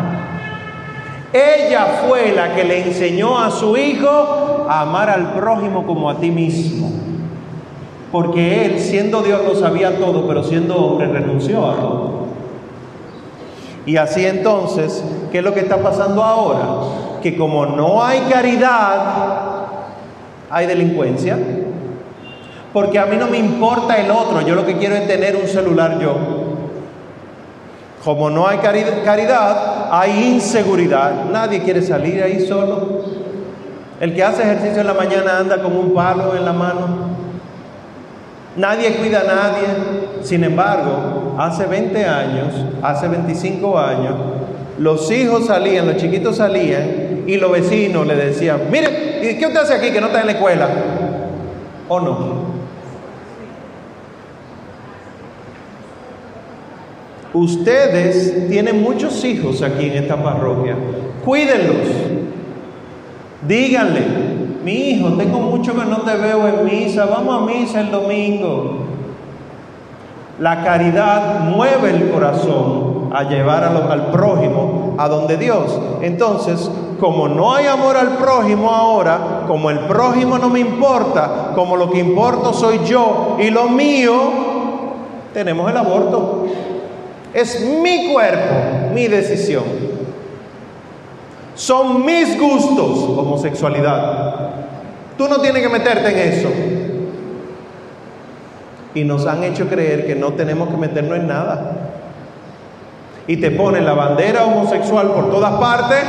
Ella 1.34 2.04
fue 2.08 2.32
la 2.32 2.56
que 2.56 2.64
le 2.64 2.88
enseñó 2.88 3.38
a 3.38 3.52
su 3.52 3.76
hijo 3.76 4.66
a 4.70 4.82
amar 4.82 5.10
al 5.10 5.34
prójimo 5.34 5.86
como 5.86 6.10
a 6.10 6.20
ti 6.20 6.32
mismo. 6.32 6.92
Porque 8.12 8.66
él, 8.66 8.80
siendo 8.80 9.22
Dios, 9.22 9.42
lo 9.46 9.56
sabía 9.56 9.98
todo, 9.98 10.28
pero 10.28 10.44
siendo 10.44 10.78
hombre 10.78 11.08
renunció 11.08 11.70
a 11.70 11.76
todo. 11.76 12.18
Y 13.86 13.98
así 13.98 14.26
entonces, 14.26 15.04
¿qué 15.32 15.40
es 15.40 15.44
lo 15.44 15.54
que 15.54 15.62
está 15.62 15.78
pasando 15.78 16.24
ahora? 16.24 17.20
Que 17.22 17.38
como 17.38 17.66
no 17.66 18.04
hay 18.04 18.22
caridad, 18.30 19.66
hay 20.50 20.66
delincuencia. 20.66 21.38
Porque 22.72 23.00
a 23.00 23.06
mí 23.06 23.18
no 23.18 23.28
me 23.28 23.38
importa 23.38 23.98
el 23.98 24.12
otro, 24.12 24.42
yo 24.42 24.56
lo 24.56 24.66
que 24.66 24.78
quiero 24.78 24.96
es 24.96 25.08
tener 25.08 25.36
un 25.36 25.48
celular 25.48 26.00
yo. 26.00 26.16
Como 28.04 28.30
no 28.30 28.48
hay 28.48 28.60
caridad, 28.60 29.77
hay 29.92 30.34
inseguridad. 30.34 31.26
Nadie 31.32 31.62
quiere 31.62 31.82
salir 31.82 32.22
ahí 32.22 32.46
solo. 32.46 33.02
El 34.00 34.14
que 34.14 34.24
hace 34.24 34.44
ejercicio 34.44 34.82
en 34.82 34.88
la 34.88 34.94
mañana 34.94 35.40
anda 35.40 35.62
con 35.62 35.76
un 35.76 35.94
palo 35.94 36.36
en 36.36 36.46
la 36.46 36.54
mano. 36.54 36.88
Nadie 38.56 38.92
cuida 38.96 39.22
a 39.22 39.24
nadie. 39.24 39.68
Sin 40.22 40.44
embargo, 40.44 41.36
hace 41.38 41.66
20 41.66 42.06
años, 42.06 42.54
hace 42.82 43.08
25 43.08 43.80
años, 43.80 44.16
los 44.80 45.10
hijos 45.12 45.48
salían, 45.48 45.88
los 45.88 45.98
chiquitos 45.98 46.38
salían 46.38 47.24
y 47.26 47.38
los 47.38 47.52
vecinos 47.52 48.06
le 48.06 48.16
decían, 48.16 48.62
mire, 48.72 49.38
¿qué 49.40 49.46
usted 49.46 49.60
hace 49.60 49.74
aquí 49.74 49.92
que 49.92 50.00
no 50.00 50.08
está 50.08 50.22
en 50.22 50.28
la 50.28 50.32
escuela? 50.34 50.68
¿O 51.88 52.00
no? 52.00 52.37
Ustedes 57.34 58.48
tienen 58.50 58.82
muchos 58.82 59.24
hijos 59.24 59.62
aquí 59.62 59.86
en 59.86 60.04
esta 60.04 60.22
parroquia. 60.22 60.76
Cuídenlos. 61.26 61.88
Díganle, 63.48 64.02
mi 64.64 64.74
hijo, 64.74 65.14
tengo 65.14 65.40
mucho 65.40 65.74
que 65.74 65.86
no 65.86 65.98
te 65.98 66.16
veo 66.18 66.48
en 66.48 66.66
misa, 66.66 67.06
vamos 67.06 67.42
a 67.42 67.46
misa 67.46 67.82
el 67.82 67.92
domingo. 67.92 68.80
La 70.40 70.64
caridad 70.64 71.42
mueve 71.42 71.92
el 71.92 72.10
corazón 72.10 73.10
a 73.14 73.24
llevar 73.24 73.64
al 73.64 74.12
prójimo 74.12 74.96
a 74.98 75.08
donde 75.08 75.38
Dios. 75.38 75.80
Entonces, 76.02 76.70
como 77.00 77.28
no 77.28 77.54
hay 77.54 77.68
amor 77.68 77.96
al 77.96 78.18
prójimo 78.18 78.70
ahora, 78.72 79.44
como 79.48 79.70
el 79.70 79.80
prójimo 79.80 80.38
no 80.38 80.50
me 80.50 80.60
importa, 80.60 81.52
como 81.56 81.76
lo 81.76 81.90
que 81.90 82.00
importa 82.00 82.54
soy 82.54 82.80
yo 82.86 83.38
y 83.40 83.50
lo 83.50 83.70
mío, 83.70 84.14
tenemos 85.34 85.70
el 85.70 85.78
aborto. 85.78 86.46
Es 87.38 87.62
mi 87.62 88.12
cuerpo, 88.12 88.56
mi 88.96 89.08
decisión. 89.08 89.64
Son 91.54 92.04
mis 92.04 92.36
gustos, 92.40 92.98
homosexualidad. 93.16 94.50
Tú 95.20 95.28
no 95.28 95.40
tienes 95.40 95.62
que 95.62 95.70
meterte 95.70 96.10
en 96.10 96.34
eso. 96.34 96.50
y 98.96 99.04
nos 99.04 99.28
han 99.28 99.44
hecho 99.44 99.68
creer 99.70 100.08
que 100.08 100.16
no 100.16 100.34
tenemos 100.34 100.70
que 100.70 100.78
meternos 100.78 101.16
en 101.16 101.28
nada. 101.28 101.74
Y 103.28 103.38
te 103.38 103.52
ponen 103.52 103.86
la 103.86 103.94
bandera 103.94 104.46
homosexual 104.46 105.12
por 105.12 105.30
todas 105.30 105.54
partes 105.60 106.00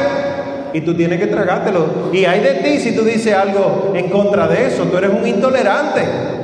y 0.72 0.80
tú 0.80 0.94
tienes 0.94 1.20
que 1.20 1.26
tragártelo. 1.26 2.10
Y 2.10 2.24
hay 2.24 2.40
de 2.40 2.54
ti 2.54 2.78
si 2.78 2.96
tú 2.96 3.04
dices 3.04 3.34
algo 3.34 3.92
en 3.94 4.08
contra 4.08 4.48
de 4.48 4.68
eso, 4.68 4.84
tú 4.84 4.96
eres 4.96 5.10
un 5.10 5.28
intolerante. 5.28 6.37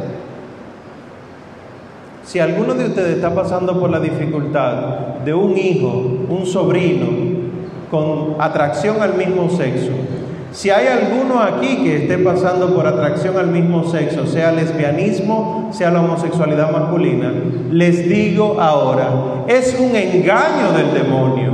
Si 2.25 2.39
alguno 2.39 2.75
de 2.75 2.87
ustedes 2.87 3.17
está 3.17 3.35
pasando 3.35 3.79
por 3.79 3.91
la 3.91 4.01
dificultad 4.01 4.73
de 5.25 5.35
un 5.35 5.57
hijo, 5.57 6.03
un 6.29 6.47
sobrino, 6.47 7.07
con 7.91 8.37
atracción 8.41 9.03
al 9.03 9.15
mismo 9.15 9.51
sexo, 9.51 9.93
si 10.55 10.71
hay 10.71 10.87
alguno 10.87 11.41
aquí 11.41 11.83
que 11.83 12.03
esté 12.03 12.17
pasando 12.19 12.75
por 12.75 12.87
atracción 12.87 13.37
al 13.37 13.49
mismo 13.49 13.85
sexo, 13.91 14.27
sea 14.27 14.53
lesbianismo, 14.53 15.71
sea 15.73 15.91
la 15.91 16.01
homosexualidad 16.01 16.71
masculina, 16.71 17.33
les 17.71 18.09
digo 18.09 18.61
ahora, 18.61 19.45
es 19.49 19.77
un 19.79 19.97
engaño 19.97 20.73
del 20.77 20.95
demonio. 20.95 21.53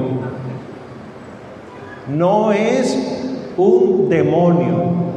No 2.14 2.52
es 2.52 3.30
un 3.56 4.08
demonio. 4.08 5.10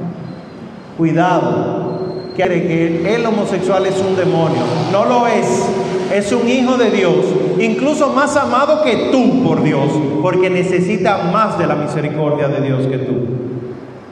Cuidado, 0.98 1.93
que 2.36 2.44
que 2.44 3.16
el 3.16 3.26
homosexual 3.26 3.86
es 3.86 4.00
un 4.00 4.16
demonio. 4.16 4.62
No 4.92 5.06
lo 5.06 5.28
es. 5.28 5.70
Es 6.14 6.32
un 6.32 6.48
hijo 6.48 6.78
de 6.78 6.92
Dios, 6.92 7.16
incluso 7.60 8.10
más 8.10 8.38
amado 8.38 8.84
que 8.84 9.10
tú 9.12 9.44
por 9.44 9.64
Dios, 9.64 9.90
porque 10.22 10.48
necesita 10.48 11.24
más 11.32 11.58
de 11.58 11.66
la 11.66 11.76
misericordia 11.76 12.50
de 12.50 12.62
Dios 12.62 12.86
que 12.86 13.00
tú. 13.00 13.16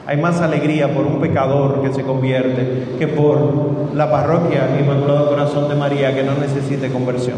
Hay 0.04 0.16
más 0.16 0.40
alegría 0.40 0.92
por 0.92 1.06
un 1.06 1.20
pecador 1.20 1.80
que 1.80 1.92
se 1.92 2.02
convierte 2.02 2.96
que 2.98 3.06
por 3.06 3.94
la 3.94 4.10
parroquia 4.10 4.76
Inmaculado 4.80 5.28
Corazón 5.28 5.68
de 5.68 5.76
María 5.76 6.12
que 6.12 6.24
no 6.24 6.34
necesite 6.34 6.90
conversión. 6.90 7.36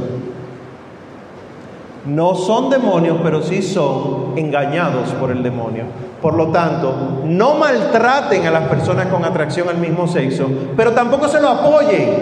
No 2.07 2.35
son 2.35 2.71
demonios, 2.71 3.19
pero 3.23 3.43
sí 3.43 3.61
son 3.61 4.33
engañados 4.37 5.11
por 5.21 5.31
el 5.31 5.43
demonio. 5.43 5.85
Por 6.25 6.37
lo 6.37 6.47
tanto, 6.47 7.21
no 7.27 7.57
maltraten 7.57 8.47
a 8.47 8.51
las 8.51 8.67
personas 8.67 9.09
con 9.09 9.27
atracción 9.27 9.69
al 9.69 9.77
mismo 9.77 10.09
sexo, 10.09 10.49
pero 10.75 10.93
tampoco 10.93 11.29
se 11.29 11.39
lo 11.39 11.51
apoyen. 11.51 12.15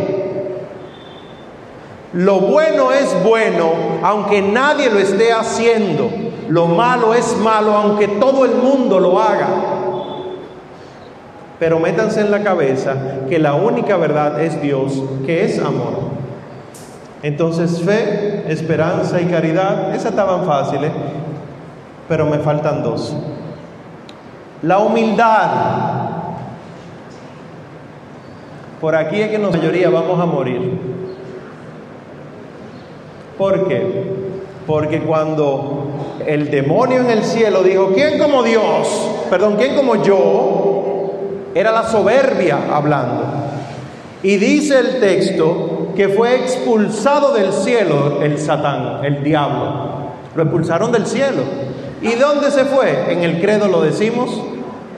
Lo 2.13 2.41
bueno 2.41 2.91
es 2.91 3.17
bueno, 3.23 3.71
aunque 4.03 4.43
nadie 4.43 4.91
lo 4.91 4.99
esté 4.99 5.33
haciendo. 5.33 6.11
Lo 6.49 6.67
malo 6.67 7.15
es 7.15 7.37
malo, 7.37 7.77
aunque 7.77 8.09
todo 8.09 8.45
el 8.45 8.57
mundo 8.57 8.99
lo 8.99 9.21
haga. 9.21 9.47
Pero 11.61 11.79
métanse 11.79 12.23
en 12.23 12.33
la 12.33 12.43
cabeza 12.43 12.97
que 13.29 13.39
la 13.39 13.55
única 13.55 13.97
verdad 13.99 14.43
es 14.43 14.61
Dios, 14.61 15.01
que 15.25 15.45
es 15.45 15.61
amor. 15.61 16.11
Entonces 17.23 17.81
fe, 17.81 18.47
esperanza 18.49 19.21
y 19.21 19.27
caridad, 19.27 19.95
esas 19.95 20.11
estaban 20.11 20.45
fáciles, 20.45 20.91
pero 22.09 22.27
me 22.27 22.39
faltan 22.41 22.83
dos. 22.83 23.15
La 24.63 24.79
humildad. 24.79 25.51
Por 28.81 28.95
aquí 28.95 29.21
es 29.21 29.31
que 29.31 29.39
la 29.39 29.51
mayoría 29.51 29.91
vamos 29.91 30.21
a 30.21 30.27
morir. 30.27 30.79
¿Por 33.39 33.69
qué? 33.69 34.13
Porque 34.67 35.01
cuando 35.01 35.87
el 36.27 36.51
demonio 36.51 37.01
en 37.01 37.11
el 37.11 37.25
cielo 37.25 37.63
dijo, 37.63 37.91
¿quién 37.95 38.19
como 38.19 38.43
Dios? 38.43 39.11
Perdón, 39.29 39.57
¿quién 39.57 39.75
como 39.75 40.03
yo? 40.03 41.13
Era 41.55 41.73
la 41.73 41.85
soberbia 41.85 42.59
hablando. 42.73 43.25
Y 44.23 44.37
dice 44.37 44.79
el 44.79 45.01
texto 45.01 45.89
que 45.97 46.09
fue 46.09 46.37
expulsado 46.37 47.35
del 47.35 47.53
cielo 47.53 48.23
el 48.23 48.39
Satán, 48.39 49.05
el 49.05 49.25
diablo. 49.25 49.91
Lo 50.35 50.43
expulsaron 50.45 50.93
del 50.93 51.07
cielo. 51.07 51.43
¿Y 52.01 52.15
dónde 52.15 52.51
se 52.51 52.65
fue? 52.65 53.13
En 53.13 53.23
el 53.23 53.41
credo 53.41 53.69
lo 53.69 53.83
decimos. 53.83 54.31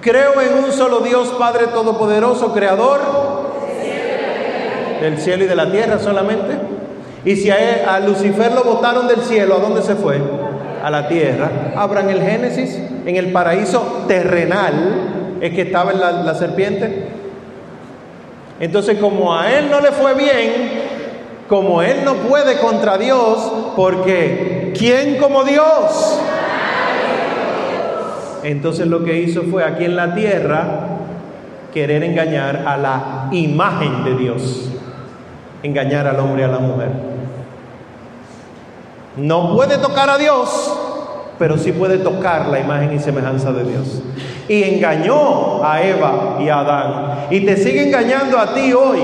Creo 0.05 0.39
en 0.43 0.63
un 0.63 0.71
solo 0.71 1.01
Dios, 1.01 1.29
Padre 1.39 1.69
Todopoderoso, 1.69 2.53
Creador 2.53 3.01
del 5.01 5.17
cielo 5.17 5.45
y 5.45 5.47
de 5.47 5.57
la 5.57 5.73
tierra 5.73 5.99
solamente. 5.99 6.59
Y 7.25 7.37
si 7.37 7.49
a, 7.51 7.99
Lucifer 8.01 8.53
lo 8.53 8.65
botaron 8.65 9.09
del 9.09 9.23
cielo, 9.23 9.57
¿a 9.57 9.61
dónde 9.61 9.81
se 9.81 9.95
fue? 9.95 10.21
A 10.85 10.91
la 10.91 11.09
tierra. 11.09 11.51
Abran 11.75 12.11
el 12.11 12.21
Génesis, 12.21 12.79
en 13.07 13.17
el 13.17 13.33
paraíso 13.33 14.05
terrenal, 14.07 15.39
es 15.41 15.55
que 15.55 15.63
estaba 15.63 15.93
en 15.93 16.01
la, 16.01 16.35
serpiente. 16.35 17.09
Entonces, 18.61 18.99
como 18.99 19.35
a 19.35 19.51
él 19.53 19.71
no 19.71 19.81
le 19.81 19.91
fue 19.91 20.13
bien, 20.13 20.53
como 21.49 21.81
él 21.81 22.05
no 22.05 22.13
puede 22.17 22.59
contra 22.59 22.99
Dios, 22.99 23.51
porque 23.75 24.75
¿quién 24.77 25.17
como 25.17 25.45
Dios? 25.45 26.21
Entonces 28.45 28.87
lo 28.87 29.05
que 29.05 29.21
hizo 29.21 29.43
fue 29.45 29.65
aquí 29.65 29.85
en 29.85 29.97
la 29.97 30.15
tierra 30.15 30.87
querer 31.73 32.05
engañar 32.05 32.65
a 32.67 32.77
la 32.77 33.29
imagen 33.33 34.05
de 34.05 34.15
Dios, 34.17 34.71
engañar 35.63 36.07
al 36.07 36.21
hombre 36.21 36.43
y 36.43 36.45
a 36.45 36.49
la 36.49 36.59
mujer. 36.59 36.91
No 39.17 39.55
puede 39.55 39.79
tocar 39.79 40.11
a 40.11 40.19
Dios, 40.19 40.79
pero 41.39 41.57
sí 41.57 41.73
puede 41.73 41.99
tocar 41.99 42.47
la 42.49 42.61
imagen 42.61 42.93
y 42.95 42.99
semejanza 42.99 43.51
de 43.53 43.65
Dios. 43.65 44.03
Y 44.47 44.63
engañó 44.63 45.65
a 45.65 45.83
Eva 45.83 46.37
y 46.39 46.49
a 46.49 46.61
Adán. 46.61 47.27
Y 47.31 47.41
te 47.41 47.57
sigue 47.57 47.87
engañando 47.87 48.39
a 48.39 48.53
ti 48.55 48.73
hoy. 48.73 48.99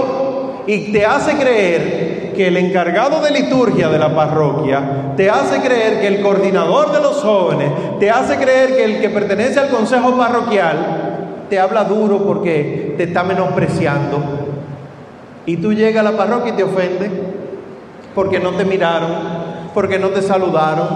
Y 0.66 0.93
te 0.93 1.07
hace 1.07 1.36
creer 1.36 2.09
que 2.41 2.49
el 2.49 2.57
encargado 2.57 3.20
de 3.20 3.32
liturgia 3.32 3.91
de 3.91 3.99
la 3.99 4.14
parroquia, 4.14 5.12
te 5.14 5.28
hace 5.28 5.61
creer 5.61 6.01
que 6.01 6.07
el 6.07 6.22
coordinador 6.22 6.91
de 6.91 6.99
los 6.99 7.16
jóvenes, 7.16 7.70
te 7.99 8.11
hace 8.11 8.38
creer 8.38 8.76
que 8.76 8.84
el 8.84 9.01
que 9.03 9.11
pertenece 9.11 9.61
al 9.61 9.68
consejo 9.68 10.16
parroquial, 10.16 11.45
te 11.51 11.61
habla 11.61 11.84
duro 11.84 12.24
porque 12.24 12.95
te 12.97 13.03
está 13.03 13.24
menospreciando. 13.24 14.22
Y 15.45 15.59
tú 15.59 15.74
llegas 15.74 16.01
a 16.01 16.11
la 16.11 16.16
parroquia 16.16 16.55
y 16.55 16.57
te 16.57 16.62
ofende 16.62 17.11
porque 18.14 18.41
no 18.41 18.53
te 18.53 18.64
miraron, 18.64 19.11
porque 19.74 19.99
no 19.99 20.09
te 20.09 20.22
saludaron, 20.22 20.88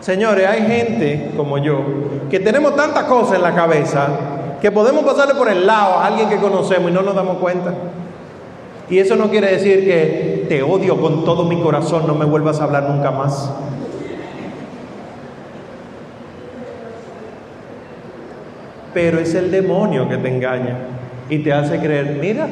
Señores, 0.00 0.46
hay 0.46 0.66
gente 0.66 1.30
como 1.34 1.56
yo 1.56 1.82
que 2.28 2.40
tenemos 2.40 2.76
tantas 2.76 3.04
cosas 3.04 3.36
en 3.36 3.42
la 3.42 3.54
cabeza 3.54 4.08
que 4.60 4.70
podemos 4.70 5.02
pasarle 5.02 5.34
por 5.34 5.48
el 5.48 5.66
lado 5.66 5.94
a 5.94 6.08
alguien 6.08 6.28
que 6.28 6.36
conocemos 6.36 6.90
y 6.90 6.92
no 6.92 7.00
nos 7.00 7.14
damos 7.14 7.38
cuenta. 7.38 7.72
Y 8.90 8.98
eso 8.98 9.16
no 9.16 9.30
quiere 9.30 9.50
decir 9.50 9.84
que 9.84 10.46
te 10.48 10.62
odio 10.62 11.00
con 11.00 11.24
todo 11.24 11.44
mi 11.44 11.60
corazón, 11.60 12.06
no 12.06 12.14
me 12.14 12.24
vuelvas 12.24 12.60
a 12.60 12.64
hablar 12.64 12.88
nunca 12.90 13.10
más. 13.10 13.50
Pero 18.92 19.18
es 19.18 19.34
el 19.34 19.50
demonio 19.50 20.08
que 20.08 20.18
te 20.18 20.28
engaña 20.28 20.76
y 21.28 21.38
te 21.38 21.52
hace 21.52 21.78
creer, 21.78 22.18
mira, 22.20 22.48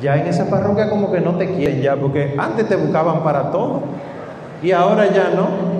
ya 0.00 0.16
en 0.16 0.28
esa 0.28 0.48
parroquia 0.48 0.88
como 0.88 1.12
que 1.12 1.20
no 1.20 1.36
te 1.36 1.54
quieren 1.54 1.82
ya, 1.82 1.96
porque 1.96 2.34
antes 2.38 2.68
te 2.68 2.76
buscaban 2.76 3.22
para 3.22 3.50
todo 3.50 3.82
y 4.62 4.72
ahora 4.72 5.06
ya 5.12 5.30
no. 5.34 5.74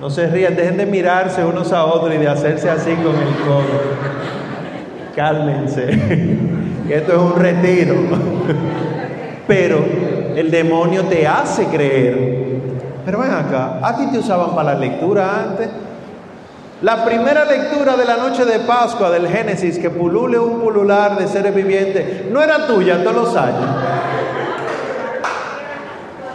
No 0.00 0.10
se 0.10 0.28
rían, 0.28 0.54
dejen 0.54 0.76
de 0.76 0.86
mirarse 0.86 1.44
unos 1.44 1.72
a 1.72 1.84
otros 1.84 2.14
y 2.14 2.18
de 2.18 2.28
hacerse 2.28 2.70
así 2.70 2.94
con 2.94 3.16
el 3.16 3.34
codo. 3.44 4.07
Cálmense, 5.18 5.82
esto 6.88 7.12
es 7.12 7.18
un 7.18 7.34
retiro. 7.34 7.96
Pero 9.48 9.84
el 10.36 10.48
demonio 10.48 11.06
te 11.06 11.26
hace 11.26 11.66
creer. 11.66 12.60
Pero 13.04 13.18
ven 13.18 13.32
acá, 13.32 13.80
¿a 13.82 13.96
ti 13.96 14.06
te 14.12 14.18
usaban 14.18 14.54
para 14.54 14.74
la 14.74 14.78
lectura 14.78 15.42
antes? 15.42 15.70
La 16.82 17.04
primera 17.04 17.44
lectura 17.46 17.96
de 17.96 18.04
la 18.04 18.16
noche 18.16 18.44
de 18.44 18.60
Pascua 18.60 19.10
del 19.10 19.26
Génesis, 19.26 19.80
que 19.80 19.90
pulule 19.90 20.38
un 20.38 20.60
pulular 20.60 21.18
de 21.18 21.26
seres 21.26 21.52
vivientes, 21.52 22.30
no 22.30 22.40
era 22.40 22.68
tuya 22.68 23.02
todos 23.02 23.16
los 23.16 23.36
años. 23.36 23.66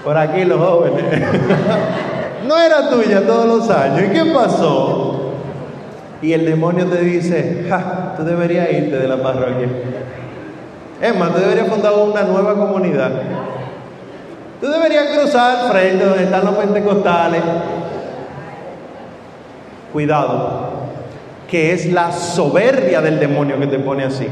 Por 0.04 0.18
aquí 0.18 0.44
los 0.44 0.60
jóvenes. 0.60 1.06
no 2.46 2.58
era 2.60 2.90
tuya 2.90 3.26
todos 3.26 3.46
los 3.46 3.70
años. 3.70 4.02
¿Y 4.10 4.10
qué 4.10 4.26
pasó? 4.34 5.13
Y 6.24 6.32
el 6.32 6.46
demonio 6.46 6.88
te 6.88 7.02
dice, 7.02 7.66
ja, 7.70 8.14
tú 8.16 8.24
deberías 8.24 8.72
irte 8.72 8.98
de 8.98 9.08
la 9.10 9.22
parroquia. 9.22 9.68
Es 11.02 11.16
más, 11.18 11.34
tú 11.34 11.40
deberías 11.40 11.68
fundar 11.68 11.92
una 11.94 12.24
nueva 12.24 12.56
comunidad. 12.56 13.12
Tú 14.62 14.68
deberías 14.68 15.18
cruzar 15.18 15.70
frente 15.70 16.06
donde 16.06 16.24
están 16.24 16.46
los 16.46 16.56
pentecostales. 16.56 17.42
Cuidado, 19.92 20.70
que 21.46 21.74
es 21.74 21.92
la 21.92 22.14
soberbia 22.14 23.02
del 23.02 23.20
demonio 23.20 23.60
que 23.60 23.68
te 23.68 23.80
pone 23.80 24.06
así. 24.06 24.28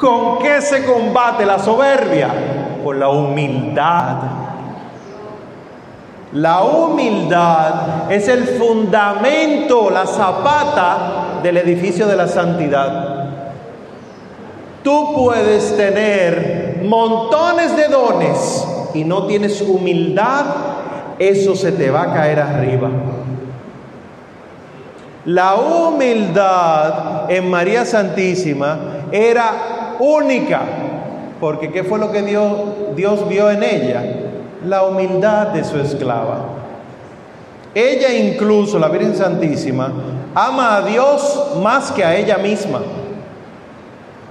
¿Con 0.00 0.38
qué 0.38 0.60
se 0.60 0.84
combate 0.84 1.44
la 1.44 1.58
soberbia? 1.58 2.28
Con 2.84 3.00
la 3.00 3.08
humildad 3.08 4.47
la 6.32 6.62
humildad 6.62 8.10
es 8.10 8.28
el 8.28 8.44
fundamento, 8.44 9.90
la 9.90 10.06
zapata 10.06 11.40
del 11.42 11.56
edificio 11.56 12.06
de 12.06 12.16
la 12.16 12.28
santidad. 12.28 13.24
Tú 14.82 15.14
puedes 15.16 15.76
tener 15.76 16.80
montones 16.84 17.76
de 17.76 17.88
dones 17.88 18.66
y 18.94 19.04
no 19.04 19.26
tienes 19.26 19.60
humildad, 19.62 20.44
eso 21.18 21.56
se 21.56 21.72
te 21.72 21.90
va 21.90 22.02
a 22.02 22.14
caer 22.14 22.40
arriba. 22.40 22.90
La 25.24 25.56
humildad 25.56 27.30
en 27.30 27.50
María 27.50 27.84
Santísima 27.84 28.78
era 29.10 29.96
única, 29.98 30.60
porque 31.40 31.70
¿qué 31.70 31.84
fue 31.84 31.98
lo 31.98 32.12
que 32.12 32.22
Dios, 32.22 32.52
Dios 32.94 33.28
vio 33.28 33.50
en 33.50 33.62
ella? 33.62 34.27
La 34.64 34.84
humildad 34.84 35.48
de 35.48 35.64
su 35.64 35.78
esclava. 35.78 36.38
Ella 37.74 38.12
incluso, 38.12 38.78
la 38.78 38.88
Virgen 38.88 39.14
Santísima, 39.14 39.92
ama 40.34 40.76
a 40.76 40.82
Dios 40.82 41.52
más 41.62 41.92
que 41.92 42.04
a 42.04 42.16
ella 42.16 42.38
misma. 42.38 42.80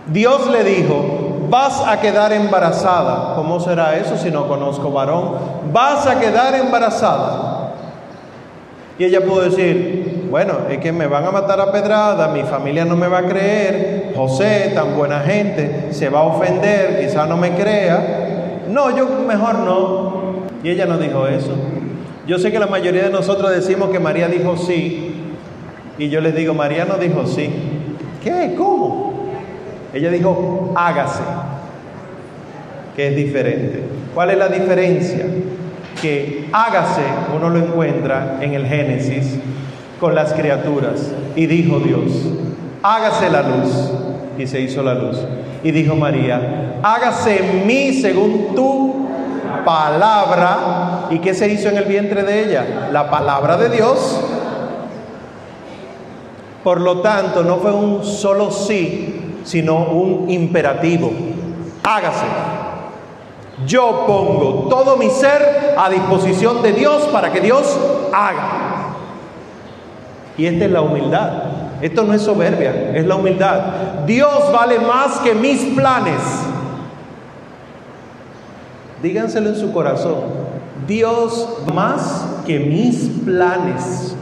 Dios 0.07 0.49
le 0.49 0.63
dijo, 0.63 1.47
vas 1.49 1.81
a 1.85 1.99
quedar 1.99 2.33
embarazada. 2.33 3.35
¿Cómo 3.35 3.59
será 3.59 3.95
eso 3.95 4.17
si 4.17 4.31
no 4.31 4.47
conozco 4.47 4.91
varón? 4.91 5.35
Vas 5.71 6.07
a 6.07 6.19
quedar 6.19 6.55
embarazada. 6.55 7.73
Y 8.99 9.05
ella 9.05 9.21
pudo 9.23 9.41
decir, 9.41 10.27
bueno, 10.31 10.53
es 10.69 10.79
que 10.79 10.91
me 10.91 11.07
van 11.07 11.25
a 11.25 11.31
matar 11.31 11.61
a 11.61 11.71
pedrada, 11.71 12.29
mi 12.29 12.41
familia 12.43 12.83
no 12.83 12.95
me 12.95 13.07
va 13.07 13.19
a 13.19 13.23
creer, 13.23 14.13
José, 14.15 14.71
tan 14.73 14.97
buena 14.97 15.19
gente, 15.19 15.89
se 15.91 16.09
va 16.09 16.19
a 16.19 16.23
ofender, 16.23 16.99
quizá 16.99 17.27
no 17.27 17.37
me 17.37 17.51
crea. 17.51 18.63
No, 18.67 18.95
yo 18.95 19.07
mejor 19.27 19.59
no. 19.59 20.16
Y 20.67 20.71
ella 20.71 20.85
no 20.85 20.97
dijo 20.97 21.25
eso. 21.27 21.55
Yo 22.27 22.37
sé 22.37 22.51
que 22.51 22.59
la 22.59 22.67
mayoría 22.67 23.03
de 23.03 23.09
nosotros 23.09 23.51
decimos 23.51 23.89
que 23.89 24.01
María 24.01 24.27
dijo 24.27 24.57
sí, 24.57 25.13
y 25.97 26.09
yo 26.09 26.19
les 26.19 26.35
digo, 26.35 26.53
María 26.53 26.83
no 26.83 26.97
dijo 26.97 27.25
sí. 27.25 27.49
¿Qué? 28.21 28.53
¿Cómo? 28.57 29.13
Ella 29.93 30.11
dijo, 30.11 30.73
hágase, 30.75 31.23
que 32.97 33.07
es 33.07 33.15
diferente. 33.15 33.81
¿Cuál 34.13 34.31
es 34.31 34.37
la 34.39 34.49
diferencia? 34.49 35.25
Que 36.01 36.49
hágase, 36.51 37.03
uno 37.33 37.49
lo 37.49 37.59
encuentra 37.59 38.39
en 38.41 38.53
el 38.53 38.65
Génesis 38.65 39.39
con 40.01 40.15
las 40.15 40.33
criaturas. 40.33 41.13
Y 41.37 41.45
dijo 41.45 41.79
Dios, 41.79 42.11
hágase 42.83 43.29
la 43.29 43.41
luz. 43.41 43.93
Y 44.37 44.45
se 44.47 44.59
hizo 44.59 44.83
la 44.83 44.95
luz. 44.95 45.17
Y 45.63 45.71
dijo 45.71 45.95
María, 45.95 46.81
hágase 46.83 47.39
en 47.39 47.65
mí 47.65 47.93
según 47.93 48.53
tu 48.53 48.96
palabra. 49.63 51.07
¿Y 51.09 51.19
qué 51.19 51.33
se 51.33 51.47
hizo 51.49 51.69
en 51.69 51.77
el 51.77 51.85
vientre 51.85 52.23
de 52.23 52.45
ella? 52.45 52.89
La 52.91 53.09
palabra 53.09 53.57
de 53.57 53.69
Dios. 53.69 54.19
Por 56.63 56.81
lo 56.81 57.01
tanto, 57.01 57.43
no 57.43 57.57
fue 57.57 57.71
un 57.71 58.03
solo 58.03 58.51
sí, 58.51 59.39
sino 59.43 59.85
un 59.85 60.29
imperativo. 60.29 61.11
Hágase. 61.83 62.25
Yo 63.65 64.03
pongo 64.05 64.67
todo 64.69 64.97
mi 64.97 65.09
ser 65.09 65.75
a 65.77 65.89
disposición 65.89 66.61
de 66.61 66.73
Dios 66.73 67.03
para 67.11 67.31
que 67.31 67.41
Dios 67.41 67.77
haga. 68.13 68.93
Y 70.37 70.45
esta 70.45 70.65
es 70.65 70.71
la 70.71 70.81
humildad. 70.81 71.31
Esto 71.81 72.03
no 72.03 72.13
es 72.13 72.21
soberbia, 72.21 72.91
es 72.93 73.05
la 73.05 73.15
humildad. 73.15 73.59
Dios 74.05 74.51
vale 74.51 74.79
más 74.79 75.19
que 75.19 75.33
mis 75.33 75.63
planes. 75.75 76.46
Díganselo 79.01 79.49
en 79.49 79.55
su 79.55 79.71
corazón. 79.71 80.47
Dios 80.87 81.47
más 81.73 82.25
que 82.45 82.59
mis 82.59 83.09
planes. 83.25 84.15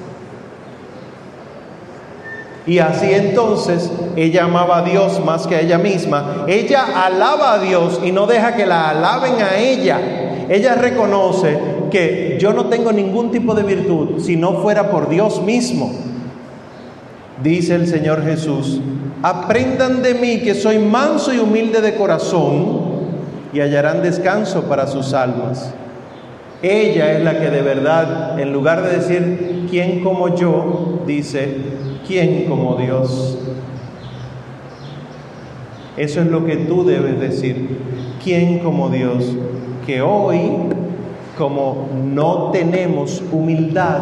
Y 2.68 2.80
así 2.80 3.14
entonces 3.14 3.92
ella 4.16 4.46
amaba 4.46 4.80
a 4.80 4.82
Dios 4.82 5.24
más 5.24 5.46
que 5.46 5.56
a 5.56 5.62
ella 5.62 5.78
misma. 5.78 6.46
Ella 6.48 7.06
alaba 7.06 7.54
a 7.54 7.60
Dios 7.60 8.02
y 8.04 8.12
no 8.12 8.26
deja 8.26 8.56
que 8.56 8.66
la 8.66 8.90
alaben 8.90 9.36
a 9.42 9.58
ella. 9.58 10.48
Ella 10.50 10.76
reconoce 10.76 11.60
que 11.92 12.38
yo 12.40 12.54
no 12.54 12.66
tengo 12.66 12.92
ningún 12.92 13.32
tipo 13.32 13.54
de 13.54 13.64
virtud 13.64 14.20
si 14.20 14.36
no 14.36 14.62
fuera 14.62 14.90
por 14.90 15.10
Dios 15.10 15.42
mismo. 15.42 15.92
Dice 17.44 17.76
el 17.76 17.88
Señor 17.88 18.24
Jesús, 18.24 18.80
aprendan 19.22 20.02
de 20.02 20.16
mí 20.16 20.40
que 20.40 20.56
soy 20.56 20.80
manso 20.80 21.34
y 21.34 21.40
humilde 21.40 21.82
de 21.82 21.96
corazón 21.96 22.95
y 23.56 23.62
hallarán 23.62 24.02
descanso 24.02 24.64
para 24.64 24.86
sus 24.86 25.14
almas. 25.14 25.74
Ella 26.62 27.14
es 27.14 27.24
la 27.24 27.40
que 27.40 27.50
de 27.50 27.62
verdad, 27.62 28.38
en 28.38 28.52
lugar 28.52 28.82
de 28.82 28.98
decir, 28.98 29.68
¿quién 29.70 30.04
como 30.04 30.36
yo? 30.36 31.04
Dice, 31.08 31.56
¿quién 32.06 32.50
como 32.50 32.76
Dios? 32.76 33.38
Eso 35.96 36.20
es 36.20 36.28
lo 36.28 36.46
que 36.46 36.58
tú 36.58 36.84
debes 36.84 37.18
decir, 37.22 37.80
¿quién 38.22 38.60
como 38.60 38.90
Dios? 38.90 39.24
Que 39.86 40.02
hoy, 40.02 40.52
como 41.38 41.88
no 42.04 42.52
tenemos 42.52 43.24
humildad, 43.32 44.00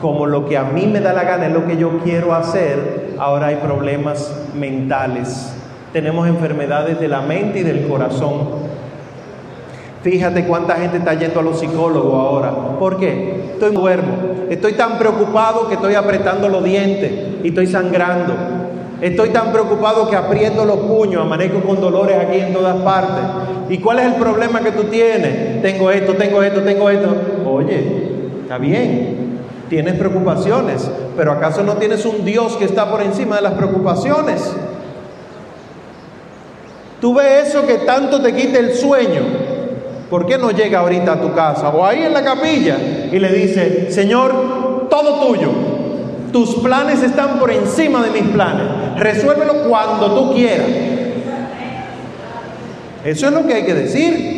como 0.00 0.24
lo 0.24 0.46
que 0.46 0.56
a 0.56 0.64
mí 0.64 0.86
me 0.86 1.00
da 1.00 1.12
la 1.12 1.24
gana 1.24 1.48
es 1.48 1.52
lo 1.52 1.66
que 1.66 1.76
yo 1.76 1.98
quiero 2.02 2.34
hacer, 2.34 3.12
ahora 3.18 3.48
hay 3.48 3.56
problemas 3.56 4.34
mentales. 4.58 5.54
Tenemos 5.92 6.26
enfermedades 6.26 6.98
de 6.98 7.08
la 7.08 7.20
mente 7.20 7.58
y 7.58 7.64
del 7.64 7.86
corazón. 7.86 8.73
Fíjate 10.04 10.44
cuánta 10.44 10.76
gente 10.76 10.98
está 10.98 11.14
yendo 11.14 11.40
a 11.40 11.42
los 11.42 11.58
psicólogos 11.58 12.12
ahora. 12.12 12.52
¿Por 12.78 12.98
qué? 12.98 13.52
Estoy 13.54 13.74
duermo. 13.74 14.12
Estoy 14.50 14.74
tan 14.74 14.98
preocupado 14.98 15.66
que 15.66 15.74
estoy 15.76 15.94
apretando 15.94 16.46
los 16.50 16.62
dientes 16.62 17.10
y 17.42 17.48
estoy 17.48 17.66
sangrando. 17.66 18.34
Estoy 19.00 19.30
tan 19.30 19.50
preocupado 19.50 20.10
que 20.10 20.14
aprieto 20.14 20.66
los 20.66 20.76
puños, 20.80 21.22
amanezco 21.22 21.60
con 21.60 21.80
dolores 21.80 22.18
aquí 22.18 22.38
en 22.38 22.52
todas 22.52 22.76
partes. 22.82 23.24
¿Y 23.70 23.78
cuál 23.78 24.00
es 24.00 24.04
el 24.04 24.14
problema 24.16 24.60
que 24.60 24.72
tú 24.72 24.84
tienes? 24.84 25.62
Tengo 25.62 25.90
esto, 25.90 26.12
tengo 26.12 26.42
esto, 26.42 26.60
tengo 26.60 26.90
esto. 26.90 27.08
Oye, 27.46 28.10
está 28.42 28.58
bien, 28.58 29.38
tienes 29.70 29.94
preocupaciones, 29.94 30.86
pero 31.16 31.32
¿acaso 31.32 31.62
no 31.62 31.76
tienes 31.76 32.04
un 32.04 32.26
Dios 32.26 32.56
que 32.56 32.66
está 32.66 32.90
por 32.90 33.00
encima 33.00 33.36
de 33.36 33.42
las 33.42 33.54
preocupaciones? 33.54 34.54
Tú 37.00 37.14
ves 37.14 37.48
eso 37.48 37.66
que 37.66 37.78
tanto 37.78 38.22
te 38.22 38.34
quita 38.34 38.58
el 38.58 38.74
sueño, 38.74 39.22
¿por 40.10 40.26
qué 40.26 40.38
no 40.38 40.50
llega 40.50 40.80
ahorita 40.80 41.12
a 41.12 41.20
tu 41.20 41.32
casa 41.34 41.68
o 41.70 41.84
ahí 41.84 42.02
en 42.02 42.12
la 42.12 42.22
capilla 42.22 42.76
y 43.10 43.18
le 43.18 43.32
dice, 43.32 43.90
Señor, 43.90 44.88
todo 44.90 45.26
tuyo, 45.26 45.50
tus 46.32 46.56
planes 46.56 47.02
están 47.02 47.38
por 47.38 47.50
encima 47.50 48.02
de 48.02 48.10
mis 48.10 48.30
planes, 48.30 48.66
resuélvelo 48.96 49.68
cuando 49.68 50.14
tú 50.14 50.34
quieras? 50.34 50.66
Eso 53.04 53.26
es 53.26 53.32
lo 53.32 53.46
que 53.46 53.54
hay 53.54 53.64
que 53.64 53.74
decir. 53.74 54.34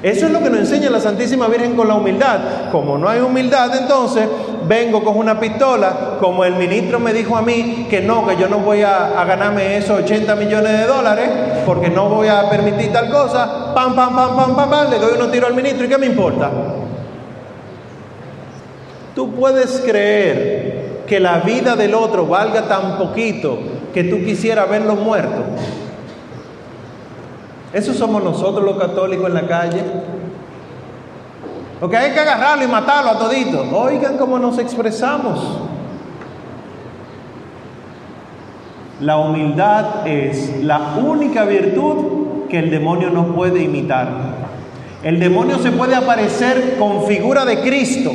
Eso 0.00 0.26
es 0.26 0.32
lo 0.32 0.40
que 0.40 0.48
nos 0.48 0.60
enseña 0.60 0.90
la 0.90 1.00
Santísima 1.00 1.48
Virgen 1.48 1.74
con 1.74 1.88
la 1.88 1.94
humildad. 1.94 2.70
Como 2.70 2.96
no 2.98 3.08
hay 3.08 3.20
humildad, 3.20 3.74
entonces 3.76 4.28
vengo 4.68 5.02
con 5.02 5.16
una 5.16 5.40
pistola, 5.40 6.18
como 6.20 6.44
el 6.44 6.54
ministro 6.54 7.00
me 7.00 7.12
dijo 7.12 7.36
a 7.36 7.42
mí 7.42 7.88
que 7.90 8.00
no, 8.00 8.24
que 8.26 8.36
yo 8.36 8.48
no 8.48 8.58
voy 8.58 8.82
a, 8.82 9.20
a, 9.20 9.24
ganarme 9.24 9.76
esos 9.76 10.02
80 10.02 10.36
millones 10.36 10.78
de 10.78 10.86
dólares, 10.86 11.28
porque 11.68 11.90
no 11.90 12.08
voy 12.08 12.28
a 12.28 12.48
permitir 12.48 12.90
tal 12.90 13.10
cosa, 13.10 13.74
pam, 13.74 13.94
pam, 13.94 14.16
pam, 14.16 14.34
pam, 14.34 14.56
pam, 14.56 14.70
pam, 14.70 14.90
le 14.90 14.98
doy 14.98 15.12
unos 15.16 15.30
tiros 15.30 15.50
al 15.50 15.54
ministro 15.54 15.84
y 15.84 15.88
¿qué 15.90 15.98
me 15.98 16.06
importa? 16.06 16.50
Tú 19.14 19.32
puedes 19.32 19.82
creer 19.84 21.02
que 21.06 21.20
la 21.20 21.40
vida 21.40 21.76
del 21.76 21.92
otro 21.94 22.26
valga 22.26 22.62
tan 22.62 22.96
poquito 22.96 23.58
que 23.92 24.04
tú 24.04 24.16
quisieras 24.24 24.66
verlo 24.70 24.96
muerto. 24.96 25.42
Eso 27.74 27.92
somos 27.92 28.24
nosotros 28.24 28.64
los 28.64 28.78
católicos 28.78 29.26
en 29.26 29.34
la 29.34 29.46
calle. 29.46 29.82
Porque 31.80 31.98
hay 31.98 32.12
que 32.12 32.20
agarrarlo 32.20 32.64
y 32.64 32.68
matarlo 32.68 33.10
a 33.10 33.18
todito. 33.18 33.62
Oigan 33.76 34.16
cómo 34.16 34.38
nos 34.38 34.56
expresamos. 34.56 35.67
La 39.00 39.16
humildad 39.16 40.06
es 40.06 40.62
la 40.62 40.96
única 41.00 41.44
virtud 41.44 42.48
que 42.48 42.58
el 42.58 42.70
demonio 42.70 43.10
no 43.10 43.34
puede 43.34 43.62
imitar. 43.62 44.08
El 45.04 45.20
demonio 45.20 45.58
se 45.58 45.70
puede 45.70 45.94
aparecer 45.94 46.76
con 46.78 47.06
figura 47.06 47.44
de 47.44 47.60
Cristo, 47.60 48.10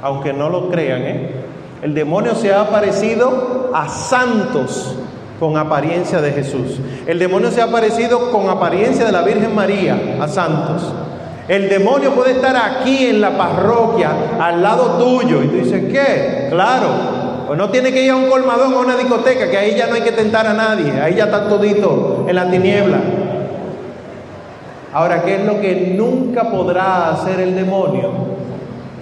aunque 0.00 0.32
no 0.32 0.48
lo 0.48 0.70
crean. 0.70 1.02
¿eh? 1.02 1.30
El 1.82 1.94
demonio 1.94 2.36
se 2.36 2.52
ha 2.52 2.60
aparecido 2.60 3.72
a 3.74 3.88
santos 3.88 4.96
con 5.40 5.56
apariencia 5.56 6.20
de 6.20 6.30
Jesús. 6.30 6.78
El 7.04 7.18
demonio 7.18 7.50
se 7.50 7.60
ha 7.60 7.64
aparecido 7.64 8.30
con 8.30 8.48
apariencia 8.48 9.04
de 9.04 9.10
la 9.10 9.22
Virgen 9.22 9.52
María 9.52 10.18
a 10.20 10.28
santos. 10.28 10.92
El 11.48 11.68
demonio 11.68 12.12
puede 12.12 12.32
estar 12.32 12.54
aquí 12.54 13.06
en 13.06 13.20
la 13.20 13.36
parroquia, 13.36 14.12
al 14.38 14.62
lado 14.62 15.04
tuyo, 15.04 15.42
y 15.42 15.48
tú 15.48 15.56
dices, 15.56 15.92
¿qué? 15.92 16.46
Claro, 16.50 17.21
pues 17.52 17.58
no 17.58 17.68
tiene 17.68 17.92
que 17.92 18.02
ir 18.02 18.10
a 18.10 18.16
un 18.16 18.30
colmadón 18.30 18.72
o 18.72 18.78
a 18.78 18.80
una 18.80 18.96
discoteca, 18.96 19.50
que 19.50 19.58
ahí 19.58 19.76
ya 19.76 19.86
no 19.86 19.94
hay 19.94 20.00
que 20.00 20.12
tentar 20.12 20.46
a 20.46 20.54
nadie, 20.54 20.90
ahí 20.92 21.16
ya 21.16 21.24
está 21.24 21.50
todito 21.50 22.24
en 22.26 22.34
la 22.34 22.50
tiniebla. 22.50 22.98
Ahora, 24.90 25.22
¿qué 25.22 25.34
es 25.34 25.44
lo 25.44 25.60
que 25.60 25.92
nunca 25.94 26.50
podrá 26.50 27.10
hacer 27.10 27.40
el 27.40 27.54
demonio? 27.54 28.10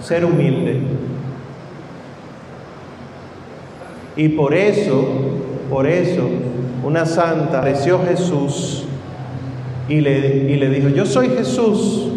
Ser 0.01 0.25
humilde. 0.25 0.81
Y 4.17 4.27
por 4.27 4.53
eso, 4.53 5.07
por 5.69 5.87
eso, 5.87 6.27
una 6.83 7.05
santa, 7.05 7.59
apareció 7.59 8.01
Jesús 8.05 8.83
y 9.87 10.01
le, 10.01 10.17
y 10.51 10.57
le 10.57 10.67
dijo, 10.67 10.89
yo 10.89 11.05
soy 11.05 11.29
Jesús, 11.29 12.09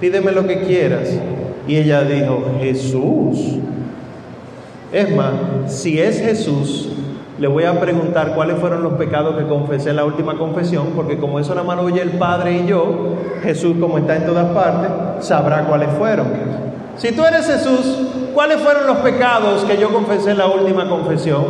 pídeme 0.00 0.32
lo 0.32 0.44
que 0.44 0.62
quieras. 0.62 1.08
Y 1.68 1.76
ella 1.76 2.02
dijo, 2.02 2.46
Jesús. 2.60 3.60
Es 4.92 5.14
más, 5.14 5.32
si 5.66 5.98
es 5.98 6.20
Jesús, 6.20 6.90
le 7.38 7.48
voy 7.48 7.64
a 7.64 7.80
preguntar 7.80 8.34
cuáles 8.34 8.58
fueron 8.58 8.82
los 8.82 8.92
pecados 8.92 9.36
que 9.36 9.46
confesé 9.46 9.90
en 9.90 9.96
la 9.96 10.04
última 10.04 10.36
confesión, 10.36 10.88
porque 10.94 11.16
como 11.16 11.40
eso 11.40 11.54
más 11.64 11.76
lo 11.76 11.84
oye 11.84 12.02
el 12.02 12.10
Padre 12.10 12.58
y 12.58 12.66
yo, 12.66 13.14
Jesús 13.42 13.76
como 13.80 13.96
está 13.96 14.16
en 14.16 14.26
todas 14.26 14.46
partes, 14.54 14.90
sabrá 15.26 15.64
cuáles 15.64 15.88
fueron. 15.98 16.26
Si 16.98 17.10
tú 17.12 17.24
eres 17.24 17.46
Jesús, 17.46 18.02
¿cuáles 18.34 18.60
fueron 18.60 18.86
los 18.86 18.98
pecados 18.98 19.64
que 19.64 19.78
yo 19.78 19.92
confesé 19.92 20.32
en 20.32 20.38
la 20.38 20.46
última 20.46 20.86
confesión? 20.86 21.42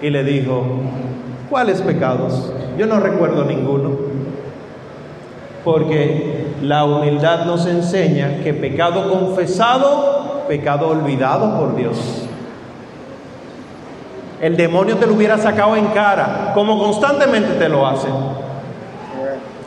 Y 0.00 0.10
le 0.10 0.22
dijo, 0.22 0.64
¿cuáles 1.50 1.82
pecados? 1.82 2.52
Yo 2.78 2.86
no 2.86 3.00
recuerdo 3.00 3.44
ninguno. 3.44 3.90
Porque 5.64 6.46
la 6.62 6.84
humildad 6.84 7.44
nos 7.44 7.66
enseña 7.66 8.38
que 8.44 8.54
pecado 8.54 9.10
confesado, 9.10 10.44
pecado 10.46 10.88
olvidado 10.88 11.58
por 11.58 11.74
Dios. 11.74 12.25
El 14.40 14.56
demonio 14.56 14.96
te 14.96 15.06
lo 15.06 15.14
hubiera 15.14 15.38
sacado 15.38 15.76
en 15.76 15.86
cara, 15.88 16.52
como 16.54 16.78
constantemente 16.78 17.54
te 17.54 17.68
lo 17.68 17.86
hace. 17.86 18.08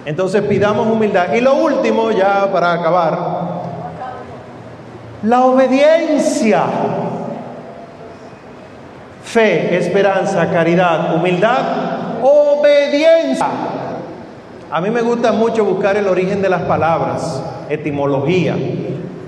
Entonces 0.05 0.41
pidamos 0.43 0.87
humildad. 0.87 1.33
Y 1.33 1.41
lo 1.41 1.55
último, 1.55 2.11
ya 2.11 2.51
para 2.51 2.73
acabar, 2.73 3.17
la 5.23 5.45
obediencia. 5.45 6.63
Fe, 9.23 9.77
esperanza, 9.77 10.49
caridad, 10.49 11.15
humildad, 11.15 11.59
obediencia. 12.21 13.47
A 14.71 14.81
mí 14.81 14.89
me 14.91 15.01
gusta 15.01 15.31
mucho 15.31 15.65
buscar 15.65 15.97
el 15.97 16.07
origen 16.07 16.41
de 16.41 16.49
las 16.49 16.61
palabras, 16.63 17.43
etimología. 17.69 18.55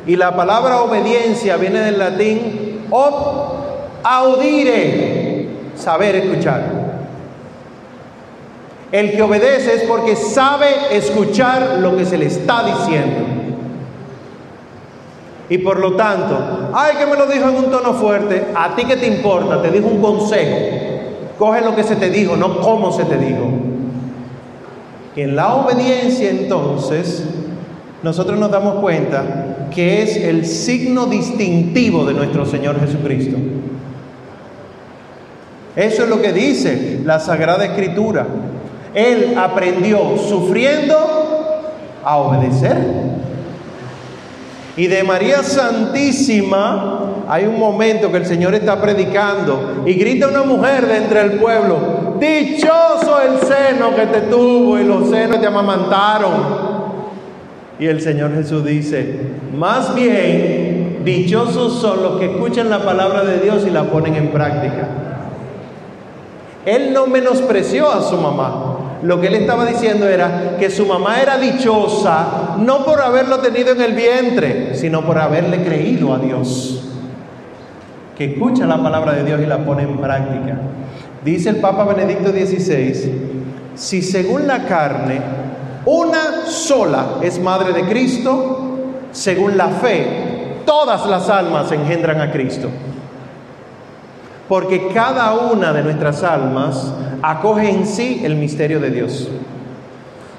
Y 0.08 0.16
la 0.16 0.36
palabra 0.36 0.82
obediencia 0.82 1.58
viene 1.58 1.80
del 1.80 2.00
latín 2.00 2.88
ob 2.89 3.62
audire, 4.04 5.11
saber 5.76 6.15
escuchar. 6.15 6.91
El 8.91 9.11
que 9.11 9.22
obedece 9.22 9.76
es 9.76 9.84
porque 9.84 10.15
sabe 10.15 10.67
escuchar 10.91 11.78
lo 11.80 11.95
que 11.95 12.05
se 12.05 12.17
le 12.17 12.26
está 12.26 12.63
diciendo. 12.63 13.26
Y 15.49 15.57
por 15.59 15.80
lo 15.80 15.95
tanto, 15.95 16.72
ay 16.74 16.95
que 16.97 17.05
me 17.05 17.15
lo 17.15 17.28
dijo 17.28 17.49
en 17.49 17.55
un 17.55 17.72
tono 17.72 17.93
fuerte, 17.93 18.47
a 18.55 18.76
ti 18.76 18.86
que 18.86 18.97
te 18.97 19.07
importa, 19.07 19.61
te 19.61 19.69
dijo 19.69 19.88
un 19.88 20.01
consejo. 20.01 20.57
Coge 21.38 21.61
lo 21.61 21.76
que 21.76 21.84
se 21.84 21.95
te 21.95 22.09
dijo, 22.09 22.36
no 22.36 22.59
cómo 22.59 22.91
se 22.91 23.03
te 23.05 23.17
dijo. 23.17 23.49
Y 25.15 25.22
en 25.22 25.36
la 25.36 25.55
obediencia 25.55 26.30
entonces, 26.30 27.26
nosotros 28.03 28.39
nos 28.39 28.51
damos 28.51 28.76
cuenta 28.76 29.67
que 29.74 30.03
es 30.03 30.17
el 30.17 30.45
signo 30.45 31.05
distintivo 31.05 32.05
de 32.05 32.13
nuestro 32.13 32.45
Señor 32.45 32.80
Jesucristo. 32.80 33.38
Eso 35.76 36.03
es 36.03 36.09
lo 36.09 36.22
que 36.22 36.34
dice 36.34 36.99
la 37.05 37.19
Sagrada 37.19 37.65
Escritura. 37.65 38.26
Él 38.93 39.36
aprendió 39.38 40.17
sufriendo 40.17 40.97
a 42.03 42.17
obedecer. 42.17 42.78
Y 44.76 44.88
de 44.88 45.03
María 45.03 45.43
Santísima 45.43 47.24
hay 47.28 47.45
un 47.45 47.59
momento 47.59 48.11
que 48.11 48.17
el 48.17 48.26
Señor 48.26 48.55
está 48.55 48.82
predicando 48.82 49.84
y 49.86 49.93
grita 49.93 50.28
una 50.28 50.43
mujer 50.43 50.88
de 50.88 50.97
entre 50.97 51.22
el 51.22 51.32
pueblo, 51.34 52.15
dichoso 52.19 53.19
el 53.22 53.39
seno 53.39 53.95
que 53.95 54.07
te 54.07 54.22
tuvo 54.22 54.80
y 54.80 54.84
los 54.84 55.09
senos 55.09 55.39
te 55.39 55.47
amamantaron. 55.47 56.72
Y 57.80 57.88
el 57.88 58.01
Señor 58.01 58.34
Jesús 58.34 58.63
dice, 58.63 59.19
más 59.57 59.93
bien, 59.95 61.01
dichosos 61.03 61.82
son 61.82 62.03
los 62.03 62.19
que 62.19 62.26
escuchan 62.26 62.69
la 62.69 62.84
palabra 62.84 63.24
de 63.24 63.39
Dios 63.39 63.65
y 63.67 63.72
la 63.72 63.86
ponen 63.86 64.15
en 64.15 64.28
práctica. 64.30 65.01
Él 66.66 66.93
no 66.93 67.07
menospreció 67.07 67.89
a 67.91 68.01
su 68.01 68.18
mamá. 68.18 68.99
Lo 69.03 69.20
que 69.20 69.28
él 69.28 69.36
estaba 69.36 69.66
diciendo 69.66 70.07
era 70.07 70.57
que 70.59 70.70
su 70.70 70.86
mamá 70.86 71.22
era 71.22 71.38
dichosa 71.38 72.55
no 72.59 72.86
por 72.86 73.01
haberlo 73.01 73.39
tenido 73.39 73.72
en 73.72 73.82
el 73.82 73.93
vientre, 73.93 74.76
sino 74.76 75.01
por 75.01 75.18
haberle 75.18 75.64
creído 75.64 76.14
a 76.14 76.20
Dios. 76.20 76.84
Que 78.16 78.34
escucha 78.34 78.68
la 78.68 78.82
palabra 78.82 79.14
de 79.14 79.24
Dios 79.24 79.41
y 79.41 79.47
la 79.47 79.66
pone 79.66 79.84
en 79.84 79.97
práctica. 79.97 80.59
Dice 81.26 81.49
el 81.49 81.55
Papa 81.57 81.84
Benedicto 81.84 82.30
XVI, 82.32 83.12
si 83.74 84.01
según 84.03 84.45
la 84.45 84.66
carne 84.66 85.20
una 85.86 86.45
sola 86.45 87.18
es 87.24 87.39
madre 87.39 87.74
de 87.74 87.89
Cristo, 87.89 88.78
según 89.12 89.57
la 89.57 89.70
fe, 89.70 90.62
todas 90.64 91.07
las 91.07 91.28
almas 91.28 91.72
engendran 91.72 92.22
a 92.22 92.32
Cristo 92.32 92.70
porque 94.52 94.89
cada 94.89 95.34
una 95.34 95.72
de 95.72 95.82
nuestras 95.82 96.24
almas 96.24 96.93
acoge 97.22 97.70
en 97.70 97.88
sí 97.88 98.20
el 98.26 98.36
misterio 98.36 98.82
de 98.82 98.89
Dios. 98.89 99.30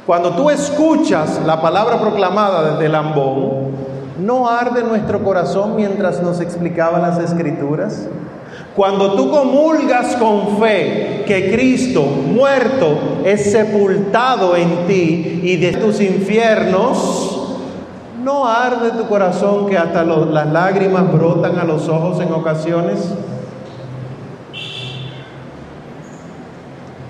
Cuando 0.07 0.33
tú 0.33 0.51
escuchas 0.51 1.41
la 1.47 1.63
palabra 1.63 1.99
proclamada 1.99 2.73
desde 2.73 2.85
el 2.85 2.95
ambón, 2.95 3.71
¿no 4.21 4.51
arde 4.51 4.83
nuestro 4.83 5.25
corazón 5.25 5.77
mientras 5.77 6.23
nos 6.23 6.43
explicaba 6.43 6.99
las 6.99 7.21
escrituras? 7.21 8.07
Cuando 8.77 9.15
tú 9.15 9.31
comulgas 9.31 10.15
con 10.17 10.59
fe 10.59 11.25
que 11.27 11.51
Cristo 11.51 12.03
muerto 12.03 13.23
es 13.25 13.51
sepultado 13.51 14.57
en 14.57 14.87
ti 14.89 15.41
y 15.43 15.57
de 15.57 15.73
tus 15.73 16.03
infiernos, 16.03 17.49
¿no 18.23 18.47
arde 18.47 18.91
tu 18.91 19.07
corazón 19.07 19.71
que 19.71 19.79
hasta 19.79 20.05
las 20.05 20.53
lágrimas 20.53 21.11
brotan 21.11 21.59
a 21.59 21.65
los 21.65 21.89
ojos 21.89 22.21
en 22.21 22.31
ocasiones? 22.31 23.09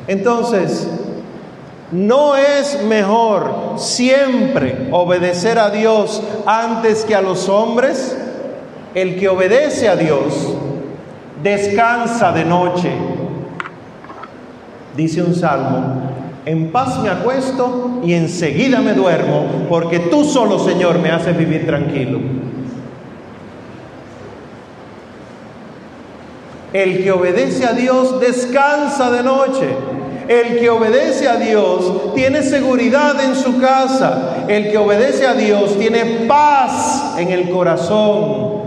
Entonces, 0.08 0.88
¿no 1.90 2.36
es 2.36 2.82
mejor 2.84 3.74
siempre 3.76 4.88
obedecer 4.90 5.58
a 5.58 5.70
Dios 5.70 6.22
antes 6.46 7.04
que 7.04 7.14
a 7.14 7.22
los 7.22 7.48
hombres? 7.48 8.16
El 8.94 9.18
que 9.18 9.28
obedece 9.28 9.88
a 9.88 9.96
Dios 9.96 10.54
descansa 11.42 12.32
de 12.32 12.44
noche. 12.44 12.90
Dice 14.96 15.22
un 15.22 15.34
salmo, 15.34 16.02
en 16.44 16.70
paz 16.70 16.98
me 16.98 17.08
acuesto 17.08 18.00
y 18.04 18.14
enseguida 18.14 18.80
me 18.80 18.94
duermo, 18.94 19.46
porque 19.68 19.98
tú 19.98 20.24
solo, 20.24 20.58
Señor, 20.58 20.98
me 20.98 21.10
haces 21.10 21.36
vivir 21.36 21.66
tranquilo. 21.66 22.18
El 26.72 27.02
que 27.02 27.12
obedece 27.12 27.66
a 27.66 27.72
Dios 27.72 28.20
descansa 28.20 29.10
de 29.10 29.22
noche. 29.22 29.68
El 30.28 30.58
que 30.58 30.70
obedece 30.70 31.28
a 31.28 31.36
Dios 31.36 32.14
tiene 32.14 32.42
seguridad 32.42 33.22
en 33.22 33.34
su 33.34 33.60
casa. 33.60 34.44
El 34.48 34.70
que 34.70 34.78
obedece 34.78 35.26
a 35.26 35.34
Dios 35.34 35.78
tiene 35.78 36.26
paz 36.26 37.14
en 37.18 37.30
el 37.30 37.50
corazón. 37.50 38.61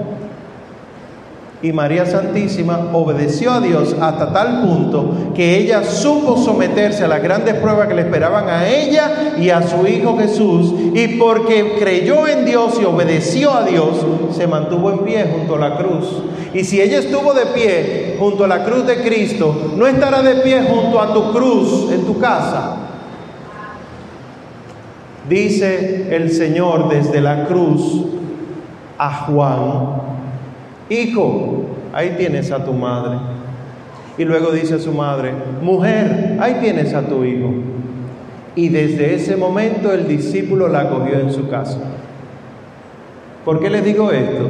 Y 1.65 1.73
María 1.73 2.05
Santísima 2.05 2.91
obedeció 2.93 3.51
a 3.51 3.59
Dios 3.59 3.95
hasta 3.99 4.31
tal 4.31 4.61
punto 4.61 5.31
que 5.33 5.57
ella 5.57 5.83
supo 5.83 6.37
someterse 6.37 7.05
a 7.05 7.07
las 7.07 7.23
grandes 7.23 7.55
pruebas 7.55 7.87
que 7.87 7.95
le 7.95 8.03
esperaban 8.03 8.47
a 8.47 8.69
ella 8.69 9.33
y 9.39 9.49
a 9.49 9.63
su 9.63 9.87
Hijo 9.87 10.15
Jesús. 10.15 10.75
Y 10.93 11.17
porque 11.17 11.73
creyó 11.79 12.27
en 12.27 12.45
Dios 12.45 12.77
y 12.79 12.85
obedeció 12.85 13.51
a 13.51 13.63
Dios, 13.63 13.95
se 14.33 14.45
mantuvo 14.45 14.91
en 14.91 14.99
pie 14.99 15.25
junto 15.35 15.55
a 15.55 15.69
la 15.69 15.77
cruz. 15.77 16.05
Y 16.53 16.63
si 16.65 16.79
ella 16.79 16.99
estuvo 16.99 17.33
de 17.33 17.47
pie 17.47 18.15
junto 18.19 18.43
a 18.43 18.47
la 18.47 18.63
cruz 18.63 18.85
de 18.85 19.01
Cristo, 19.01 19.73
no 19.75 19.87
estará 19.87 20.21
de 20.21 20.35
pie 20.43 20.61
junto 20.69 21.01
a 21.01 21.15
tu 21.15 21.31
cruz 21.31 21.91
en 21.91 22.05
tu 22.05 22.19
casa. 22.19 22.75
Dice 25.27 26.15
el 26.15 26.31
Señor 26.31 26.89
desde 26.89 27.21
la 27.21 27.45
cruz 27.45 28.05
a 28.99 29.25
Juan, 29.25 30.14
hijo, 30.89 31.65
ahí 31.93 32.15
tienes 32.17 32.51
a 32.51 32.63
tu 32.63 32.73
madre. 32.73 33.17
Y 34.17 34.23
luego 34.23 34.51
dice 34.51 34.75
a 34.75 34.79
su 34.79 34.93
madre, 34.93 35.33
mujer, 35.61 36.37
ahí 36.39 36.57
tienes 36.61 36.93
a 36.93 37.01
tu 37.01 37.23
hijo. 37.23 37.53
Y 38.55 38.69
desde 38.69 39.15
ese 39.15 39.35
momento 39.35 39.91
el 39.91 40.07
discípulo 40.07 40.67
la 40.67 40.81
acogió 40.81 41.19
en 41.19 41.31
su 41.31 41.49
casa. 41.49 41.79
¿Por 43.43 43.59
qué 43.59 43.69
les 43.69 43.83
digo 43.83 44.11
esto? 44.11 44.49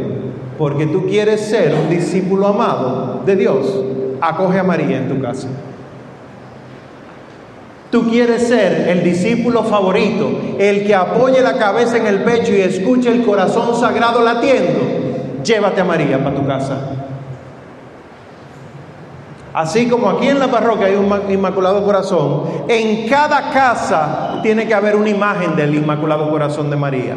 Porque 0.57 0.85
tú 0.85 1.05
quieres 1.07 1.41
ser 1.41 1.73
un 1.73 1.89
discípulo 1.89 2.47
amado 2.47 3.23
de 3.25 3.35
Dios. 3.35 3.83
Acoge 4.21 4.59
a 4.59 4.63
María 4.63 4.97
en 4.97 5.09
tu 5.09 5.19
casa. 5.19 5.47
Tú 7.91 8.09
quieres 8.09 8.47
ser 8.47 8.89
el 8.89 9.03
discípulo 9.03 9.63
favorito, 9.63 10.29
el 10.59 10.85
que 10.85 10.93
apoye 10.93 11.41
la 11.41 11.57
cabeza 11.57 11.97
en 11.97 12.07
el 12.07 12.23
pecho 12.23 12.53
y 12.53 12.61
escuche 12.61 13.09
el 13.09 13.23
corazón 13.23 13.79
sagrado 13.79 14.21
latiendo 14.21 14.94
llévate 15.45 15.79
a 15.79 15.83
María 15.85 16.17
para 16.23 16.35
tu 16.35 16.45
casa. 16.45 16.77
Así 19.53 19.87
como 19.87 20.09
aquí 20.09 20.27
en 20.27 20.39
la 20.39 20.49
parroquia 20.49 20.87
hay 20.87 20.95
un 20.95 21.31
Inmaculado 21.31 21.85
Corazón, 21.85 22.43
en 22.67 23.07
cada 23.07 23.51
casa 23.51 24.39
tiene 24.43 24.67
que 24.67 24.73
haber 24.73 24.97
una 24.97 25.09
imagen 25.09 25.55
del 25.55 25.75
Inmaculado 25.75 26.29
Corazón 26.29 26.69
de 26.69 26.75
María. 26.75 27.15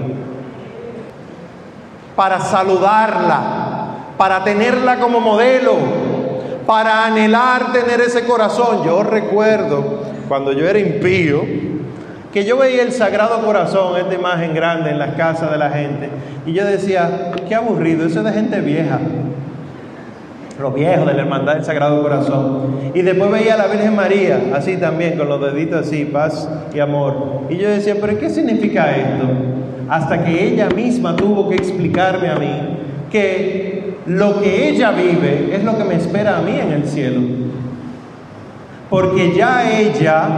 Para 2.15 2.41
saludarla, 2.41 3.89
para 4.17 4.45
tenerla 4.45 5.01
como 5.01 5.19
modelo, 5.19 5.75
para 6.65 7.07
anhelar 7.07 7.73
tener 7.73 8.01
ese 8.03 8.25
corazón. 8.25 8.85
Yo 8.85 9.03
recuerdo 9.03 9.83
cuando 10.29 10.53
yo 10.53 10.69
era 10.69 10.79
impío, 10.79 11.43
que 12.33 12.45
yo 12.45 12.57
veía 12.57 12.83
el 12.83 12.93
Sagrado 12.93 13.41
Corazón, 13.45 13.97
esta 13.97 14.15
imagen 14.15 14.55
grande 14.55 14.91
en 14.91 14.99
las 14.99 15.15
casas 15.15 15.51
de 15.51 15.59
la 15.59 15.71
gente, 15.71 16.11
y 16.47 16.53
yo 16.53 16.65
decía, 16.65 17.33
qué 17.49 17.55
aburrido, 17.55 18.07
eso 18.07 18.21
es 18.21 18.25
de 18.25 18.33
gente 18.33 18.61
vieja 18.61 18.99
los 20.61 20.75
viejos 20.75 21.07
de 21.07 21.15
la 21.15 21.23
Hermandad 21.23 21.55
del 21.55 21.65
Sagrado 21.65 22.03
Corazón. 22.03 22.91
Y 22.95 23.03
después 23.03 23.31
veía 23.31 23.55
a 23.55 23.57
la 23.57 23.67
Virgen 23.69 23.95
María, 23.95 24.41
así 24.55 24.77
también, 24.77 25.17
con 25.17 25.29
los 25.29 25.41
deditos 25.41 25.87
así, 25.87 26.05
paz 26.05 26.49
y 26.75 26.81
amor. 26.81 27.43
Y 27.49 27.57
yo 27.57 27.69
decía, 27.69 27.97
pero 28.01 28.19
¿qué 28.19 28.29
significa 28.29 28.97
esto? 28.97 29.27
Hasta 29.89 30.25
que 30.25 30.49
ella 30.49 30.69
misma 30.69 31.17
tuvo 31.17 31.49
que 31.49 31.57
explicarme 31.57 32.29
a 32.29 32.37
mí 32.37 32.77
que 33.11 33.99
lo 34.07 34.41
que 34.41 34.69
ella 34.69 34.91
vive 34.91 35.55
es 35.55 35.65
lo 35.65 35.79
que 35.79 35.85
me 35.85 35.95
espera 35.95 36.39
a 36.39 36.43
mí 36.43 36.59
en 36.61 36.73
el 36.73 36.85
cielo. 36.87 37.21
Porque 38.91 39.35
ya 39.35 39.79
ella 39.79 40.29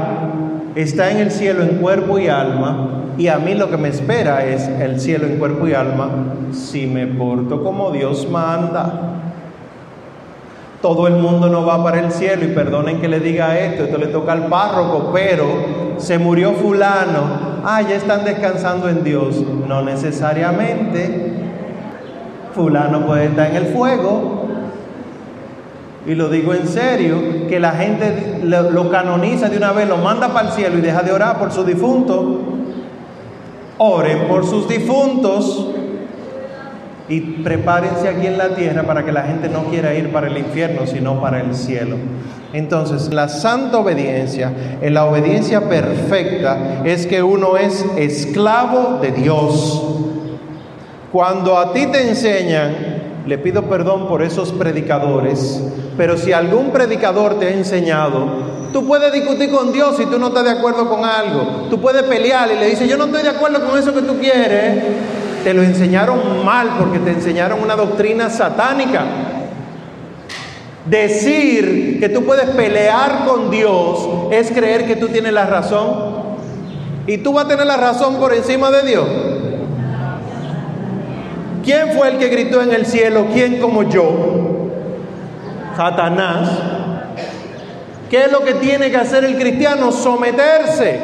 está 0.74 1.10
en 1.10 1.18
el 1.18 1.30
cielo 1.30 1.62
en 1.62 1.76
cuerpo 1.76 2.18
y 2.18 2.28
alma, 2.28 3.00
y 3.18 3.28
a 3.28 3.38
mí 3.38 3.54
lo 3.54 3.70
que 3.70 3.76
me 3.76 3.88
espera 3.88 4.44
es 4.46 4.66
el 4.66 5.00
cielo 5.00 5.26
en 5.26 5.38
cuerpo 5.38 5.68
y 5.68 5.74
alma 5.74 6.08
si 6.52 6.86
me 6.86 7.06
porto 7.06 7.62
como 7.62 7.90
Dios 7.90 8.28
manda. 8.30 9.16
Todo 10.80 11.06
el 11.06 11.16
mundo 11.16 11.50
no 11.50 11.66
va 11.66 11.84
para 11.84 12.00
el 12.00 12.10
cielo 12.10 12.44
y 12.44 12.48
perdonen 12.48 13.00
que 13.00 13.08
le 13.08 13.20
diga 13.20 13.58
esto, 13.58 13.84
esto 13.84 13.98
le 13.98 14.06
toca 14.06 14.32
al 14.32 14.46
párroco, 14.46 15.10
pero 15.12 15.44
se 15.98 16.18
murió 16.18 16.52
fulano, 16.52 17.60
ah, 17.64 17.82
ya 17.82 17.96
están 17.96 18.24
descansando 18.24 18.88
en 18.88 19.04
Dios. 19.04 19.36
No 19.68 19.82
necesariamente. 19.82 21.34
Fulano 22.54 23.06
puede 23.06 23.26
estar 23.26 23.50
en 23.50 23.56
el 23.56 23.66
fuego. 23.66 24.39
Y 26.06 26.14
lo 26.14 26.28
digo 26.30 26.54
en 26.54 26.66
serio, 26.66 27.46
que 27.48 27.60
la 27.60 27.72
gente 27.72 28.40
lo, 28.42 28.90
canoniza 28.90 29.48
de 29.48 29.58
una 29.58 29.72
vez, 29.72 29.86
lo 29.86 29.98
manda 29.98 30.32
para 30.32 30.48
el 30.48 30.54
cielo 30.54 30.78
y 30.78 30.80
deja 30.80 31.02
de 31.02 31.12
orar 31.12 31.38
por 31.38 31.52
su 31.52 31.62
difunto. 31.64 32.40
Oren 33.76 34.26
por 34.26 34.46
sus 34.46 34.68
difuntos 34.68 35.68
y 37.08 37.20
prepárense 37.20 38.08
aquí 38.08 38.26
en 38.26 38.38
la 38.38 38.54
tierra 38.54 38.84
para 38.84 39.04
que 39.04 39.12
la 39.12 39.22
gente 39.22 39.48
no 39.48 39.64
quiera 39.64 39.94
ir 39.94 40.10
para 40.12 40.28
el 40.28 40.38
infierno, 40.38 40.86
sino 40.86 41.20
para 41.20 41.40
el 41.40 41.54
cielo. 41.54 41.96
Entonces, 42.52 43.12
la 43.12 43.28
santa 43.28 43.78
obediencia, 43.78 44.52
en 44.80 44.94
la 44.94 45.04
obediencia 45.04 45.68
perfecta, 45.68 46.82
es 46.84 47.06
que 47.06 47.22
uno 47.22 47.56
es 47.56 47.84
esclavo 47.96 48.98
de 49.00 49.12
Dios. 49.12 49.82
Cuando 51.12 51.58
a 51.58 51.72
ti 51.72 51.86
te 51.86 52.08
enseñan, 52.08 52.99
le 53.26 53.38
pido 53.38 53.64
perdón 53.64 54.08
por 54.08 54.22
esos 54.22 54.52
predicadores, 54.52 55.62
pero 55.96 56.16
si 56.16 56.32
algún 56.32 56.70
predicador 56.70 57.38
te 57.38 57.46
ha 57.46 57.50
enseñado, 57.50 58.50
Tú 58.70 58.86
puedes 58.86 59.12
discutir 59.12 59.50
con 59.50 59.72
Dios 59.72 59.96
si 59.96 60.06
tú 60.06 60.16
no 60.16 60.28
estás 60.28 60.44
de 60.44 60.50
acuerdo 60.50 60.88
con 60.88 61.04
algo. 61.04 61.66
Tú 61.68 61.80
puedes 61.80 62.04
pelear 62.04 62.52
y 62.52 62.54
le 62.56 62.70
dices, 62.70 62.88
yo 62.88 62.96
no 62.96 63.06
estoy 63.06 63.24
de 63.24 63.30
acuerdo 63.30 63.66
con 63.66 63.76
eso 63.76 63.92
que 63.92 64.02
tú 64.02 64.16
quieres 64.20 64.84
te 65.42 65.54
lo 65.54 65.62
enseñaron 65.62 66.44
mal 66.44 66.76
porque 66.78 66.98
te 66.98 67.10
enseñaron 67.10 67.62
una 67.62 67.76
doctrina 67.76 68.30
satánica. 68.30 69.04
Decir 70.86 71.98
que 72.00 72.08
tú 72.08 72.24
puedes 72.24 72.50
pelear 72.50 73.24
con 73.26 73.50
Dios 73.50 74.08
es 74.32 74.50
creer 74.50 74.86
que 74.86 74.96
tú 74.96 75.08
tienes 75.08 75.32
la 75.32 75.46
razón. 75.46 76.20
Y 77.06 77.18
tú 77.18 77.32
vas 77.32 77.46
a 77.46 77.48
tener 77.48 77.66
la 77.66 77.76
razón 77.76 78.16
por 78.16 78.34
encima 78.34 78.70
de 78.70 78.82
Dios. 78.82 79.06
¿Quién 81.70 81.92
fue 81.96 82.08
el 82.08 82.18
que 82.18 82.26
gritó 82.26 82.60
en 82.62 82.72
el 82.72 82.84
cielo? 82.84 83.26
¿Quién 83.32 83.60
como 83.60 83.84
yo? 83.84 84.70
Satanás. 85.76 86.50
¿Qué 88.10 88.24
es 88.24 88.32
lo 88.32 88.40
que 88.40 88.54
tiene 88.54 88.90
que 88.90 88.96
hacer 88.96 89.22
el 89.22 89.36
cristiano? 89.36 89.92
Someterse. 89.92 90.98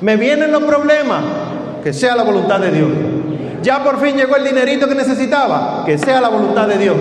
Me 0.00 0.16
vienen 0.16 0.50
los 0.50 0.62
problemas 0.62 1.22
que 1.84 1.92
sea 1.92 2.16
la 2.16 2.22
voluntad 2.22 2.58
de 2.58 2.70
Dios. 2.70 2.88
Ya 3.62 3.84
por 3.84 4.00
fin 4.00 4.16
llegó 4.16 4.34
el 4.36 4.44
dinerito 4.44 4.88
que 4.88 4.94
necesitaba, 4.94 5.82
que 5.84 5.98
sea 5.98 6.22
la 6.22 6.30
voluntad 6.30 6.66
de 6.66 6.78
Dios. 6.78 6.96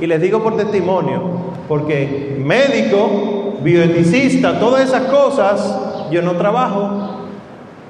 Y 0.00 0.06
les 0.06 0.22
digo 0.22 0.42
por 0.42 0.56
testimonio, 0.56 1.20
porque 1.68 2.38
médico, 2.42 3.58
bioeticista, 3.60 4.58
todas 4.58 4.88
esas 4.88 5.02
cosas, 5.02 6.08
yo 6.10 6.22
no 6.22 6.32
trabajo. 6.32 7.26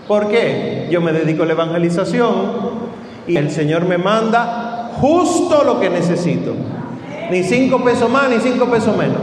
¿Por 0.09 0.27
qué? 0.27 0.89
Yo 0.91 1.01
me 1.01 1.12
dedico 1.12 1.45
a 1.45 1.47
la 1.47 1.53
evangelización 1.53 2.74
y 3.27 3.37
el 3.37 3.51
Señor 3.51 3.87
me 3.87 3.99
manda 3.99 4.91
justo 5.01 5.64
lo 5.64 5.81
que 5.81 5.91
necesito. 5.91 6.55
Ni 7.31 7.43
cinco 7.43 7.83
pesos 7.83 8.11
más, 8.11 8.29
ni 8.29 8.39
cinco 8.39 8.66
pesos 8.66 8.97
menos. 8.97 9.18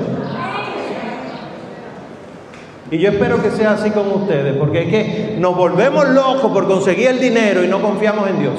Y 2.90 2.98
yo 2.98 3.10
espero 3.10 3.42
que 3.42 3.52
sea 3.52 3.72
así 3.72 3.90
con 3.92 4.12
ustedes, 4.12 4.56
porque 4.58 4.84
es 4.84 4.90
que 4.90 5.38
nos 5.40 5.56
volvemos 5.56 6.10
locos 6.10 6.52
por 6.52 6.68
conseguir 6.68 7.08
el 7.08 7.20
dinero 7.20 7.64
y 7.64 7.68
no 7.68 7.82
confiamos 7.82 8.30
en 8.30 8.40
Dios. 8.40 8.56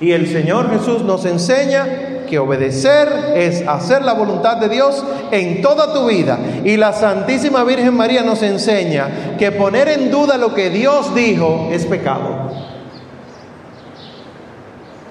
Y 0.00 0.12
el 0.12 0.26
Señor 0.28 0.70
Jesús 0.70 1.02
nos 1.02 1.24
enseña 1.26 1.86
que 2.28 2.38
obedecer 2.38 3.34
es 3.36 3.66
hacer 3.68 4.02
la 4.02 4.14
voluntad 4.14 4.56
de 4.56 4.70
Dios 4.70 5.04
en 5.30 5.60
toda 5.60 5.92
tu 5.92 6.06
vida. 6.06 6.38
Y 6.64 6.78
la 6.78 6.92
Santísima 6.92 7.64
Virgen 7.64 7.94
María 7.94 8.22
nos 8.22 8.42
enseña 8.42 9.36
que 9.38 9.52
poner 9.52 9.88
en 9.88 10.10
duda 10.10 10.38
lo 10.38 10.54
que 10.54 10.70
Dios 10.70 11.14
dijo 11.14 11.68
es 11.70 11.84
pecado 11.84 12.44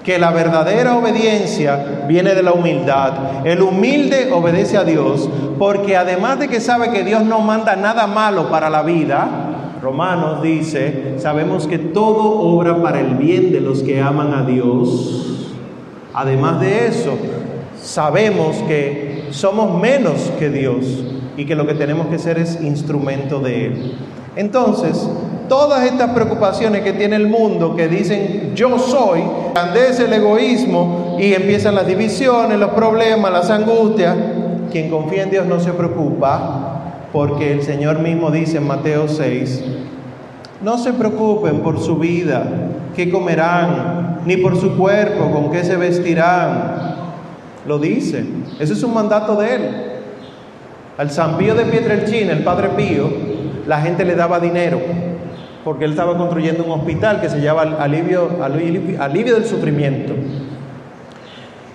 que 0.04 0.18
la 0.18 0.30
verdadera 0.30 0.96
obediencia 0.96 2.04
viene 2.06 2.34
de 2.34 2.42
la 2.42 2.52
humildad. 2.52 3.46
El 3.46 3.62
humilde 3.62 4.30
obedece 4.32 4.76
a 4.76 4.84
Dios 4.84 5.28
porque 5.58 5.96
además 5.96 6.38
de 6.38 6.48
que 6.48 6.60
sabe 6.60 6.90
que 6.90 7.02
Dios 7.02 7.24
no 7.24 7.40
manda 7.40 7.74
nada 7.74 8.06
malo 8.06 8.50
para 8.50 8.68
la 8.68 8.82
vida, 8.82 9.78
Romanos 9.82 10.42
dice, 10.42 11.14
sabemos 11.18 11.66
que 11.66 11.78
todo 11.78 12.40
obra 12.40 12.82
para 12.82 13.00
el 13.00 13.16
bien 13.16 13.50
de 13.50 13.60
los 13.60 13.82
que 13.82 14.00
aman 14.00 14.34
a 14.34 14.44
Dios. 14.44 15.50
Además 16.12 16.60
de 16.60 16.86
eso, 16.86 17.16
sabemos 17.82 18.56
que 18.68 19.26
somos 19.30 19.80
menos 19.80 20.30
que 20.38 20.50
Dios 20.50 21.04
y 21.36 21.46
que 21.46 21.54
lo 21.54 21.66
que 21.66 21.74
tenemos 21.74 22.06
que 22.08 22.18
ser 22.18 22.38
es 22.38 22.60
instrumento 22.62 23.40
de 23.40 23.66
Él. 23.66 23.98
Entonces, 24.36 25.08
todas 25.48 25.84
estas 25.84 26.10
preocupaciones 26.10 26.82
que 26.82 26.92
tiene 26.92 27.16
el 27.16 27.28
mundo, 27.28 27.76
que 27.76 27.88
dicen 27.88 28.52
yo 28.54 28.78
soy, 28.78 29.22
grandece 29.52 30.04
el 30.04 30.12
egoísmo 30.12 31.16
y 31.18 31.34
empiezan 31.34 31.74
las 31.74 31.86
divisiones, 31.86 32.58
los 32.58 32.70
problemas, 32.70 33.32
las 33.32 33.50
angustias. 33.50 34.16
Quien 34.70 34.90
confía 34.90 35.22
en 35.22 35.30
Dios 35.30 35.46
no 35.46 35.60
se 35.60 35.72
preocupa, 35.72 37.08
porque 37.12 37.52
el 37.52 37.62
Señor 37.62 38.00
mismo 38.00 38.30
dice 38.30 38.58
en 38.58 38.66
Mateo 38.66 39.06
6, 39.08 39.64
no 40.62 40.78
se 40.78 40.92
preocupen 40.92 41.60
por 41.60 41.78
su 41.78 41.96
vida, 41.96 42.44
qué 42.96 43.10
comerán, 43.10 44.20
ni 44.24 44.36
por 44.36 44.56
su 44.56 44.76
cuerpo, 44.76 45.30
con 45.30 45.50
qué 45.50 45.62
se 45.62 45.76
vestirán. 45.76 46.94
Lo 47.66 47.78
dice, 47.78 48.24
ese 48.58 48.72
es 48.72 48.82
un 48.82 48.94
mandato 48.94 49.36
de 49.36 49.54
él. 49.54 49.70
Al 50.96 51.10
San 51.10 51.36
Pío 51.36 51.54
de 51.54 51.64
Pietrelcina, 51.64 52.32
el 52.32 52.44
Padre 52.44 52.70
Pío, 52.70 53.10
la 53.66 53.80
gente 53.80 54.04
le 54.04 54.14
daba 54.14 54.40
dinero 54.40 54.80
porque 55.64 55.86
él 55.86 55.92
estaba 55.92 56.16
construyendo 56.16 56.62
un 56.62 56.72
hospital 56.72 57.20
que 57.22 57.30
se 57.30 57.40
llama 57.40 57.62
alivio, 57.78 58.28
alivio, 58.42 59.34
del 59.34 59.46
sufrimiento. 59.46 60.12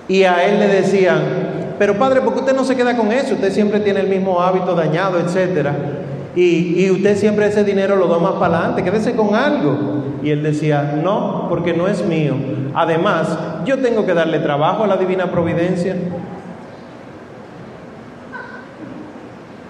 Y 0.07 0.23
a 0.23 0.45
él 0.45 0.59
le 0.59 0.67
decían, 0.67 1.21
pero 1.79 1.97
padre, 1.97 2.21
¿por 2.21 2.33
qué 2.33 2.39
usted 2.41 2.55
no 2.55 2.63
se 2.63 2.75
queda 2.75 2.95
con 2.95 3.11
eso? 3.11 3.33
Usted 3.33 3.51
siempre 3.51 3.79
tiene 3.79 4.01
el 4.01 4.07
mismo 4.07 4.41
hábito 4.41 4.75
dañado, 4.75 5.19
etcétera. 5.19 5.75
Y, 6.35 6.85
y, 6.85 6.91
usted 6.91 7.17
siempre 7.17 7.47
ese 7.47 7.63
dinero 7.63 7.95
lo 7.95 8.07
da 8.07 8.19
más 8.19 8.33
para 8.33 8.59
adelante, 8.59 8.83
quédese 8.83 9.15
con 9.15 9.33
algo. 9.33 10.03
Y 10.21 10.29
él 10.29 10.43
decía, 10.43 10.99
no, 11.03 11.47
porque 11.49 11.73
no 11.73 11.87
es 11.87 12.05
mío. 12.05 12.35
Además, 12.75 13.37
yo 13.65 13.79
tengo 13.79 14.05
que 14.05 14.13
darle 14.13 14.39
trabajo 14.39 14.83
a 14.83 14.87
la 14.87 14.97
divina 14.97 15.31
providencia. 15.31 15.95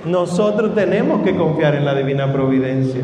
Nosotros 0.05 0.75
tenemos 0.75 1.21
que 1.23 1.35
confiar 1.35 1.75
en 1.75 1.85
la 1.85 1.95
divina 1.95 2.31
providencia. 2.31 3.01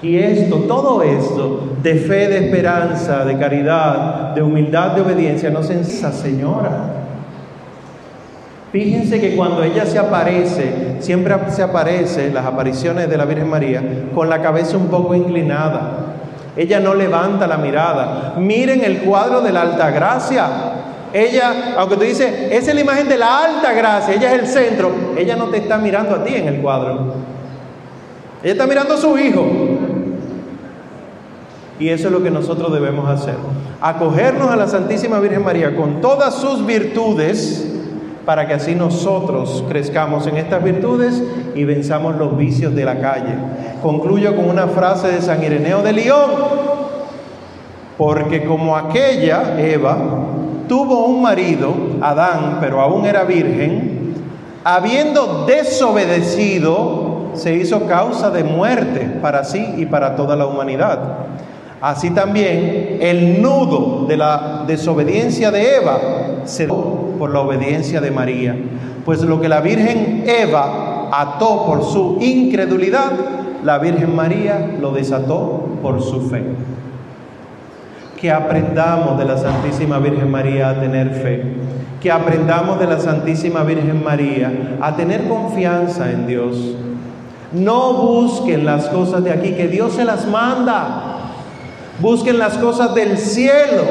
Y 0.00 0.16
esto, 0.16 0.56
todo 0.68 1.02
esto, 1.02 1.74
de 1.82 1.94
fe, 1.96 2.28
de 2.28 2.46
esperanza, 2.46 3.24
de 3.24 3.36
caridad, 3.36 4.34
de 4.34 4.42
humildad, 4.42 4.92
de 4.92 5.00
obediencia, 5.00 5.50
no 5.50 5.62
se 5.62 5.80
esa 5.80 6.12
señora. 6.12 6.94
Fíjense 8.70 9.20
que 9.20 9.34
cuando 9.34 9.62
ella 9.62 9.86
se 9.86 9.98
aparece, 9.98 10.96
siempre 11.00 11.34
se 11.48 11.62
aparece, 11.62 12.30
las 12.30 12.44
apariciones 12.46 13.08
de 13.08 13.16
la 13.16 13.24
Virgen 13.24 13.48
María, 13.48 13.82
con 14.14 14.28
la 14.28 14.40
cabeza 14.40 14.76
un 14.76 14.88
poco 14.88 15.14
inclinada. 15.14 16.06
Ella 16.56 16.78
no 16.78 16.94
levanta 16.94 17.46
la 17.46 17.56
mirada. 17.56 18.34
Miren 18.36 18.84
el 18.84 18.98
cuadro 18.98 19.40
de 19.40 19.52
la 19.52 19.62
Alta 19.62 19.90
Gracia. 19.90 20.46
Ella, 21.12 21.74
aunque 21.78 21.96
tú 21.96 22.02
dices, 22.02 22.30
esa 22.52 22.70
es 22.70 22.74
la 22.74 22.80
imagen 22.82 23.08
de 23.08 23.16
la 23.16 23.44
alta 23.44 23.72
gracia, 23.72 24.14
ella 24.14 24.34
es 24.34 24.40
el 24.40 24.46
centro, 24.46 24.92
ella 25.16 25.36
no 25.36 25.46
te 25.46 25.56
está 25.56 25.78
mirando 25.78 26.14
a 26.14 26.22
ti 26.22 26.34
en 26.34 26.48
el 26.48 26.60
cuadro. 26.60 27.14
Ella 28.42 28.52
está 28.52 28.66
mirando 28.66 28.94
a 28.94 28.96
su 28.98 29.16
hijo. 29.18 29.46
Y 31.78 31.88
eso 31.88 32.08
es 32.08 32.12
lo 32.12 32.22
que 32.22 32.30
nosotros 32.30 32.72
debemos 32.72 33.08
hacer. 33.08 33.36
Acogernos 33.80 34.50
a 34.50 34.56
la 34.56 34.66
Santísima 34.66 35.20
Virgen 35.20 35.44
María 35.44 35.76
con 35.76 36.00
todas 36.00 36.34
sus 36.34 36.66
virtudes 36.66 37.64
para 38.28 38.46
que 38.46 38.52
así 38.52 38.74
nosotros 38.74 39.64
crezcamos 39.70 40.26
en 40.26 40.36
estas 40.36 40.62
virtudes 40.62 41.22
y 41.54 41.64
venzamos 41.64 42.16
los 42.16 42.36
vicios 42.36 42.74
de 42.74 42.84
la 42.84 43.00
calle. 43.00 43.34
Concluyo 43.82 44.36
con 44.36 44.50
una 44.50 44.66
frase 44.66 45.08
de 45.08 45.22
San 45.22 45.42
Ireneo 45.42 45.82
de 45.82 45.94
León, 45.94 46.30
porque 47.96 48.44
como 48.44 48.76
aquella, 48.76 49.58
Eva, 49.58 49.96
tuvo 50.68 51.06
un 51.06 51.22
marido, 51.22 51.72
Adán, 52.02 52.58
pero 52.60 52.82
aún 52.82 53.06
era 53.06 53.24
virgen, 53.24 54.12
habiendo 54.62 55.46
desobedecido, 55.46 57.30
se 57.32 57.54
hizo 57.54 57.86
causa 57.86 58.28
de 58.28 58.44
muerte 58.44 59.08
para 59.22 59.42
sí 59.44 59.74
y 59.78 59.86
para 59.86 60.16
toda 60.16 60.36
la 60.36 60.46
humanidad. 60.46 60.98
Así 61.80 62.10
también 62.10 62.98
el 63.00 63.40
nudo 63.40 64.06
de 64.08 64.16
la 64.16 64.64
desobediencia 64.66 65.50
de 65.50 65.76
Eva 65.76 65.98
se 66.44 66.66
dio 66.66 67.14
por 67.18 67.32
la 67.32 67.40
obediencia 67.40 68.00
de 68.00 68.10
María. 68.10 68.56
Pues 69.04 69.22
lo 69.22 69.40
que 69.40 69.48
la 69.48 69.60
Virgen 69.60 70.24
Eva 70.26 71.08
ató 71.12 71.66
por 71.66 71.84
su 71.84 72.18
incredulidad, 72.20 73.12
la 73.64 73.78
Virgen 73.78 74.14
María 74.14 74.76
lo 74.80 74.92
desató 74.92 75.66
por 75.80 76.02
su 76.02 76.28
fe. 76.28 76.42
Que 78.20 78.32
aprendamos 78.32 79.16
de 79.18 79.24
la 79.24 79.38
Santísima 79.38 79.98
Virgen 79.98 80.30
María 80.30 80.70
a 80.70 80.80
tener 80.80 81.10
fe. 81.10 81.44
Que 82.00 82.10
aprendamos 82.10 82.80
de 82.80 82.86
la 82.86 82.98
Santísima 82.98 83.62
Virgen 83.62 84.02
María 84.02 84.78
a 84.80 84.96
tener 84.96 85.28
confianza 85.28 86.10
en 86.10 86.26
Dios. 86.26 86.74
No 87.52 87.94
busquen 87.94 88.66
las 88.66 88.88
cosas 88.88 89.24
de 89.24 89.30
aquí, 89.30 89.52
que 89.52 89.68
Dios 89.68 89.94
se 89.94 90.04
las 90.04 90.26
manda. 90.26 91.17
Busquen 92.00 92.38
las 92.38 92.58
cosas 92.58 92.94
del 92.94 93.18
cielo, 93.18 93.82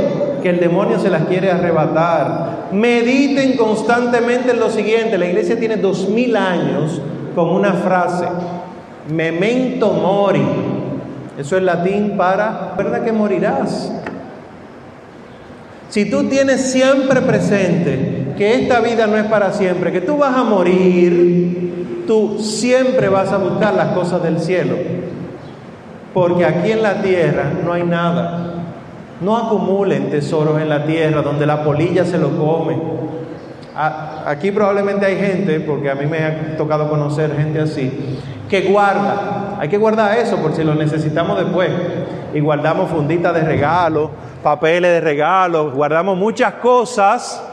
que 0.42 0.50
el 0.50 0.60
demonio 0.60 0.98
se 1.00 1.10
las 1.10 1.24
quiere 1.24 1.52
arrebatar. 1.52 2.70
Mediten 2.72 3.58
constantemente 3.58 4.52
en 4.52 4.60
lo 4.60 4.70
siguiente. 4.70 5.18
La 5.18 5.26
iglesia 5.26 5.60
tiene 5.60 5.76
dos 5.76 6.08
mil 6.08 6.36
años 6.38 7.02
con 7.36 7.50
una 7.50 7.74
frase, 7.74 8.26
memento 9.14 9.92
mori. 9.92 10.42
Eso 11.38 11.58
es 11.58 11.64
latín 11.64 12.16
para, 12.18 12.74
¿verdad 12.78 13.04
que 13.04 13.12
morirás? 13.12 13.92
Si 15.90 16.10
tú 16.10 16.24
tienes 16.24 16.72
siempre 16.72 17.22
presente 17.22 18.34
que 18.38 18.56
esta 18.56 18.80
vida 18.80 19.06
no 19.08 19.18
es 19.18 19.26
para 19.26 19.52
siempre, 19.52 19.92
que 19.92 20.02
tú 20.02 20.18
vas 20.18 20.36
a 20.36 20.44
morir, 20.44 22.04
tú 22.08 22.40
siempre 22.40 23.10
vas 23.10 23.32
a 23.32 23.38
buscar 23.38 23.74
las 23.74 23.90
cosas 23.90 24.24
del 24.24 24.40
cielo 24.40 24.76
porque 26.18 26.44
aquí 26.46 26.72
en 26.72 26.82
la 26.82 26.96
tierra 26.96 27.44
no 27.64 27.74
hay 27.74 27.84
nada. 27.84 28.56
No 29.22 29.38
acumulen 29.38 30.10
tesoros 30.10 30.60
en 30.60 30.68
la 30.68 30.84
tierra 30.84 31.22
donde 31.22 31.46
la 31.46 31.64
polilla 31.64 32.06
se 32.06 32.18
lo 32.18 32.30
come. 32.36 32.76
Aquí 34.26 34.50
probablemente 34.50 35.06
hay 35.06 35.18
gente, 35.18 35.60
porque 35.60 35.92
a 35.92 35.94
mí 35.94 36.08
me 36.08 36.18
ha 36.18 36.58
tocado 36.58 36.90
conocer 36.90 37.36
gente 37.38 37.60
así, 37.60 38.20
que 38.50 38.62
guarda. 38.62 39.58
Hay 39.60 39.70
que 39.70 39.78
guardar 39.78 40.18
eso 40.18 40.38
por 40.38 40.56
si 40.56 40.64
lo 40.64 40.74
necesitamos 40.74 41.38
después. 41.38 41.70
Y 42.34 42.40
guardamos 42.40 42.90
funditas 42.90 43.36
de 43.36 43.42
regalo, 43.42 44.10
papeles 44.42 44.90
de 44.94 45.02
regalo, 45.02 45.70
guardamos 45.70 46.18
muchas 46.18 46.54
cosas 46.56 47.44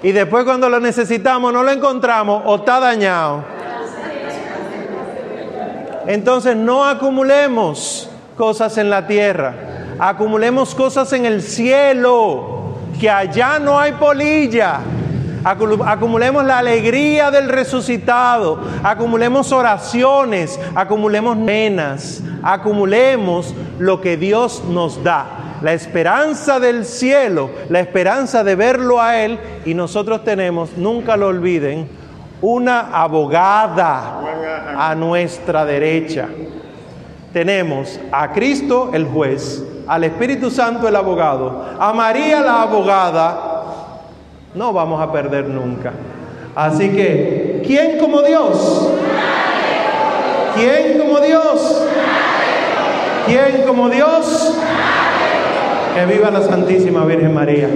y 0.00 0.12
después 0.12 0.44
cuando 0.44 0.68
lo 0.68 0.78
necesitamos 0.78 1.52
no 1.52 1.64
lo 1.64 1.72
encontramos 1.72 2.42
o 2.46 2.54
está 2.54 2.78
dañado. 2.78 3.55
Entonces 6.06 6.56
no 6.56 6.84
acumulemos 6.84 8.08
cosas 8.36 8.78
en 8.78 8.90
la 8.90 9.06
tierra, 9.06 9.54
acumulemos 9.98 10.74
cosas 10.74 11.12
en 11.12 11.26
el 11.26 11.42
cielo, 11.42 12.76
que 13.00 13.10
allá 13.10 13.58
no 13.58 13.78
hay 13.78 13.92
polilla. 13.92 14.80
Acumulemos 15.44 16.44
la 16.44 16.58
alegría 16.58 17.30
del 17.30 17.48
resucitado, 17.48 18.60
acumulemos 18.82 19.52
oraciones, 19.52 20.58
acumulemos 20.74 21.36
nenas, 21.36 22.20
acumulemos 22.42 23.54
lo 23.78 24.00
que 24.00 24.16
Dios 24.16 24.64
nos 24.68 25.04
da, 25.04 25.58
la 25.62 25.72
esperanza 25.72 26.58
del 26.58 26.84
cielo, 26.84 27.50
la 27.68 27.78
esperanza 27.78 28.42
de 28.42 28.56
verlo 28.56 29.00
a 29.00 29.20
Él. 29.20 29.38
Y 29.64 29.74
nosotros 29.74 30.24
tenemos, 30.24 30.76
nunca 30.76 31.16
lo 31.16 31.28
olviden, 31.28 31.88
una 32.40 32.90
abogada 32.92 34.20
a 34.76 34.94
nuestra 34.94 35.64
derecha. 35.64 36.28
Tenemos 37.32 38.00
a 38.12 38.32
Cristo 38.32 38.90
el 38.92 39.06
juez, 39.06 39.64
al 39.86 40.04
Espíritu 40.04 40.50
Santo 40.50 40.88
el 40.88 40.96
abogado, 40.96 41.64
a 41.78 41.92
María 41.92 42.40
la 42.40 42.62
abogada. 42.62 43.62
No 44.54 44.72
vamos 44.72 45.00
a 45.00 45.12
perder 45.12 45.48
nunca. 45.48 45.92
Así 46.54 46.88
que, 46.88 47.62
¿quién 47.66 47.98
como 47.98 48.22
Dios? 48.22 48.90
¿Quién 50.54 50.98
como 50.98 51.20
Dios? 51.20 51.86
¿Quién 53.26 53.62
como 53.66 53.90
Dios? 53.90 54.54
Que 55.94 56.06
viva 56.06 56.30
la 56.30 56.42
Santísima 56.42 57.04
Virgen 57.04 57.34
María. 57.34 57.68